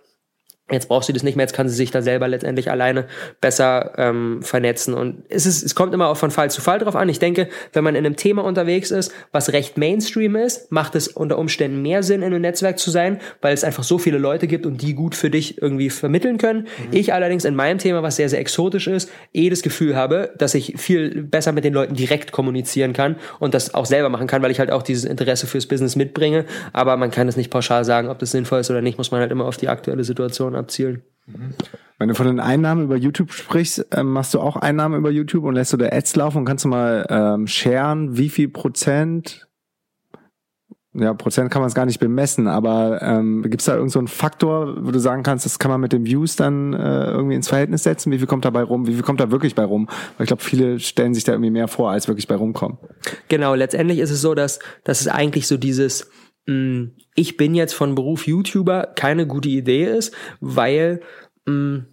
Jetzt 0.70 0.88
braucht 0.88 1.04
sie 1.04 1.12
das 1.12 1.22
nicht 1.22 1.36
mehr, 1.36 1.44
jetzt 1.44 1.54
kann 1.54 1.68
sie 1.68 1.74
sich 1.74 1.90
da 1.90 2.00
selber 2.00 2.28
letztendlich 2.28 2.70
alleine 2.70 3.06
besser 3.40 3.92
ähm, 3.98 4.42
vernetzen. 4.42 4.94
Und 4.94 5.24
es, 5.28 5.44
ist, 5.44 5.62
es 5.62 5.74
kommt 5.74 5.92
immer 5.92 6.08
auch 6.08 6.16
von 6.16 6.30
Fall 6.30 6.50
zu 6.50 6.62
Fall 6.62 6.78
drauf 6.78 6.96
an. 6.96 7.08
Ich 7.08 7.18
denke, 7.18 7.48
wenn 7.72 7.84
man 7.84 7.94
in 7.94 8.06
einem 8.06 8.16
Thema 8.16 8.44
unterwegs 8.44 8.90
ist, 8.90 9.12
was 9.32 9.52
recht 9.52 9.76
Mainstream 9.76 10.36
ist, 10.36 10.72
macht 10.72 10.94
es 10.94 11.08
unter 11.08 11.36
Umständen 11.36 11.82
mehr 11.82 12.02
Sinn, 12.02 12.22
in 12.22 12.28
einem 12.28 12.40
Netzwerk 12.40 12.78
zu 12.78 12.90
sein, 12.90 13.20
weil 13.42 13.52
es 13.52 13.64
einfach 13.64 13.82
so 13.82 13.98
viele 13.98 14.18
Leute 14.18 14.46
gibt 14.46 14.64
und 14.64 14.80
die 14.80 14.94
gut 14.94 15.14
für 15.14 15.30
dich 15.30 15.60
irgendwie 15.60 15.90
vermitteln 15.90 16.38
können. 16.38 16.60
Mhm. 16.60 16.66
Ich 16.92 17.12
allerdings 17.12 17.44
in 17.44 17.54
meinem 17.54 17.78
Thema, 17.78 18.02
was 18.02 18.16
sehr, 18.16 18.30
sehr 18.30 18.40
exotisch 18.40 18.86
ist, 18.86 19.10
eh 19.34 19.50
das 19.50 19.62
Gefühl 19.62 19.94
habe, 19.94 20.32
dass 20.38 20.54
ich 20.54 20.74
viel 20.78 21.22
besser 21.22 21.52
mit 21.52 21.64
den 21.64 21.74
Leuten 21.74 21.96
direkt 21.96 22.32
kommunizieren 22.32 22.94
kann 22.94 23.16
und 23.40 23.52
das 23.52 23.74
auch 23.74 23.84
selber 23.84 24.08
machen 24.08 24.26
kann, 24.26 24.42
weil 24.42 24.50
ich 24.50 24.60
halt 24.60 24.70
auch 24.70 24.82
dieses 24.82 25.04
Interesse 25.04 25.46
fürs 25.46 25.66
Business 25.66 25.96
mitbringe. 25.96 26.46
Aber 26.72 26.96
man 26.96 27.10
kann 27.10 27.28
es 27.28 27.36
nicht 27.36 27.50
pauschal 27.50 27.84
sagen, 27.84 28.08
ob 28.08 28.18
das 28.20 28.30
sinnvoll 28.30 28.60
ist 28.60 28.70
oder 28.70 28.80
nicht, 28.80 28.96
muss 28.96 29.10
man 29.10 29.20
halt 29.20 29.32
immer 29.32 29.44
auf 29.44 29.58
die 29.58 29.68
aktuelle 29.68 30.04
Situation 30.04 30.51
abzielen. 30.54 31.02
Wenn 31.98 32.08
du 32.08 32.14
von 32.14 32.26
den 32.26 32.40
Einnahmen 32.40 32.84
über 32.84 32.96
YouTube 32.96 33.32
sprichst, 33.32 33.86
ähm, 33.92 34.10
machst 34.10 34.34
du 34.34 34.40
auch 34.40 34.56
Einnahmen 34.56 34.98
über 34.98 35.10
YouTube 35.10 35.44
und 35.44 35.54
lässt 35.54 35.72
du 35.72 35.76
da 35.76 35.86
Ads 35.86 36.16
laufen 36.16 36.38
und 36.38 36.44
kannst 36.44 36.64
du 36.64 36.68
mal 36.68 37.06
ähm, 37.08 37.46
sharen, 37.46 38.16
wie 38.16 38.28
viel 38.28 38.48
Prozent? 38.48 39.46
Ja, 40.94 41.14
Prozent 41.14 41.50
kann 41.50 41.62
man 41.62 41.68
es 41.68 41.74
gar 41.74 41.86
nicht 41.86 42.00
bemessen, 42.00 42.48
aber 42.48 43.00
ähm, 43.00 43.42
gibt 43.42 43.62
es 43.62 43.66
da 43.66 43.76
irgendeinen 43.76 44.08
so 44.08 44.12
Faktor, 44.12 44.84
wo 44.84 44.90
du 44.90 44.98
sagen 44.98 45.22
kannst, 45.22 45.46
das 45.46 45.58
kann 45.58 45.70
man 45.70 45.80
mit 45.80 45.92
den 45.92 46.04
Views 46.04 46.36
dann 46.36 46.74
äh, 46.74 47.04
irgendwie 47.06 47.36
ins 47.36 47.48
Verhältnis 47.48 47.82
setzen? 47.82 48.12
Wie 48.12 48.18
viel 48.18 48.26
kommt 48.26 48.44
dabei 48.44 48.62
rum? 48.62 48.86
Wie 48.86 48.92
viel 48.92 49.02
kommt 49.02 49.20
da 49.20 49.30
wirklich 49.30 49.54
bei 49.54 49.64
rum? 49.64 49.86
Weil 50.18 50.24
ich 50.24 50.28
glaube, 50.28 50.42
viele 50.42 50.80
stellen 50.80 51.14
sich 51.14 51.24
da 51.24 51.32
irgendwie 51.32 51.50
mehr 51.50 51.68
vor, 51.68 51.90
als 51.90 52.08
wirklich 52.08 52.28
bei 52.28 52.34
rumkommen. 52.34 52.76
Genau, 53.28 53.54
letztendlich 53.54 54.00
ist 54.00 54.10
es 54.10 54.20
so, 54.20 54.34
dass, 54.34 54.58
dass 54.84 55.00
es 55.00 55.08
eigentlich 55.08 55.46
so 55.46 55.56
dieses 55.56 56.10
ich 56.46 57.36
bin 57.36 57.54
jetzt 57.54 57.74
von 57.74 57.94
Beruf 57.94 58.26
YouTuber 58.26 58.88
keine 58.94 59.26
gute 59.26 59.48
Idee 59.48 59.84
ist, 59.84 60.14
weil 60.40 61.00
mh, 61.46 61.84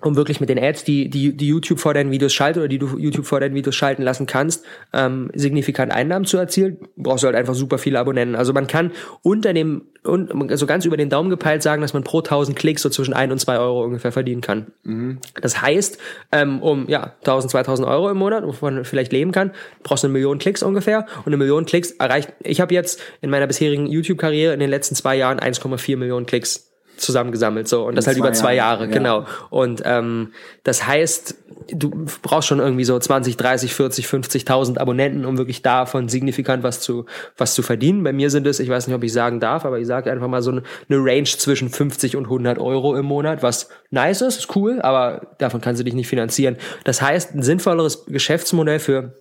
um 0.00 0.16
wirklich 0.16 0.40
mit 0.40 0.48
den 0.48 0.58
Ads, 0.58 0.84
die, 0.84 1.08
die, 1.10 1.36
die 1.36 1.46
YouTube 1.46 1.80
vor 1.80 1.94
deinen 1.94 2.10
Videos 2.10 2.32
schaltet 2.32 2.60
oder 2.60 2.68
die 2.68 2.78
du 2.78 2.98
YouTube 2.98 3.26
vor 3.26 3.40
deinen 3.40 3.54
Videos 3.54 3.74
schalten 3.74 4.02
lassen 4.02 4.26
kannst, 4.26 4.64
ähm, 4.92 5.30
signifikant 5.34 5.92
Einnahmen 5.92 6.24
zu 6.24 6.38
erzielen, 6.38 6.78
brauchst 6.96 7.22
du 7.22 7.26
halt 7.26 7.36
einfach 7.36 7.54
super 7.54 7.78
viele 7.78 7.98
Abonnenten. 7.98 8.34
Also 8.34 8.52
man 8.52 8.66
kann 8.66 8.92
unter 9.22 9.52
dem, 9.52 9.82
und, 10.02 10.50
also 10.50 10.66
ganz 10.66 10.84
über 10.84 10.96
den 10.96 11.10
Daumen 11.10 11.28
gepeilt 11.28 11.62
sagen, 11.62 11.82
dass 11.82 11.92
man 11.92 12.04
pro 12.04 12.18
1000 12.18 12.56
Klicks 12.56 12.82
so 12.82 12.88
zwischen 12.88 13.12
ein 13.12 13.32
und 13.32 13.38
zwei 13.38 13.58
Euro 13.58 13.84
ungefähr 13.84 14.12
verdienen 14.12 14.40
kann. 14.40 14.68
Mhm. 14.84 15.18
Das 15.40 15.60
heißt, 15.60 15.98
ähm, 16.32 16.62
um 16.62 16.88
ja 16.88 17.14
1000, 17.20 17.50
2000 17.50 17.86
Euro 17.86 18.10
im 18.10 18.16
Monat, 18.16 18.46
wovon 18.46 18.74
man 18.76 18.84
vielleicht 18.84 19.12
leben 19.12 19.32
kann, 19.32 19.52
brauchst 19.82 20.04
du 20.04 20.06
eine 20.06 20.12
Million 20.12 20.38
Klicks 20.38 20.62
ungefähr 20.62 21.06
und 21.18 21.26
eine 21.26 21.36
Million 21.36 21.66
Klicks 21.66 21.90
erreicht. 21.92 22.32
Ich 22.42 22.60
habe 22.60 22.72
jetzt 22.74 23.00
in 23.20 23.30
meiner 23.30 23.46
bisherigen 23.46 23.86
YouTube-Karriere 23.86 24.54
in 24.54 24.60
den 24.60 24.70
letzten 24.70 24.94
zwei 24.94 25.16
Jahren 25.16 25.38
1,4 25.38 25.96
Millionen 25.96 26.26
Klicks 26.26 26.69
zusammengesammelt 27.00 27.68
so. 27.68 27.86
Und 27.86 27.96
das 27.96 28.06
halt 28.06 28.16
über 28.16 28.32
zwei 28.32 28.54
Jahre, 28.54 28.60
Jahre 28.70 28.86
ja. 28.86 28.90
genau 28.90 29.26
und 29.50 29.82
ähm, 29.84 30.32
das 30.64 30.86
heißt 30.86 31.34
du 31.72 32.06
brauchst 32.22 32.48
schon 32.48 32.58
irgendwie 32.58 32.84
so 32.84 32.98
20 32.98 33.36
30 33.36 33.74
40 33.74 34.06
50.000 34.06 34.78
Abonnenten 34.78 35.24
um 35.24 35.38
wirklich 35.38 35.62
davon 35.62 36.08
signifikant 36.08 36.62
was 36.62 36.80
zu 36.80 37.06
was 37.36 37.54
zu 37.54 37.62
verdienen. 37.62 38.02
Bei 38.02 38.12
mir 38.12 38.30
sind 38.30 38.46
es 38.46 38.60
ich 38.60 38.68
weiß 38.68 38.86
nicht 38.86 38.96
ob 38.96 39.04
ich 39.04 39.12
sagen 39.12 39.40
darf 39.40 39.64
aber 39.64 39.78
ich 39.78 39.86
sage 39.86 40.10
einfach 40.10 40.28
mal 40.28 40.42
so 40.42 40.50
eine, 40.50 40.62
eine 40.88 40.98
Range 40.98 41.24
zwischen 41.24 41.68
50 41.68 42.16
und 42.16 42.24
100 42.24 42.58
Euro 42.58 42.96
im 42.96 43.06
Monat 43.06 43.42
was 43.42 43.68
nice 43.90 44.20
ist 44.20 44.38
ist 44.38 44.56
cool 44.56 44.80
aber 44.82 45.34
davon 45.38 45.60
kannst 45.60 45.80
du 45.80 45.84
dich 45.84 45.94
nicht 45.94 46.08
finanzieren. 46.08 46.56
Das 46.84 47.02
heißt 47.02 47.34
ein 47.34 47.42
sinnvolleres 47.42 48.06
Geschäftsmodell 48.06 48.78
für 48.78 49.14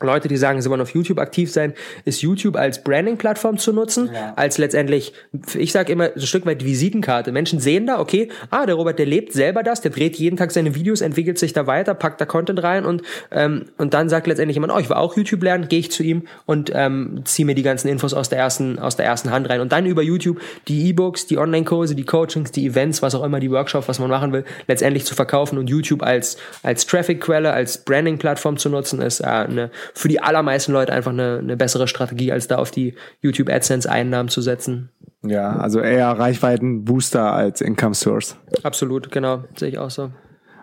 Leute, 0.00 0.26
die 0.26 0.36
sagen, 0.36 0.60
sie 0.60 0.68
wollen 0.70 0.80
auf 0.80 0.92
YouTube 0.92 1.20
aktiv 1.20 1.52
sein, 1.52 1.72
ist 2.04 2.20
YouTube 2.20 2.56
als 2.56 2.82
Branding-Plattform 2.82 3.58
zu 3.58 3.72
nutzen, 3.72 4.10
ja. 4.12 4.32
als 4.34 4.58
letztendlich, 4.58 5.12
ich 5.56 5.70
sage 5.70 5.92
immer, 5.92 6.10
ein 6.14 6.20
Stück 6.20 6.46
weit 6.46 6.64
Visitenkarte. 6.64 7.30
Menschen 7.30 7.60
sehen 7.60 7.86
da, 7.86 8.00
okay, 8.00 8.28
ah, 8.50 8.66
der 8.66 8.74
Robert, 8.74 8.98
der 8.98 9.06
lebt 9.06 9.32
selber 9.32 9.62
das, 9.62 9.82
der 9.82 9.92
dreht 9.92 10.16
jeden 10.16 10.36
Tag 10.36 10.50
seine 10.50 10.74
Videos, 10.74 11.00
entwickelt 11.00 11.38
sich 11.38 11.52
da 11.52 11.68
weiter, 11.68 11.94
packt 11.94 12.20
da 12.20 12.26
Content 12.26 12.64
rein 12.64 12.84
und, 12.84 13.02
ähm, 13.30 13.66
und 13.78 13.94
dann 13.94 14.08
sagt 14.08 14.26
letztendlich 14.26 14.56
jemand, 14.56 14.72
oh, 14.72 14.80
ich 14.80 14.88
will 14.88 14.96
auch 14.96 15.16
YouTube 15.16 15.44
lernen, 15.44 15.68
gehe 15.68 15.78
ich 15.78 15.92
zu 15.92 16.02
ihm 16.02 16.24
und 16.44 16.72
ähm, 16.74 17.20
ziehe 17.24 17.46
mir 17.46 17.54
die 17.54 17.62
ganzen 17.62 17.86
Infos 17.86 18.14
aus 18.14 18.28
der 18.28 18.40
ersten, 18.40 18.80
aus 18.80 18.96
der 18.96 19.06
ersten 19.06 19.30
Hand 19.30 19.48
rein. 19.48 19.60
Und 19.60 19.70
dann 19.70 19.86
über 19.86 20.02
YouTube 20.02 20.40
die 20.66 20.88
E-Books, 20.88 21.28
die 21.28 21.38
Online-Kurse, 21.38 21.94
die 21.94 22.04
Coachings, 22.04 22.50
die 22.50 22.66
Events, 22.66 23.00
was 23.00 23.14
auch 23.14 23.22
immer, 23.22 23.38
die 23.38 23.50
Workshops, 23.52 23.86
was 23.86 24.00
man 24.00 24.10
machen 24.10 24.32
will, 24.32 24.44
letztendlich 24.66 25.04
zu 25.04 25.14
verkaufen 25.14 25.56
und 25.56 25.70
YouTube 25.70 26.02
als, 26.02 26.36
als 26.64 26.84
Traffic-Quelle, 26.84 27.52
als 27.52 27.78
Branding-Plattform 27.78 28.56
zu 28.56 28.68
nutzen, 28.68 29.00
ist 29.00 29.20
äh, 29.20 29.26
eine 29.26 29.70
für 29.92 30.08
die 30.08 30.20
allermeisten 30.20 30.72
Leute 30.72 30.92
einfach 30.92 31.12
eine, 31.12 31.38
eine 31.38 31.56
bessere 31.56 31.88
Strategie, 31.88 32.32
als 32.32 32.48
da 32.48 32.56
auf 32.56 32.70
die 32.70 32.94
YouTube 33.20 33.50
AdSense 33.50 33.90
Einnahmen 33.90 34.28
zu 34.28 34.40
setzen. 34.40 34.90
Ja, 35.26 35.56
also 35.56 35.80
eher 35.80 36.08
Reichweiten-Booster 36.10 37.32
als 37.32 37.60
Income 37.60 37.94
Source. 37.94 38.36
Absolut, 38.62 39.10
genau, 39.10 39.44
sehe 39.56 39.68
ich 39.70 39.78
auch 39.78 39.90
so. 39.90 40.10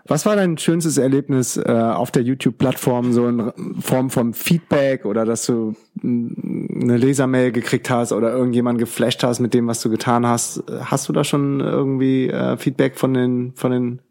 Was 0.07 0.25
war 0.25 0.35
dein 0.35 0.57
schönstes 0.57 0.97
Erlebnis 0.97 1.57
äh, 1.57 1.71
auf 1.71 2.11
der 2.11 2.23
YouTube-Plattform, 2.23 3.13
so 3.13 3.27
in 3.27 3.51
Form 3.81 4.09
von 4.09 4.33
Feedback 4.33 5.05
oder 5.05 5.25
dass 5.25 5.45
du 5.45 5.75
eine 6.03 6.97
Lesermail 6.97 7.51
gekriegt 7.51 7.89
hast 7.89 8.11
oder 8.11 8.31
irgendjemand 8.31 8.79
geflasht 8.79 9.23
hast 9.23 9.39
mit 9.39 9.53
dem, 9.53 9.67
was 9.67 9.81
du 9.81 9.89
getan 9.89 10.25
hast? 10.25 10.63
Hast 10.81 11.07
du 11.07 11.13
da 11.13 11.23
schon 11.23 11.59
irgendwie 11.59 12.29
äh, 12.29 12.57
Feedback 12.57 12.97
von 12.97 13.13
den 13.13 13.53
von 13.55 13.71
den 13.71 14.01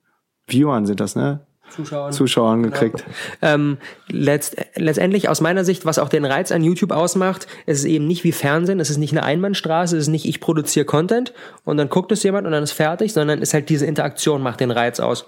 Viewern 0.47 0.87
sind 0.87 1.01
das, 1.01 1.17
ne? 1.17 1.47
Zuschauern, 1.71 2.13
Zuschauern 2.13 2.63
genau. 2.63 2.73
gekriegt. 2.73 3.05
Genau. 3.41 3.55
Ähm, 3.55 3.79
letzt, 4.09 4.57
letztendlich 4.77 5.29
aus 5.29 5.41
meiner 5.41 5.65
Sicht, 5.65 5.85
was 5.87 5.99
auch 5.99 6.09
den 6.09 6.25
Reiz 6.25 6.53
an 6.53 6.63
YouTube 6.63 6.93
ausmacht, 6.93 7.47
es 7.67 7.81
ist 7.81 7.85
eben 7.87 8.07
nicht 8.07 8.25
wie 8.25 8.33
Fernsehen, 8.33 8.81
es 8.81 8.91
ist 8.91 8.99
nicht 8.99 9.13
eine 9.13 9.23
Einbahnstraße, 9.23 9.97
es 9.97 10.05
ist 10.05 10.09
nicht 10.09 10.27
ich 10.27 10.41
produziere 10.41 10.85
Content 10.85 11.33
und 11.65 11.77
dann 11.77 11.89
guckt 11.89 12.13
es 12.13 12.23
jemand 12.23 12.47
und 12.47 12.53
dann 12.53 12.63
ist 12.63 12.73
fertig, 12.73 13.13
sondern 13.13 13.39
es 13.39 13.51
ist 13.51 13.55
halt 13.55 13.69
diese 13.69 13.87
Interaktion 13.87 14.43
macht 14.43 14.61
den 14.61 14.71
Reiz 14.71 15.01
aus. 15.01 15.27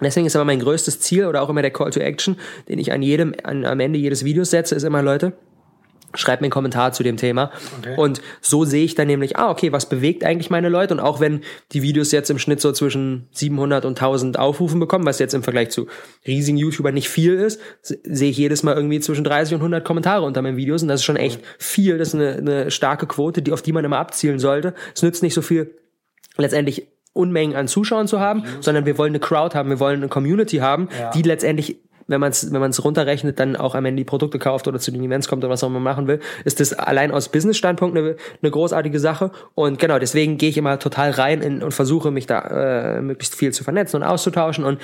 Deswegen 0.00 0.26
ist 0.26 0.36
aber 0.36 0.44
mein 0.44 0.60
größtes 0.60 1.00
Ziel 1.00 1.26
oder 1.26 1.42
auch 1.42 1.48
immer 1.48 1.62
der 1.62 1.70
Call 1.70 1.90
to 1.90 2.00
Action, 2.00 2.36
den 2.68 2.78
ich 2.78 2.92
an 2.92 3.02
jedem, 3.02 3.34
an, 3.44 3.64
am 3.64 3.80
Ende 3.80 3.98
jedes 3.98 4.24
Videos 4.24 4.50
setze, 4.50 4.74
ist 4.74 4.82
immer, 4.82 5.02
Leute, 5.02 5.34
Schreibt 6.14 6.40
mir 6.40 6.46
einen 6.46 6.52
Kommentar 6.52 6.92
zu 6.92 7.02
dem 7.02 7.16
Thema. 7.16 7.50
Okay. 7.78 7.94
Und 7.96 8.22
so 8.40 8.64
sehe 8.64 8.84
ich 8.84 8.94
dann 8.94 9.06
nämlich, 9.06 9.36
ah, 9.36 9.50
okay, 9.50 9.72
was 9.72 9.88
bewegt 9.88 10.24
eigentlich 10.24 10.50
meine 10.50 10.68
Leute? 10.68 10.94
Und 10.94 11.00
auch 11.00 11.20
wenn 11.20 11.40
die 11.72 11.82
Videos 11.82 12.12
jetzt 12.12 12.30
im 12.30 12.38
Schnitt 12.38 12.60
so 12.60 12.72
zwischen 12.72 13.28
700 13.32 13.84
und 13.84 13.98
1000 13.98 14.38
Aufrufen 14.38 14.80
bekommen, 14.80 15.06
was 15.06 15.18
jetzt 15.18 15.34
im 15.34 15.42
Vergleich 15.42 15.70
zu 15.70 15.86
riesigen 16.26 16.56
YouTubern 16.56 16.94
nicht 16.94 17.08
viel 17.08 17.34
ist, 17.34 17.60
sehe 17.82 18.30
ich 18.30 18.36
jedes 18.36 18.62
Mal 18.62 18.74
irgendwie 18.74 19.00
zwischen 19.00 19.24
30 19.24 19.54
und 19.54 19.60
100 19.60 19.84
Kommentare 19.84 20.24
unter 20.24 20.42
meinen 20.42 20.56
Videos. 20.56 20.82
Und 20.82 20.88
das 20.88 21.00
ist 21.00 21.04
schon 21.04 21.16
echt 21.16 21.40
viel. 21.58 21.98
Das 21.98 22.08
ist 22.08 22.14
eine, 22.14 22.36
eine 22.36 22.70
starke 22.70 23.06
Quote, 23.06 23.42
die, 23.42 23.52
auf 23.52 23.62
die 23.62 23.72
man 23.72 23.84
immer 23.84 23.98
abzielen 23.98 24.38
sollte. 24.38 24.74
Es 24.94 25.02
nützt 25.02 25.22
nicht 25.22 25.34
so 25.34 25.42
viel, 25.42 25.74
letztendlich 26.36 26.88
Unmengen 27.14 27.56
an 27.56 27.68
Zuschauern 27.68 28.08
zu 28.08 28.18
haben, 28.18 28.44
sondern 28.60 28.86
wir 28.86 28.98
wollen 28.98 29.12
eine 29.12 29.20
Crowd 29.20 29.56
haben, 29.56 29.70
wir 29.70 29.78
wollen 29.78 30.00
eine 30.00 30.08
Community 30.08 30.56
haben, 30.56 30.88
ja. 30.98 31.10
die 31.12 31.22
letztendlich 31.22 31.78
wenn 32.06 32.20
man 32.20 32.30
es 32.30 32.52
wenn 32.52 32.60
man's 32.60 32.82
runterrechnet, 32.84 33.38
dann 33.38 33.56
auch 33.56 33.74
am 33.74 33.84
Ende 33.84 34.00
die 34.00 34.04
Produkte 34.04 34.38
kauft 34.38 34.68
oder 34.68 34.78
zu 34.78 34.90
den 34.90 35.02
Events 35.02 35.28
kommt 35.28 35.44
oder 35.44 35.50
was 35.52 35.64
auch 35.64 35.68
immer 35.68 35.80
machen 35.80 36.06
will, 36.06 36.20
ist 36.44 36.60
das 36.60 36.72
allein 36.72 37.10
aus 37.10 37.28
Business-Standpunkt 37.28 37.96
eine, 37.96 38.16
eine 38.42 38.50
großartige 38.50 38.98
Sache. 39.00 39.30
Und 39.54 39.78
genau, 39.78 39.98
deswegen 39.98 40.38
gehe 40.38 40.50
ich 40.50 40.58
immer 40.58 40.78
total 40.78 41.10
rein 41.10 41.40
in, 41.40 41.62
und 41.62 41.72
versuche 41.72 42.10
mich 42.10 42.26
da 42.26 42.96
äh, 42.96 43.02
möglichst 43.02 43.34
viel 43.34 43.52
zu 43.52 43.64
vernetzen 43.64 43.96
und 43.96 44.02
auszutauschen. 44.02 44.64
Und 44.64 44.78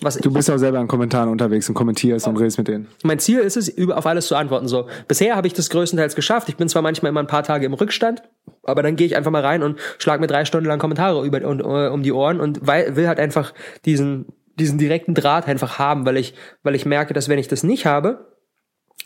was 0.00 0.16
Du 0.16 0.32
bist 0.32 0.50
auch 0.50 0.58
selber 0.58 0.80
in 0.80 0.88
Kommentaren 0.88 1.28
unterwegs 1.28 1.68
und 1.68 1.74
kommentierst 1.74 2.26
und 2.26 2.36
redest 2.36 2.58
mit 2.58 2.68
denen. 2.68 2.88
Mein 3.02 3.18
Ziel 3.18 3.38
ist 3.38 3.56
es, 3.56 3.68
über, 3.68 3.96
auf 3.96 4.06
alles 4.06 4.26
zu 4.26 4.36
antworten. 4.36 4.68
So, 4.68 4.86
bisher 5.08 5.36
habe 5.36 5.46
ich 5.46 5.54
das 5.54 5.70
größtenteils 5.70 6.14
geschafft. 6.14 6.48
Ich 6.48 6.56
bin 6.56 6.68
zwar 6.68 6.82
manchmal 6.82 7.10
immer 7.10 7.20
ein 7.20 7.26
paar 7.26 7.42
Tage 7.42 7.66
im 7.66 7.74
Rückstand, 7.74 8.22
aber 8.62 8.82
dann 8.82 8.96
gehe 8.96 9.06
ich 9.06 9.16
einfach 9.16 9.30
mal 9.30 9.42
rein 9.42 9.62
und 9.62 9.78
schlag 9.98 10.20
mir 10.20 10.26
drei 10.26 10.44
Stunden 10.44 10.66
lang 10.66 10.78
Kommentare 10.78 11.24
über 11.24 11.46
und, 11.46 11.62
uh, 11.62 11.92
um 11.92 12.02
die 12.02 12.12
Ohren 12.12 12.40
und 12.40 12.66
weil, 12.66 12.96
will 12.96 13.08
halt 13.08 13.20
einfach 13.20 13.52
diesen 13.84 14.26
diesen 14.58 14.78
direkten 14.78 15.14
Draht 15.14 15.46
einfach 15.46 15.78
haben, 15.78 16.06
weil 16.06 16.16
ich, 16.16 16.34
weil 16.62 16.74
ich 16.74 16.86
merke, 16.86 17.14
dass 17.14 17.28
wenn 17.28 17.38
ich 17.38 17.48
das 17.48 17.62
nicht 17.62 17.86
habe, 17.86 18.35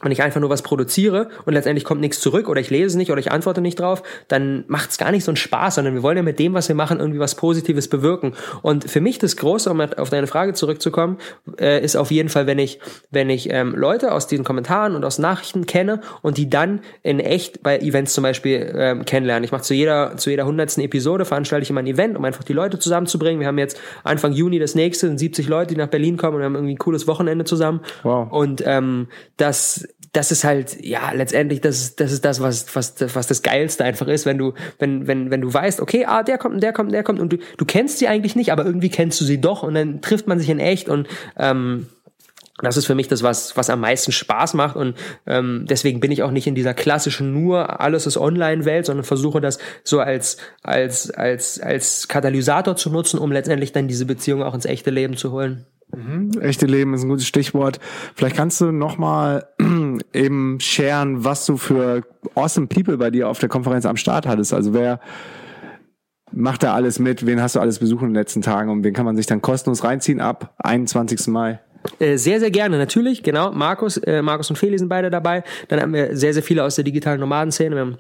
wenn 0.03 0.13
ich 0.13 0.23
einfach 0.23 0.41
nur 0.41 0.51
was 0.51 0.63
produziere 0.63 1.29
und 1.45 1.53
letztendlich 1.53 1.85
kommt 1.85 2.01
nichts 2.01 2.21
zurück 2.21 2.49
oder 2.49 2.61
ich 2.61 2.71
lese 2.71 2.97
nicht 2.97 3.11
oder 3.11 3.21
ich 3.21 3.31
antworte 3.31 3.61
nicht 3.61 3.79
drauf, 3.79 4.03
dann 4.29 4.65
macht 4.69 4.91
es 4.91 4.99
gar 4.99 5.11
nicht 5.11 5.25
so 5.25 5.31
einen 5.31 5.37
Spaß, 5.37 5.77
sondern 5.77 5.95
wir 5.95 6.03
wollen 6.03 6.17
ja 6.17 6.23
mit 6.23 6.39
dem, 6.39 6.55
was 6.55 6.69
wir 6.69 6.75
machen, 6.75 7.01
irgendwie 7.01 7.19
was 7.21 7.35
Positives 7.35 7.89
bewirken. 7.89 8.35
Und 8.63 8.91
für 8.91 9.01
mich 9.01 9.19
das 9.19 9.37
Große, 9.37 9.71
um 9.71 9.81
auf 9.81 10.11
deine 10.11 10.27
Frage 10.27 10.55
zurückzukommen, 10.55 11.19
äh, 11.59 11.83
ist 11.85 11.97
auf 11.97 12.11
jeden 12.11 12.29
Fall, 12.29 12.47
wenn 12.47 12.59
ich, 12.59 12.81
wenn 13.11 13.31
ich 13.31 13.51
ähm, 13.51 13.75
Leute 13.75 14.13
aus 14.13 14.27
diesen 14.27 14.45
Kommentaren 14.45 14.95
und 14.95 15.05
aus 15.05 15.19
Nachrichten 15.19 15.67
kenne 15.67 16.01
und 16.23 16.39
die 16.39 16.49
dann 16.49 16.81
in 17.03 17.21
echt 17.21 17.63
bei 17.63 17.79
Events 17.79 18.15
zum 18.15 18.23
Beispiel 18.23 18.73
ähm, 18.77 19.05
kennenlernen. 19.05 19.45
Ich 19.45 19.53
mache 19.53 19.63
zu 19.63 19.75
jeder, 19.75 20.17
zu 20.17 20.31
jeder 20.31 20.47
hundertsten 20.47 20.83
Episode 20.83 21.25
veranstalte 21.25 21.65
ich 21.65 21.71
immer 21.71 21.81
ein 21.81 21.87
Event, 21.87 22.17
um 22.17 22.25
einfach 22.25 22.45
die 22.45 22.53
Leute 22.53 22.79
zusammenzubringen. 22.79 23.41
Wir 23.41 23.47
haben 23.47 23.59
jetzt 23.59 23.79
Anfang 24.05 24.33
Juni 24.33 24.59
das 24.59 24.75
nächste, 24.75 25.09
sind 25.09 25.19
70 25.19 25.49
Leute, 25.49 25.75
die 25.75 25.81
nach 25.81 25.89
Berlin 25.89 26.17
kommen 26.17 26.37
und 26.37 26.41
wir 26.41 26.47
haben 26.47 26.55
irgendwie 26.55 26.75
ein 26.75 26.79
cooles 26.79 27.07
Wochenende 27.07 27.45
zusammen. 27.45 27.81
Wow. 28.03 28.31
Und 28.31 28.63
ähm, 28.67 29.09
das 29.37 29.89
das 30.12 30.33
ist 30.33 30.42
halt, 30.42 30.85
ja, 30.85 31.12
letztendlich, 31.12 31.61
das 31.61 31.81
ist, 31.81 32.01
das 32.01 32.11
ist 32.11 32.25
das, 32.25 32.40
was, 32.40 32.75
was, 32.75 32.94
was 33.14 33.27
das 33.29 33.42
Geilste 33.42 33.85
einfach 33.85 34.09
ist, 34.09 34.27
wenn 34.27 34.38
du, 34.38 34.55
wenn, 34.79 35.07
wenn, 35.07 35.31
wenn 35.31 35.40
du 35.40 35.53
weißt, 35.53 35.81
okay, 35.81 36.05
ah, 36.05 36.23
der 36.23 36.37
kommt, 36.37 36.62
der 36.62 36.73
kommt, 36.73 36.92
der 36.92 37.05
kommt 37.05 37.20
und 37.20 37.33
du, 37.33 37.38
du 37.57 37.64
kennst 37.64 37.99
sie 37.99 38.09
eigentlich 38.09 38.35
nicht, 38.35 38.51
aber 38.51 38.64
irgendwie 38.64 38.88
kennst 38.88 39.20
du 39.20 39.25
sie 39.25 39.40
doch 39.40 39.62
und 39.62 39.75
dann 39.75 40.01
trifft 40.01 40.27
man 40.27 40.38
sich 40.38 40.49
in 40.49 40.59
echt 40.59 40.88
und 40.88 41.07
ähm, 41.37 41.87
das 42.62 42.77
ist 42.77 42.87
für 42.87 42.94
mich 42.94 43.09
das, 43.09 43.23
was, 43.23 43.57
was 43.57 43.70
am 43.70 43.81
meisten 43.81 44.11
Spaß 44.11 44.55
macht 44.55 44.77
und 44.77 44.96
ähm, 45.27 45.64
deswegen 45.68 46.01
bin 46.01 46.11
ich 46.11 46.25
auch 46.25 46.33
nicht 46.33 46.46
in 46.46 46.57
dieser 46.57 46.75
klassischen 46.75 47.33
nur 47.33 47.81
alles 47.81 48.07
ist 48.07 48.16
Online-Welt, 48.16 48.87
sondern 48.87 49.05
versuche 49.05 49.40
das 49.40 49.59
so 49.85 50.01
als, 50.01 50.38
als, 50.62 51.11
als, 51.11 51.61
als 51.61 52.09
Katalysator 52.09 52.75
zu 52.75 52.90
nutzen, 52.90 53.18
um 53.18 53.31
letztendlich 53.31 53.73
dann 53.73 53.88
diese 53.88 54.07
Beziehung 54.07 54.42
auch 54.42 54.55
ins 54.55 54.66
echte 54.66 54.90
Leben 54.90 55.16
zu 55.16 55.31
holen. 55.31 55.66
Mhm. 55.94 56.40
Echte 56.40 56.66
Leben 56.66 56.94
ist 56.94 57.03
ein 57.03 57.09
gutes 57.09 57.26
Stichwort. 57.26 57.81
Vielleicht 58.14 58.37
kannst 58.37 58.61
du 58.61 58.72
nochmal 58.72 59.46
eben 60.12 60.59
sharen, 60.61 61.24
was 61.24 61.46
du 61.46 61.57
für 61.57 62.03
awesome 62.35 62.66
People 62.66 62.96
bei 62.98 63.11
dir 63.11 63.29
auf 63.29 63.38
der 63.38 63.48
Konferenz 63.48 63.87
am 63.87 63.96
Start 63.96 64.26
hattest. 64.26 64.53
Also 64.55 64.74
wer 64.74 65.00
macht 66.33 66.62
da 66.62 66.74
alles 66.74 66.98
mit? 66.98 67.26
Wen 67.26 67.40
hast 67.40 67.57
du 67.57 67.61
alles 67.61 67.79
besucht 67.79 68.03
in 68.03 68.09
den 68.09 68.14
letzten 68.14 68.42
Tagen 68.42 68.70
und 68.70 68.85
wen 68.85 68.94
kann 68.94 69.05
man 69.05 69.16
sich 69.16 69.26
dann 69.26 69.42
kostenlos 69.42 69.85
reinziehen 69.85 70.20
ab 70.20 70.55
21. 70.59 71.29
Mai? 71.29 71.61
Äh, 71.98 72.16
sehr, 72.18 72.40
sehr 72.40 72.50
gerne, 72.50 72.79
natürlich, 72.79 73.22
genau. 73.22 73.53
Markus, 73.53 73.96
äh, 73.96 74.22
Markus 74.22 74.50
und 74.50 74.57
Feli 74.57 74.79
sind 74.79 74.88
beide 74.88 75.11
dabei. 75.11 75.42
Dann 75.68 75.81
haben 75.81 75.94
wir 75.94 76.16
sehr, 76.16 76.35
sehr 76.35 76.42
viele 76.42 76.62
aus 76.62 76.74
der 76.74 76.85
digitalen 76.85 77.20
Nomadenszene. 77.20 77.74
Wir 77.74 77.81
haben 77.81 77.98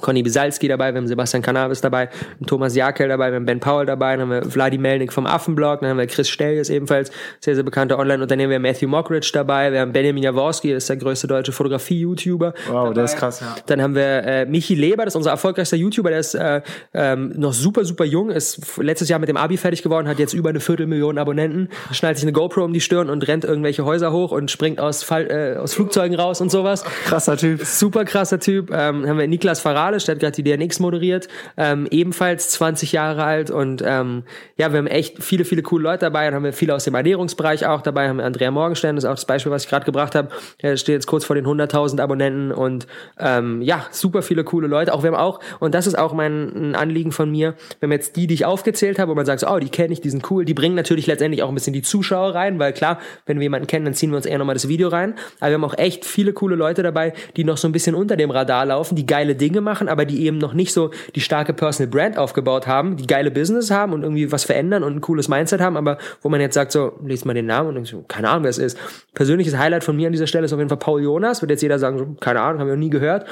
Conny 0.00 0.22
Bisalski 0.22 0.68
dabei, 0.68 0.92
wir 0.92 0.98
haben 0.98 1.06
Sebastian 1.06 1.42
Cannabis 1.42 1.80
dabei, 1.80 2.08
Thomas 2.46 2.74
Jakel 2.74 3.08
dabei, 3.08 3.30
wir 3.30 3.36
haben 3.36 3.46
Ben 3.46 3.60
Paul 3.60 3.86
dabei, 3.86 4.16
dann 4.16 4.22
haben 4.22 4.30
wir 4.30 4.50
Vladi 4.50 4.78
Melnik 4.78 5.12
vom 5.12 5.26
Affenblog, 5.26 5.80
dann 5.80 5.90
haben 5.90 5.98
wir 5.98 6.06
Chris 6.06 6.28
Stelljes 6.28 6.70
ebenfalls, 6.70 7.10
sehr, 7.40 7.54
sehr 7.54 7.64
bekannter 7.64 7.98
Online-Unternehmer, 7.98 8.50
wir 8.50 8.56
haben 8.56 8.62
Matthew 8.62 8.88
Mockridge 8.88 9.30
dabei, 9.32 9.72
wir 9.72 9.80
haben 9.80 9.92
Benjamin 9.92 10.22
Jaworski, 10.22 10.72
das 10.72 10.84
ist 10.84 10.88
der 10.88 10.96
größte 10.96 11.26
deutsche 11.26 11.52
Fotografie-YouTuber. 11.52 12.54
Wow, 12.68 12.74
dabei. 12.74 12.94
der 12.94 13.04
ist 13.04 13.16
krass, 13.16 13.40
ja. 13.40 13.56
Dann 13.66 13.82
haben 13.82 13.94
wir 13.94 14.24
äh, 14.24 14.46
Michi 14.46 14.74
Leber, 14.74 15.04
das 15.04 15.12
ist 15.12 15.16
unser 15.16 15.30
erfolgreichster 15.30 15.76
YouTuber, 15.76 16.10
der 16.10 16.20
ist 16.20 16.34
äh, 16.34 16.62
ähm, 16.94 17.32
noch 17.36 17.52
super, 17.52 17.84
super 17.84 18.04
jung, 18.04 18.30
ist 18.30 18.78
letztes 18.78 19.08
Jahr 19.08 19.18
mit 19.18 19.28
dem 19.28 19.36
Abi 19.36 19.56
fertig 19.56 19.82
geworden, 19.82 20.08
hat 20.08 20.18
jetzt 20.18 20.34
über 20.34 20.50
eine 20.50 20.60
Viertelmillion 20.60 21.18
Abonnenten, 21.18 21.68
schnallt 21.92 22.16
sich 22.16 22.24
eine 22.24 22.32
GoPro 22.32 22.64
um 22.64 22.72
die 22.72 22.80
Stirn 22.80 23.10
und 23.10 23.26
rennt 23.26 23.44
irgendwelche 23.44 23.84
Häuser 23.84 24.12
hoch 24.12 24.32
und 24.32 24.50
springt 24.50 24.80
aus, 24.80 25.02
Fall, 25.02 25.30
äh, 25.30 25.58
aus 25.58 25.74
Flugzeugen 25.74 26.16
raus 26.18 26.40
und 26.40 26.50
sowas. 26.50 26.84
Krasser 27.04 27.36
Typ. 27.36 27.64
Super 27.64 28.04
krasser 28.04 28.38
Typ. 28.38 28.70
Ähm, 28.70 29.06
haben 29.06 29.18
wir 29.18 29.28
Niklas 29.28 29.60
Faralisch, 29.60 29.89
hat 29.96 30.20
gerade 30.20 30.42
die 30.42 30.42
DNX 30.42 30.80
moderiert, 30.80 31.28
ähm, 31.56 31.86
ebenfalls 31.90 32.50
20 32.50 32.92
Jahre 32.92 33.24
alt 33.24 33.50
und 33.50 33.82
ähm, 33.84 34.24
ja, 34.56 34.72
wir 34.72 34.78
haben 34.78 34.86
echt 34.86 35.22
viele, 35.22 35.44
viele 35.44 35.62
coole 35.62 35.84
Leute 35.84 36.06
dabei 36.06 36.28
und 36.28 36.34
haben 36.34 36.44
wir 36.44 36.52
viele 36.52 36.74
aus 36.74 36.84
dem 36.84 36.94
Ernährungsbereich 36.94 37.66
auch 37.66 37.82
dabei, 37.82 38.08
haben 38.08 38.20
Andrea 38.20 38.50
Morgenstern, 38.50 38.96
das 38.96 39.04
ist 39.04 39.10
auch 39.10 39.14
das 39.14 39.24
Beispiel, 39.24 39.52
was 39.52 39.64
ich 39.64 39.70
gerade 39.70 39.84
gebracht 39.84 40.14
habe, 40.14 40.28
der 40.62 40.76
steht 40.76 40.94
jetzt 40.94 41.06
kurz 41.06 41.24
vor 41.24 41.36
den 41.36 41.46
100.000 41.46 42.00
Abonnenten 42.00 42.52
und 42.52 42.86
ähm, 43.18 43.62
ja, 43.62 43.86
super 43.90 44.22
viele 44.22 44.44
coole 44.44 44.68
Leute, 44.68 44.92
auch 44.92 45.02
wir 45.02 45.12
haben 45.12 45.18
auch, 45.18 45.40
und 45.58 45.74
das 45.74 45.86
ist 45.86 45.98
auch 45.98 46.12
mein 46.12 46.74
Anliegen 46.74 47.12
von 47.12 47.30
mir, 47.30 47.54
wenn 47.80 47.90
wir 47.90 47.96
jetzt 47.96 48.16
die, 48.16 48.26
die 48.26 48.34
ich 48.34 48.44
aufgezählt 48.44 48.98
habe, 48.98 49.10
wo 49.10 49.14
man 49.14 49.26
sagt, 49.26 49.40
so, 49.40 49.48
oh, 49.48 49.58
die 49.58 49.68
kenne 49.68 49.92
ich, 49.92 50.00
die 50.00 50.10
sind 50.10 50.30
cool, 50.30 50.44
die 50.44 50.54
bringen 50.54 50.74
natürlich 50.74 51.06
letztendlich 51.06 51.42
auch 51.42 51.48
ein 51.48 51.54
bisschen 51.54 51.72
die 51.72 51.82
Zuschauer 51.82 52.34
rein, 52.34 52.58
weil 52.58 52.72
klar, 52.72 52.98
wenn 53.26 53.38
wir 53.38 53.44
jemanden 53.44 53.66
kennen, 53.66 53.84
dann 53.84 53.94
ziehen 53.94 54.10
wir 54.10 54.16
uns 54.16 54.26
eher 54.26 54.38
nochmal 54.38 54.54
das 54.54 54.68
Video 54.68 54.88
rein, 54.88 55.14
aber 55.40 55.50
wir 55.50 55.54
haben 55.54 55.64
auch 55.64 55.78
echt 55.78 56.04
viele 56.04 56.32
coole 56.32 56.56
Leute 56.56 56.82
dabei, 56.82 57.12
die 57.36 57.44
noch 57.44 57.56
so 57.56 57.68
ein 57.68 57.72
bisschen 57.72 57.94
unter 57.94 58.16
dem 58.16 58.30
Radar 58.30 58.66
laufen, 58.66 58.96
die 58.96 59.06
geile 59.06 59.34
Dinge 59.34 59.60
machen, 59.60 59.69
aber 59.88 60.04
die 60.04 60.24
eben 60.26 60.38
noch 60.38 60.54
nicht 60.54 60.72
so 60.72 60.90
die 61.14 61.20
starke 61.20 61.52
Personal 61.52 61.90
Brand 61.90 62.18
aufgebaut 62.18 62.66
haben, 62.66 62.96
die 62.96 63.06
geile 63.06 63.30
Business 63.30 63.70
haben 63.70 63.92
und 63.92 64.02
irgendwie 64.02 64.30
was 64.32 64.44
verändern 64.44 64.82
und 64.82 64.96
ein 64.96 65.00
cooles 65.00 65.28
Mindset 65.28 65.60
haben, 65.60 65.76
aber 65.76 65.98
wo 66.22 66.28
man 66.28 66.40
jetzt 66.40 66.54
sagt, 66.54 66.72
so, 66.72 66.92
liest 67.04 67.26
mal 67.26 67.34
den 67.34 67.46
Namen 67.46 67.76
und 67.76 67.86
so, 67.86 68.02
keine 68.02 68.28
Ahnung, 68.28 68.44
wer 68.44 68.50
es 68.50 68.58
ist. 68.58 68.78
Persönliches 69.14 69.56
Highlight 69.56 69.84
von 69.84 69.96
mir 69.96 70.06
an 70.06 70.12
dieser 70.12 70.26
Stelle 70.26 70.44
ist 70.44 70.52
auf 70.52 70.58
jeden 70.58 70.68
Fall 70.68 70.78
Paul 70.78 71.02
Jonas, 71.02 71.40
wird 71.42 71.50
jetzt 71.50 71.62
jeder 71.62 71.78
sagen, 71.78 71.98
so, 71.98 72.06
keine 72.20 72.40
Ahnung, 72.40 72.60
haben 72.60 72.68
wir 72.68 72.74
noch 72.74 72.80
nie 72.80 72.90
gehört. 72.90 73.26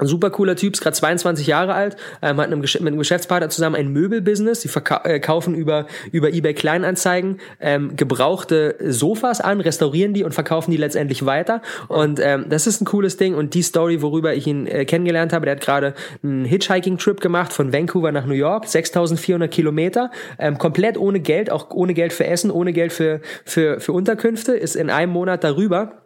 Ein 0.00 0.06
super 0.06 0.30
cooler 0.30 0.56
Typ, 0.56 0.72
ist 0.74 0.80
gerade 0.80 0.96
22 0.96 1.46
Jahre 1.46 1.74
alt, 1.74 1.96
ähm, 2.22 2.38
hat 2.38 2.46
einem, 2.46 2.60
mit 2.60 2.76
einem 2.80 2.98
Geschäftspartner 2.98 3.50
zusammen 3.50 3.76
ein 3.76 3.88
Möbelbusiness. 3.88 4.60
Die 4.60 4.70
äh, 5.04 5.20
kaufen 5.20 5.54
über, 5.54 5.86
über 6.10 6.32
eBay 6.32 6.54
Kleinanzeigen 6.54 7.38
ähm, 7.60 7.96
gebrauchte 7.96 8.76
Sofas 8.80 9.40
an, 9.42 9.60
restaurieren 9.60 10.14
die 10.14 10.24
und 10.24 10.32
verkaufen 10.32 10.70
die 10.70 10.78
letztendlich 10.78 11.26
weiter. 11.26 11.60
Und 11.88 12.18
ähm, 12.18 12.46
das 12.48 12.66
ist 12.66 12.80
ein 12.80 12.86
cooles 12.86 13.18
Ding. 13.18 13.34
Und 13.34 13.52
die 13.52 13.62
Story, 13.62 14.00
worüber 14.00 14.34
ich 14.34 14.46
ihn 14.46 14.66
äh, 14.66 14.86
kennengelernt 14.86 15.34
habe, 15.34 15.44
der 15.44 15.56
hat 15.56 15.60
gerade 15.60 15.94
einen 16.22 16.46
Hitchhiking-Trip 16.46 17.20
gemacht 17.20 17.52
von 17.52 17.72
Vancouver 17.72 18.10
nach 18.10 18.24
New 18.24 18.34
York, 18.34 18.66
6400 18.68 19.50
Kilometer, 19.50 20.10
ähm, 20.38 20.56
komplett 20.56 20.96
ohne 20.96 21.20
Geld, 21.20 21.50
auch 21.50 21.70
ohne 21.70 21.92
Geld 21.92 22.14
für 22.14 22.26
Essen, 22.26 22.50
ohne 22.50 22.72
Geld 22.72 22.92
für, 22.92 23.20
für, 23.44 23.80
für 23.80 23.92
Unterkünfte, 23.92 24.52
ist 24.52 24.76
in 24.76 24.88
einem 24.88 25.12
Monat 25.12 25.44
darüber 25.44 25.99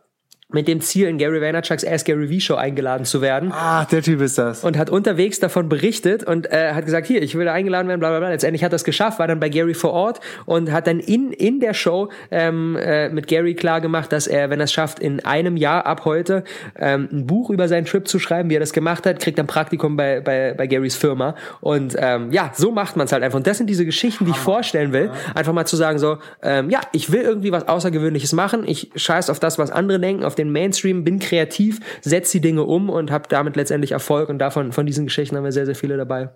mit 0.54 0.68
dem 0.68 0.80
Ziel, 0.80 1.08
in 1.08 1.18
Gary 1.18 1.40
Vaynerchuks 1.40 1.84
Ask 1.84 2.06
Gary 2.06 2.28
V 2.28 2.40
Show 2.40 2.54
eingeladen 2.54 3.04
zu 3.04 3.20
werden. 3.20 3.52
Ah, 3.52 3.84
der 3.84 4.02
Typ 4.02 4.20
ist 4.20 4.38
das. 4.38 4.64
Und 4.64 4.78
hat 4.78 4.88
unterwegs 4.88 5.40
davon 5.40 5.68
berichtet 5.68 6.24
und 6.24 6.50
äh, 6.50 6.72
hat 6.72 6.84
gesagt, 6.84 7.06
hier, 7.06 7.22
ich 7.22 7.36
will 7.36 7.48
eingeladen 7.48 7.88
werden, 7.88 8.00
bla 8.00 8.10
bla 8.10 8.20
bla. 8.20 8.30
Letztendlich 8.30 8.64
hat 8.64 8.72
das 8.72 8.84
geschafft, 8.84 9.18
war 9.18 9.26
dann 9.26 9.40
bei 9.40 9.48
Gary 9.48 9.74
vor 9.74 9.92
Ort 9.92 10.20
und 10.46 10.72
hat 10.72 10.86
dann 10.86 11.00
in, 11.00 11.32
in 11.32 11.60
der 11.60 11.74
Show 11.74 12.08
ähm, 12.30 12.76
äh, 12.76 13.08
mit 13.08 13.26
Gary 13.26 13.54
klar 13.54 13.80
gemacht, 13.80 14.12
dass 14.12 14.26
er, 14.26 14.48
wenn 14.50 14.60
er 14.60 14.64
es 14.64 14.72
schafft, 14.72 15.00
in 15.00 15.24
einem 15.24 15.56
Jahr 15.56 15.86
ab 15.86 16.04
heute 16.04 16.44
ähm, 16.78 17.08
ein 17.12 17.26
Buch 17.26 17.50
über 17.50 17.68
seinen 17.68 17.84
Trip 17.84 18.06
zu 18.06 18.18
schreiben, 18.18 18.48
wie 18.48 18.56
er 18.56 18.60
das 18.60 18.72
gemacht 18.72 19.06
hat, 19.06 19.18
kriegt 19.20 19.38
dann 19.38 19.46
Praktikum 19.46 19.96
bei, 19.96 20.20
bei, 20.20 20.54
bei 20.54 20.66
Garys 20.66 20.96
Firma. 20.96 21.34
Und 21.60 21.96
ähm, 21.98 22.30
ja, 22.30 22.52
so 22.54 22.70
macht 22.70 22.96
man 22.96 23.06
es 23.06 23.12
halt 23.12 23.22
einfach. 23.22 23.36
Und 23.36 23.46
das 23.46 23.58
sind 23.58 23.68
diese 23.68 23.84
Geschichten, 23.84 24.24
die 24.24 24.30
ich 24.30 24.36
vorstellen 24.36 24.92
will. 24.92 25.10
Einfach 25.34 25.52
mal 25.52 25.66
zu 25.66 25.76
sagen, 25.76 25.98
so, 25.98 26.18
ähm, 26.42 26.70
ja, 26.70 26.80
ich 26.92 27.10
will 27.10 27.22
irgendwie 27.22 27.50
was 27.50 27.66
Außergewöhnliches 27.66 28.32
machen. 28.32 28.64
Ich 28.66 28.90
scheiß 28.94 29.30
auf 29.30 29.40
das, 29.40 29.58
was 29.58 29.70
andere 29.70 29.98
denken, 29.98 30.24
auf 30.24 30.34
den 30.34 30.43
den 30.44 30.52
Mainstream, 30.52 31.04
bin 31.04 31.18
kreativ, 31.18 31.80
setze 32.02 32.38
die 32.38 32.40
Dinge 32.40 32.64
um 32.64 32.90
und 32.90 33.10
habe 33.10 33.24
damit 33.28 33.56
letztendlich 33.56 33.92
Erfolg. 33.92 34.28
Und 34.28 34.38
davon 34.38 34.72
von 34.72 34.86
diesen 34.86 35.06
Geschichten 35.06 35.36
haben 35.36 35.44
wir 35.44 35.52
sehr, 35.52 35.66
sehr 35.66 35.74
viele 35.74 35.96
dabei. 35.96 36.30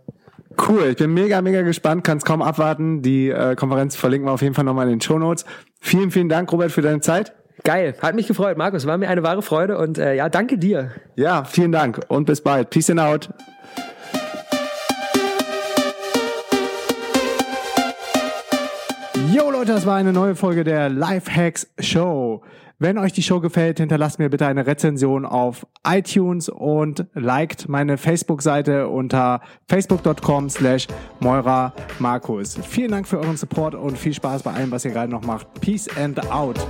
Cool, 0.67 0.89
ich 0.91 0.97
bin 0.97 1.15
mega, 1.15 1.41
mega 1.41 1.63
gespannt, 1.63 2.03
kann 2.03 2.19
es 2.19 2.25
kaum 2.25 2.43
abwarten. 2.43 3.03
Die 3.03 3.29
äh, 3.29 3.55
Konferenz 3.55 3.95
verlinken 3.95 4.29
wir 4.29 4.33
auf 4.33 4.43
jeden 4.43 4.55
Fall 4.55 4.65
nochmal 4.65 4.87
in 4.87 4.95
den 4.95 5.01
Show 5.01 5.19
Notes. 5.19 5.45
Vielen, 5.81 6.11
vielen 6.11 6.29
Dank, 6.29 6.51
Robert, 6.53 6.73
für 6.73 6.83
deine 6.83 7.01
Zeit. 7.01 7.33
Geil, 7.65 7.95
hat 8.01 8.15
mich 8.15 8.27
gefreut, 8.27 8.57
Markus. 8.57 8.87
War 8.87 8.99
mir 8.99 9.09
eine 9.09 9.23
wahre 9.23 9.43
Freude 9.43 9.79
und 9.79 9.99
äh, 9.99 10.15
ja, 10.15 10.29
danke 10.29 10.59
dir. 10.59 10.93
Ja, 11.17 11.45
vielen 11.45 11.73
Dank 11.73 12.01
und 12.09 12.25
bis 12.25 12.41
bald. 12.41 12.71
Peace 12.71 12.91
and 12.91 13.01
out. 13.01 13.29
Yo 19.33 19.51
Leute, 19.51 19.73
das 19.73 19.87
war 19.87 19.97
eine 19.97 20.13
neue 20.13 20.35
Folge 20.35 20.65
der 20.65 20.89
Lifehacks 20.89 21.69
Show. 21.79 22.43
Wenn 22.81 22.97
euch 22.97 23.13
die 23.13 23.25
Show 23.25 23.41
gefällt, 23.41 23.79
hinterlasst 23.81 24.21
mir 24.21 24.29
bitte 24.29 24.47
eine 24.47 24.65
Rezension 24.65 25.27
auf 25.27 25.67
iTunes 25.85 26.49
und 26.49 27.07
liked 27.15 27.69
meine 27.69 27.99
Facebook-Seite 27.99 28.87
unter 28.87 29.41
facebook.com 29.67 30.49
slash 30.49 30.87
Moira 31.19 31.73
Markus. 31.99 32.57
Vielen 32.69 32.93
Dank 32.93 33.09
für 33.09 33.19
euren 33.19 33.37
Support 33.37 33.75
und 33.75 33.99
viel 33.99 34.15
Spaß 34.15 34.45
bei 34.45 34.53
allem, 34.53 34.71
was 34.71 34.85
ihr 34.85 34.93
gerade 34.93 35.11
noch 35.11 35.25
macht. 35.25 35.61
Peace 35.61 35.89
and 35.97 36.25
out. 36.31 36.65